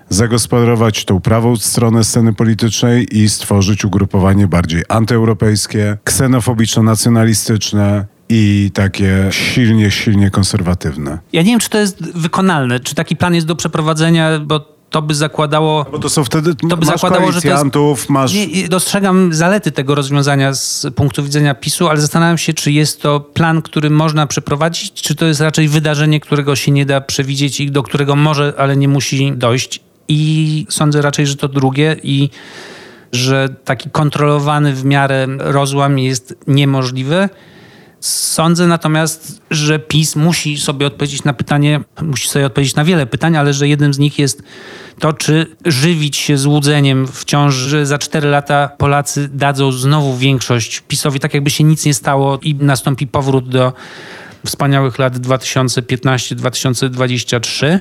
zagospodarować 0.08 1.04
tą 1.04 1.20
prawą 1.20 1.56
stronę 1.56 2.04
sceny 2.04 2.34
politycznej 2.34 3.18
i 3.18 3.28
stworzyć 3.28 3.84
ugrupowanie 3.84 4.46
bardziej 4.46 4.82
antyeuropejskie, 4.88 5.96
ksenofobiczno-nacjonalistyczne 6.04 8.04
i 8.34 8.70
takie 8.74 9.28
silnie, 9.30 9.90
silnie 9.90 10.30
konserwatywne. 10.30 11.18
Ja 11.32 11.42
nie 11.42 11.50
wiem, 11.50 11.60
czy 11.60 11.70
to 11.70 11.78
jest 11.78 12.18
wykonalne, 12.18 12.80
czy 12.80 12.94
taki 12.94 13.16
plan 13.16 13.34
jest 13.34 13.46
do 13.46 13.56
przeprowadzenia, 13.56 14.38
bo 14.38 14.72
to 14.90 15.02
by 15.02 15.14
zakładało. 15.14 15.86
Bo 15.92 15.98
to 15.98 16.08
są 16.08 16.24
wtedy. 16.24 16.54
To 16.54 16.76
by 16.76 16.86
zakładało, 16.86 17.32
że 17.32 17.40
to 17.42 17.48
jest, 17.48 18.08
masz. 18.08 18.34
Nie, 18.34 18.68
dostrzegam 18.68 19.34
zalety 19.34 19.70
tego 19.70 19.94
rozwiązania 19.94 20.54
z 20.54 20.86
punktu 20.94 21.22
widzenia 21.22 21.54
PiSu, 21.54 21.88
ale 21.88 22.00
zastanawiam 22.00 22.38
się, 22.38 22.54
czy 22.54 22.72
jest 22.72 23.02
to 23.02 23.20
plan, 23.20 23.62
który 23.62 23.90
można 23.90 24.26
przeprowadzić, 24.26 24.92
czy 24.92 25.14
to 25.14 25.26
jest 25.26 25.40
raczej 25.40 25.68
wydarzenie, 25.68 26.20
którego 26.20 26.56
się 26.56 26.70
nie 26.70 26.86
da 26.86 27.00
przewidzieć 27.00 27.60
i 27.60 27.70
do 27.70 27.82
którego 27.82 28.16
może, 28.16 28.52
ale 28.58 28.76
nie 28.76 28.88
musi 28.88 29.32
dojść. 29.32 29.80
I 30.08 30.66
sądzę 30.70 31.02
raczej, 31.02 31.26
że 31.26 31.36
to 31.36 31.48
drugie 31.48 31.96
i 32.02 32.30
że 33.12 33.48
taki 33.64 33.90
kontrolowany 33.90 34.74
w 34.74 34.84
miarę 34.84 35.26
rozłam 35.38 35.98
jest 35.98 36.34
niemożliwy. 36.46 37.28
Sądzę 38.02 38.66
natomiast, 38.66 39.42
że 39.50 39.78
PiS 39.78 40.16
musi 40.16 40.58
sobie 40.58 40.86
odpowiedzieć 40.86 41.24
na 41.24 41.32
pytanie, 41.32 41.80
musi 42.02 42.28
sobie 42.28 42.46
odpowiedzieć 42.46 42.74
na 42.74 42.84
wiele 42.84 43.06
pytań, 43.06 43.36
ale 43.36 43.54
że 43.54 43.68
jednym 43.68 43.94
z 43.94 43.98
nich 43.98 44.18
jest 44.18 44.42
to, 44.98 45.12
czy 45.12 45.46
żywić 45.64 46.16
się 46.16 46.38
złudzeniem 46.38 47.06
wciąż, 47.06 47.54
że 47.54 47.86
za 47.86 47.98
cztery 47.98 48.30
lata 48.30 48.68
Polacy 48.78 49.28
dadzą 49.32 49.72
znowu 49.72 50.16
większość 50.16 50.80
PiSowi, 50.80 51.20
tak 51.20 51.34
jakby 51.34 51.50
się 51.50 51.64
nic 51.64 51.84
nie 51.84 51.94
stało 51.94 52.38
i 52.42 52.54
nastąpi 52.54 53.06
powrót 53.06 53.48
do 53.48 53.72
wspaniałych 54.46 54.98
lat 54.98 55.16
2015-2023 55.16 57.78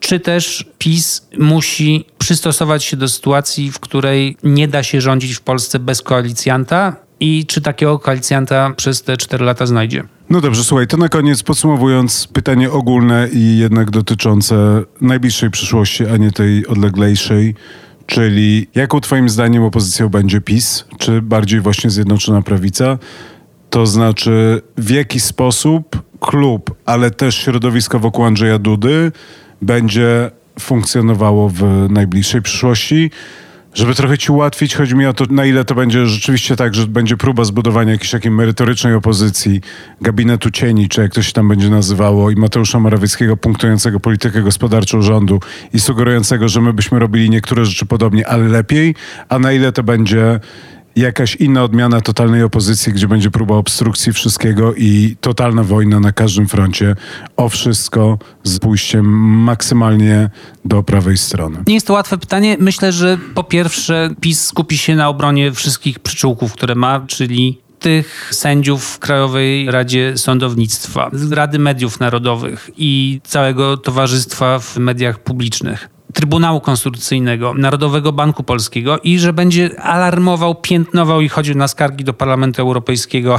czy 0.00 0.20
też 0.20 0.64
PiS 0.78 1.26
musi 1.38 2.04
przystosować 2.18 2.84
się 2.84 2.96
do 2.96 3.08
sytuacji, 3.08 3.72
w 3.72 3.80
której 3.80 4.36
nie 4.42 4.68
da 4.68 4.82
się 4.82 5.00
rządzić 5.00 5.34
w 5.34 5.40
Polsce 5.40 5.78
bez 5.78 6.02
koalicjanta 6.02 6.96
i 7.22 7.46
czy 7.46 7.60
takiego 7.60 7.98
koalicjanta 7.98 8.70
przez 8.76 9.02
te 9.02 9.16
cztery 9.16 9.44
lata 9.44 9.66
znajdzie. 9.66 10.04
No 10.30 10.40
dobrze, 10.40 10.64
słuchaj, 10.64 10.86
to 10.86 10.96
na 10.96 11.08
koniec 11.08 11.42
podsumowując 11.42 12.26
pytanie 12.32 12.70
ogólne 12.70 13.28
i 13.32 13.58
jednak 13.58 13.90
dotyczące 13.90 14.82
najbliższej 15.00 15.50
przyszłości, 15.50 16.06
a 16.06 16.16
nie 16.16 16.32
tej 16.32 16.66
odleglejszej. 16.66 17.54
Czyli 18.06 18.66
jaką 18.74 19.00
twoim 19.00 19.28
zdaniem 19.28 19.62
opozycją 19.62 20.08
będzie 20.08 20.40
PiS? 20.40 20.84
Czy 20.98 21.22
bardziej 21.22 21.60
właśnie 21.60 21.90
Zjednoczona 21.90 22.42
Prawica? 22.42 22.98
To 23.70 23.86
znaczy 23.86 24.62
w 24.76 24.90
jaki 24.90 25.20
sposób 25.20 26.02
klub, 26.20 26.74
ale 26.86 27.10
też 27.10 27.34
środowisko 27.34 27.98
wokół 27.98 28.24
Andrzeja 28.24 28.58
Dudy 28.58 29.12
będzie 29.62 30.30
funkcjonowało 30.60 31.48
w 31.48 31.62
najbliższej 31.90 32.42
przyszłości. 32.42 33.10
Żeby 33.74 33.94
trochę 33.94 34.18
ci 34.18 34.32
ułatwić, 34.32 34.76
chodzi 34.76 34.94
mi 34.94 35.06
o 35.06 35.12
to, 35.12 35.24
na 35.30 35.46
ile 35.46 35.64
to 35.64 35.74
będzie 35.74 36.06
rzeczywiście 36.06 36.56
tak, 36.56 36.74
że 36.74 36.86
będzie 36.86 37.16
próba 37.16 37.44
zbudowania 37.44 37.92
jakiejś 37.92 38.10
takiej 38.10 38.30
merytorycznej 38.30 38.94
opozycji, 38.94 39.60
gabinetu 40.00 40.50
cieni, 40.50 40.88
czy 40.88 41.00
jak 41.00 41.12
to 41.12 41.22
się 41.22 41.32
tam 41.32 41.48
będzie 41.48 41.70
nazywało, 41.70 42.30
i 42.30 42.36
Mateusza 42.36 42.80
Morawieckiego 42.80 43.36
punktującego 43.36 44.00
politykę 44.00 44.42
gospodarczą 44.42 45.02
rządu 45.02 45.40
i 45.74 45.80
sugerującego, 45.80 46.48
że 46.48 46.60
my 46.60 46.72
byśmy 46.72 46.98
robili 46.98 47.30
niektóre 47.30 47.64
rzeczy 47.64 47.86
podobnie, 47.86 48.28
ale 48.28 48.48
lepiej, 48.48 48.94
a 49.28 49.38
na 49.38 49.52
ile 49.52 49.72
to 49.72 49.82
będzie 49.82 50.40
jakaś 50.96 51.36
inna 51.36 51.64
odmiana 51.64 52.00
totalnej 52.00 52.42
opozycji, 52.42 52.92
gdzie 52.92 53.08
będzie 53.08 53.30
próba 53.30 53.54
obstrukcji 53.54 54.12
wszystkiego 54.12 54.74
i 54.74 55.16
totalna 55.20 55.62
wojna 55.62 56.00
na 56.00 56.12
każdym 56.12 56.48
froncie 56.48 56.96
o 57.36 57.48
wszystko 57.48 58.18
z 58.44 58.58
pójściem 58.58 59.04
maksymalnie 59.38 60.30
do 60.64 60.82
prawej 60.82 61.16
strony. 61.16 61.58
Nie 61.66 61.74
jest 61.74 61.86
to 61.86 61.92
łatwe 61.92 62.18
pytanie. 62.18 62.56
Myślę, 62.60 62.92
że 62.92 63.18
po 63.34 63.44
pierwsze 63.44 64.10
PiS 64.20 64.44
skupi 64.44 64.78
się 64.78 64.96
na 64.96 65.08
obronie 65.08 65.52
wszystkich 65.52 65.98
przyczółków, 65.98 66.52
które 66.52 66.74
ma, 66.74 67.00
czyli 67.06 67.62
tych 67.78 68.28
sędziów 68.34 68.84
w 68.84 68.98
Krajowej 68.98 69.70
Radzie 69.70 70.12
Sądownictwa, 70.16 71.10
Rady 71.30 71.58
Mediów 71.58 72.00
Narodowych 72.00 72.70
i 72.76 73.20
całego 73.24 73.76
towarzystwa 73.76 74.58
w 74.58 74.76
mediach 74.76 75.18
publicznych. 75.18 75.88
Trybunału 76.12 76.60
Konstytucyjnego, 76.60 77.54
Narodowego 77.54 78.12
Banku 78.12 78.42
Polskiego 78.42 78.98
i 78.98 79.18
że 79.18 79.32
będzie 79.32 79.80
alarmował, 79.80 80.54
piętnował 80.54 81.20
i 81.20 81.28
chodził 81.28 81.54
na 81.54 81.68
skargi 81.68 82.04
do 82.04 82.12
Parlamentu 82.12 82.62
Europejskiego 82.62 83.36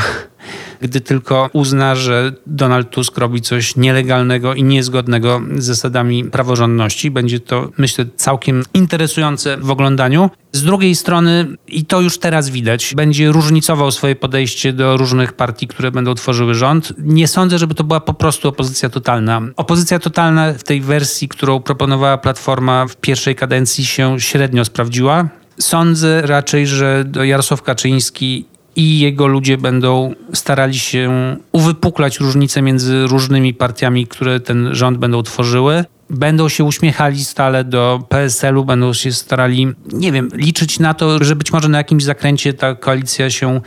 gdy 0.81 1.01
tylko 1.01 1.49
uzna, 1.53 1.95
że 1.95 2.33
Donald 2.47 2.89
Tusk 2.89 3.17
robi 3.17 3.41
coś 3.41 3.75
nielegalnego 3.75 4.53
i 4.53 4.63
niezgodnego 4.63 5.41
z 5.57 5.65
zasadami 5.65 6.23
praworządności. 6.23 7.11
Będzie 7.11 7.39
to, 7.39 7.69
myślę, 7.77 8.05
całkiem 8.15 8.63
interesujące 8.73 9.57
w 9.57 9.71
oglądaniu. 9.71 10.29
Z 10.51 10.63
drugiej 10.63 10.95
strony, 10.95 11.47
i 11.67 11.85
to 11.85 12.01
już 12.01 12.17
teraz 12.17 12.49
widać, 12.49 12.93
będzie 12.95 13.31
różnicował 13.31 13.91
swoje 13.91 14.15
podejście 14.15 14.73
do 14.73 14.97
różnych 14.97 15.33
partii, 15.33 15.67
które 15.67 15.91
będą 15.91 16.15
tworzyły 16.15 16.55
rząd. 16.55 16.93
Nie 16.97 17.27
sądzę, 17.27 17.57
żeby 17.57 17.75
to 17.75 17.83
była 17.83 17.99
po 17.99 18.13
prostu 18.13 18.47
opozycja 18.47 18.89
totalna. 18.89 19.41
Opozycja 19.55 19.99
totalna 19.99 20.53
w 20.53 20.63
tej 20.63 20.81
wersji, 20.81 21.27
którą 21.27 21.59
proponowała 21.59 22.17
Platforma 22.17 22.87
w 22.87 22.95
pierwszej 22.95 23.35
kadencji 23.35 23.85
się 23.85 24.19
średnio 24.19 24.65
sprawdziła. 24.65 25.29
Sądzę 25.59 26.21
raczej, 26.21 26.67
że 26.67 27.05
Jarosław 27.23 27.61
Kaczyński 27.61 28.45
i 28.75 28.99
jego 28.99 29.27
ludzie 29.27 29.57
będą 29.57 30.13
starali 30.33 30.79
się 30.79 31.35
uwypuklać 31.51 32.19
różnice 32.19 32.61
między 32.61 33.07
różnymi 33.07 33.53
partiami, 33.53 34.07
które 34.07 34.39
ten 34.39 34.75
rząd 34.75 34.97
będą 34.97 35.23
tworzyły. 35.23 35.85
Będą 36.09 36.49
się 36.49 36.63
uśmiechali 36.63 37.25
stale 37.25 37.63
do 37.63 38.03
PSL-u, 38.09 38.65
będą 38.65 38.93
się 38.93 39.11
starali, 39.11 39.67
nie 39.93 40.11
wiem, 40.11 40.29
liczyć 40.33 40.79
na 40.79 40.93
to, 40.93 41.23
że 41.23 41.35
być 41.35 41.53
może 41.53 41.69
na 41.69 41.77
jakimś 41.77 42.03
zakręcie 42.03 42.53
ta 42.53 42.75
koalicja 42.75 43.29
się 43.29 43.61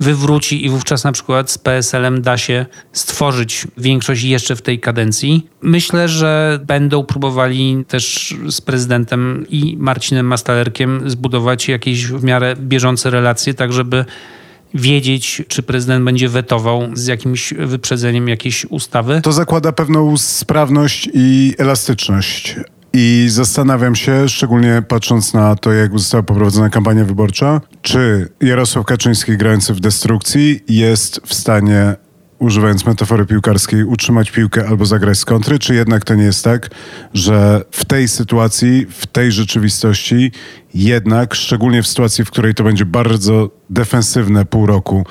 wywróci 0.00 0.64
i 0.64 0.68
wówczas 0.68 1.04
na 1.04 1.12
przykład 1.12 1.50
z 1.50 1.58
PSL-em 1.58 2.22
da 2.22 2.36
się 2.36 2.66
stworzyć 2.92 3.66
większość 3.78 4.22
jeszcze 4.22 4.56
w 4.56 4.62
tej 4.62 4.80
kadencji. 4.80 5.46
Myślę, 5.62 6.08
że 6.08 6.60
będą 6.66 7.04
próbowali 7.04 7.84
też 7.88 8.34
z 8.48 8.60
prezydentem 8.60 9.46
i 9.50 9.76
Marcinem 9.78 10.26
Mastalerkiem 10.26 11.10
zbudować 11.10 11.68
jakieś 11.68 12.06
w 12.06 12.24
miarę 12.24 12.56
bieżące 12.56 13.10
relacje, 13.10 13.54
tak 13.54 13.72
żeby 13.72 14.04
wiedzieć, 14.74 15.42
czy 15.48 15.62
prezydent 15.62 16.04
będzie 16.04 16.28
wetował 16.28 16.82
z 16.94 17.06
jakimś 17.06 17.54
wyprzedzeniem 17.54 18.28
jakiejś 18.28 18.64
ustawy. 18.64 19.20
To 19.22 19.32
zakłada 19.32 19.72
pewną 19.72 20.16
sprawność 20.16 21.08
i 21.14 21.54
elastyczność. 21.58 22.56
I 22.92 23.26
zastanawiam 23.30 23.94
się, 23.94 24.28
szczególnie 24.28 24.82
patrząc 24.88 25.34
na 25.34 25.56
to, 25.56 25.72
jak 25.72 25.92
została 25.92 26.22
poprowadzona 26.22 26.70
kampania 26.70 27.04
wyborcza, 27.04 27.60
czy 27.82 28.28
Jarosław 28.40 28.86
Kaczyński 28.86 29.36
grający 29.36 29.74
w 29.74 29.80
destrukcji 29.80 30.60
jest 30.68 31.20
w 31.26 31.34
stanie 31.34 31.96
używając 32.38 32.86
metafory 32.86 33.26
piłkarskiej, 33.26 33.84
utrzymać 33.84 34.30
piłkę 34.30 34.68
albo 34.68 34.86
zagrać 34.86 35.18
z 35.18 35.24
kontry, 35.24 35.58
czy 35.58 35.74
jednak 35.74 36.04
to 36.04 36.14
nie 36.14 36.24
jest 36.24 36.44
tak, 36.44 36.70
że 37.14 37.64
w 37.70 37.84
tej 37.84 38.08
sytuacji, 38.08 38.86
w 38.90 39.06
tej 39.06 39.32
rzeczywistości, 39.32 40.32
jednak, 40.74 41.34
szczególnie 41.34 41.82
w 41.82 41.86
sytuacji, 41.86 42.24
w 42.24 42.30
której 42.30 42.54
to 42.54 42.64
będzie 42.64 42.84
bardzo 42.84 43.50
defensywne 43.70 44.44
pół 44.44 44.66
roku 44.66 45.06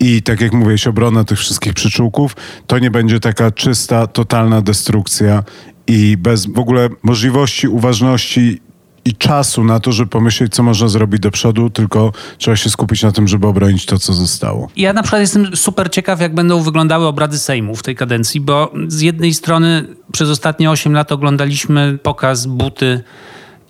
i 0.00 0.22
tak 0.22 0.40
jak 0.40 0.52
mówiłeś, 0.52 0.86
obrona 0.86 1.24
tych 1.24 1.38
wszystkich 1.38 1.74
przyczółków, 1.74 2.36
to 2.66 2.78
nie 2.78 2.90
będzie 2.90 3.20
taka 3.20 3.50
czysta, 3.50 4.06
totalna 4.06 4.62
destrukcja 4.62 5.42
i 5.86 6.16
bez 6.16 6.46
w 6.46 6.58
ogóle 6.58 6.88
możliwości, 7.02 7.68
uważności 7.68 8.60
i 9.04 9.14
czasu 9.14 9.64
na 9.64 9.80
to, 9.80 9.92
żeby 9.92 10.10
pomyśleć, 10.10 10.54
co 10.54 10.62
można 10.62 10.88
zrobić 10.88 11.20
do 11.20 11.30
przodu, 11.30 11.70
tylko 11.70 12.12
trzeba 12.38 12.56
się 12.56 12.70
skupić 12.70 13.02
na 13.02 13.12
tym, 13.12 13.28
żeby 13.28 13.46
obronić 13.46 13.86
to, 13.86 13.98
co 13.98 14.12
zostało. 14.12 14.68
Ja 14.76 14.92
na 14.92 15.02
przykład 15.02 15.20
jestem 15.20 15.56
super 15.56 15.90
ciekaw, 15.90 16.20
jak 16.20 16.34
będą 16.34 16.62
wyglądały 16.62 17.06
obrady 17.06 17.38
Sejmu 17.38 17.76
w 17.76 17.82
tej 17.82 17.96
kadencji, 17.96 18.40
bo 18.40 18.72
z 18.88 19.00
jednej 19.00 19.34
strony 19.34 19.86
przez 20.12 20.30
ostatnie 20.30 20.70
8 20.70 20.92
lat 20.92 21.12
oglądaliśmy 21.12 21.98
pokaz 22.02 22.46
buty 22.46 23.02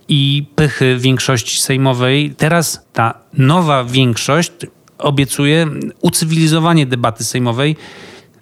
i 0.07 0.45
pychy 0.55 0.97
większości 0.97 1.61
sejmowej. 1.61 2.35
Teraz 2.37 2.85
ta 2.93 3.13
nowa 3.33 3.83
większość 3.83 4.51
obiecuje 4.97 5.67
ucywilizowanie 6.01 6.85
debaty 6.85 7.23
sejmowej 7.23 7.75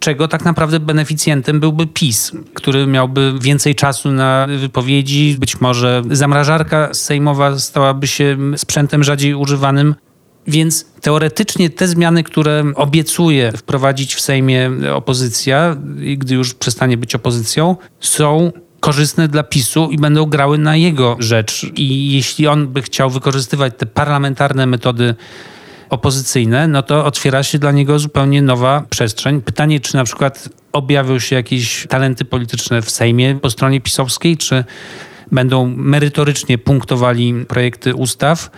czego 0.02 0.28
tak 0.28 0.44
naprawdę 0.44 0.80
beneficjentem 0.80 1.60
byłby 1.60 1.86
PiS, 1.86 2.32
który 2.54 2.86
miałby 2.86 3.34
więcej 3.40 3.74
czasu 3.74 4.10
na 4.10 4.46
wypowiedzi. 4.58 5.36
Być 5.38 5.60
może 5.60 6.02
zamrażarka 6.10 6.94
sejmowa 6.94 7.58
stałaby 7.58 8.06
się 8.06 8.36
sprzętem 8.56 9.04
rzadziej 9.04 9.34
używanym. 9.34 9.94
Więc 10.46 10.86
teoretycznie 11.00 11.70
te 11.70 11.88
zmiany, 11.88 12.22
które 12.22 12.64
obiecuje 12.74 13.52
wprowadzić 13.52 14.14
w 14.14 14.20
Sejmie 14.20 14.70
opozycja, 14.94 15.76
gdy 16.16 16.34
już 16.34 16.54
przestanie 16.54 16.96
być 16.96 17.14
opozycją, 17.14 17.76
są 18.00 18.52
korzystne 18.80 19.28
dla 19.28 19.42
PiSu 19.42 19.88
i 19.90 19.98
będą 19.98 20.26
grały 20.26 20.58
na 20.58 20.76
jego 20.76 21.16
rzecz. 21.18 21.66
I 21.74 22.12
jeśli 22.12 22.46
on 22.46 22.68
by 22.68 22.82
chciał 22.82 23.10
wykorzystywać 23.10 23.72
te 23.78 23.86
parlamentarne 23.86 24.66
metody 24.66 25.14
opozycyjne, 25.92 26.68
no 26.68 26.82
to 26.82 27.04
otwiera 27.04 27.42
się 27.42 27.58
dla 27.58 27.72
niego 27.72 27.98
zupełnie 27.98 28.42
nowa 28.42 28.82
przestrzeń. 28.90 29.42
Pytanie, 29.42 29.80
czy 29.80 29.96
na 29.96 30.04
przykład 30.04 30.48
objawią 30.72 31.18
się 31.18 31.36
jakieś 31.36 31.86
talenty 31.88 32.24
polityczne 32.24 32.82
w 32.82 32.90
Sejmie 32.90 33.34
po 33.42 33.50
stronie 33.50 33.80
pisowskiej, 33.80 34.36
czy 34.36 34.64
będą 35.32 35.74
merytorycznie 35.76 36.58
punktowali 36.58 37.34
projekty 37.48 37.94
ustaw. 37.94 38.50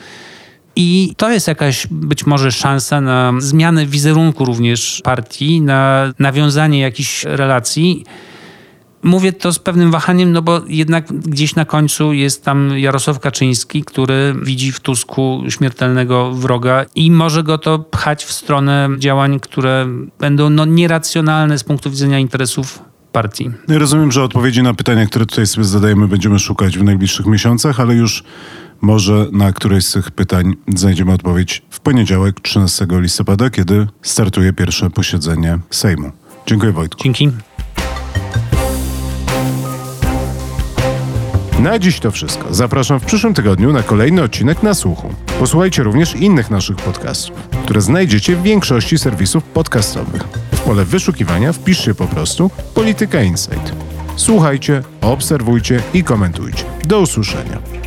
I 0.76 1.14
to 1.16 1.30
jest 1.30 1.48
jakaś 1.48 1.86
być 1.90 2.26
może 2.26 2.52
szansa 2.52 3.00
na 3.00 3.32
zmianę 3.38 3.86
wizerunku 3.86 4.44
również 4.44 5.00
partii, 5.04 5.60
na 5.60 6.12
nawiązanie 6.18 6.80
jakichś 6.80 7.24
relacji. 7.24 8.04
Mówię 9.04 9.32
to 9.32 9.52
z 9.52 9.58
pewnym 9.58 9.90
wahaniem, 9.90 10.32
no 10.32 10.42
bo 10.42 10.60
jednak 10.68 11.12
gdzieś 11.12 11.54
na 11.54 11.64
końcu 11.64 12.12
jest 12.12 12.44
tam 12.44 12.78
Jarosław 12.78 13.20
Kaczyński, 13.20 13.84
który 13.84 14.34
widzi 14.42 14.72
w 14.72 14.80
Tusku 14.80 15.42
śmiertelnego 15.48 16.32
wroga 16.32 16.84
i 16.94 17.10
może 17.10 17.42
go 17.42 17.58
to 17.58 17.78
pchać 17.78 18.24
w 18.24 18.32
stronę 18.32 18.88
działań, 18.98 19.40
które 19.40 19.86
będą 20.20 20.50
no, 20.50 20.64
nieracjonalne 20.64 21.58
z 21.58 21.64
punktu 21.64 21.90
widzenia 21.90 22.18
interesów 22.18 22.82
partii. 23.12 23.50
No 23.68 23.78
rozumiem, 23.78 24.12
że 24.12 24.22
odpowiedzi 24.22 24.62
na 24.62 24.74
pytania, 24.74 25.06
które 25.06 25.26
tutaj 25.26 25.46
sobie 25.46 25.64
zadajemy, 25.64 26.08
będziemy 26.08 26.38
szukać 26.38 26.78
w 26.78 26.82
najbliższych 26.82 27.26
miesiącach, 27.26 27.80
ale 27.80 27.94
już 27.94 28.24
Może 28.80 29.26
na 29.32 29.52
któreś 29.52 29.84
z 29.84 29.92
tych 29.92 30.10
pytań 30.10 30.54
znajdziemy 30.74 31.12
odpowiedź 31.12 31.62
w 31.70 31.80
poniedziałek 31.80 32.40
13 32.40 32.86
listopada, 32.90 33.50
kiedy 33.50 33.86
startuje 34.02 34.52
pierwsze 34.52 34.90
posiedzenie 34.90 35.58
Sejmu. 35.70 36.12
Dziękuję 36.46 36.72
Wojtku. 36.72 37.02
Dzięki. 37.04 37.30
Na 41.64 41.78
dziś 41.78 42.00
to 42.00 42.10
wszystko. 42.10 42.54
Zapraszam 42.54 43.00
w 43.00 43.04
przyszłym 43.04 43.34
tygodniu 43.34 43.72
na 43.72 43.82
kolejny 43.82 44.22
odcinek 44.22 44.62
na 44.62 44.74
słuchu. 44.74 45.08
Posłuchajcie 45.38 45.82
również 45.82 46.14
innych 46.14 46.50
naszych 46.50 46.76
podcastów, 46.76 47.36
które 47.64 47.80
znajdziecie 47.80 48.36
w 48.36 48.42
większości 48.42 48.98
serwisów 48.98 49.44
podcastowych. 49.44 50.22
W 50.52 50.60
pole 50.60 50.84
wyszukiwania 50.84 51.52
wpiszcie 51.52 51.94
po 51.94 52.06
prostu 52.06 52.50
Polityka 52.74 53.22
Insight. 53.22 53.72
Słuchajcie, 54.16 54.82
obserwujcie 55.00 55.82
i 55.94 56.04
komentujcie. 56.04 56.64
Do 56.84 57.00
usłyszenia. 57.00 57.83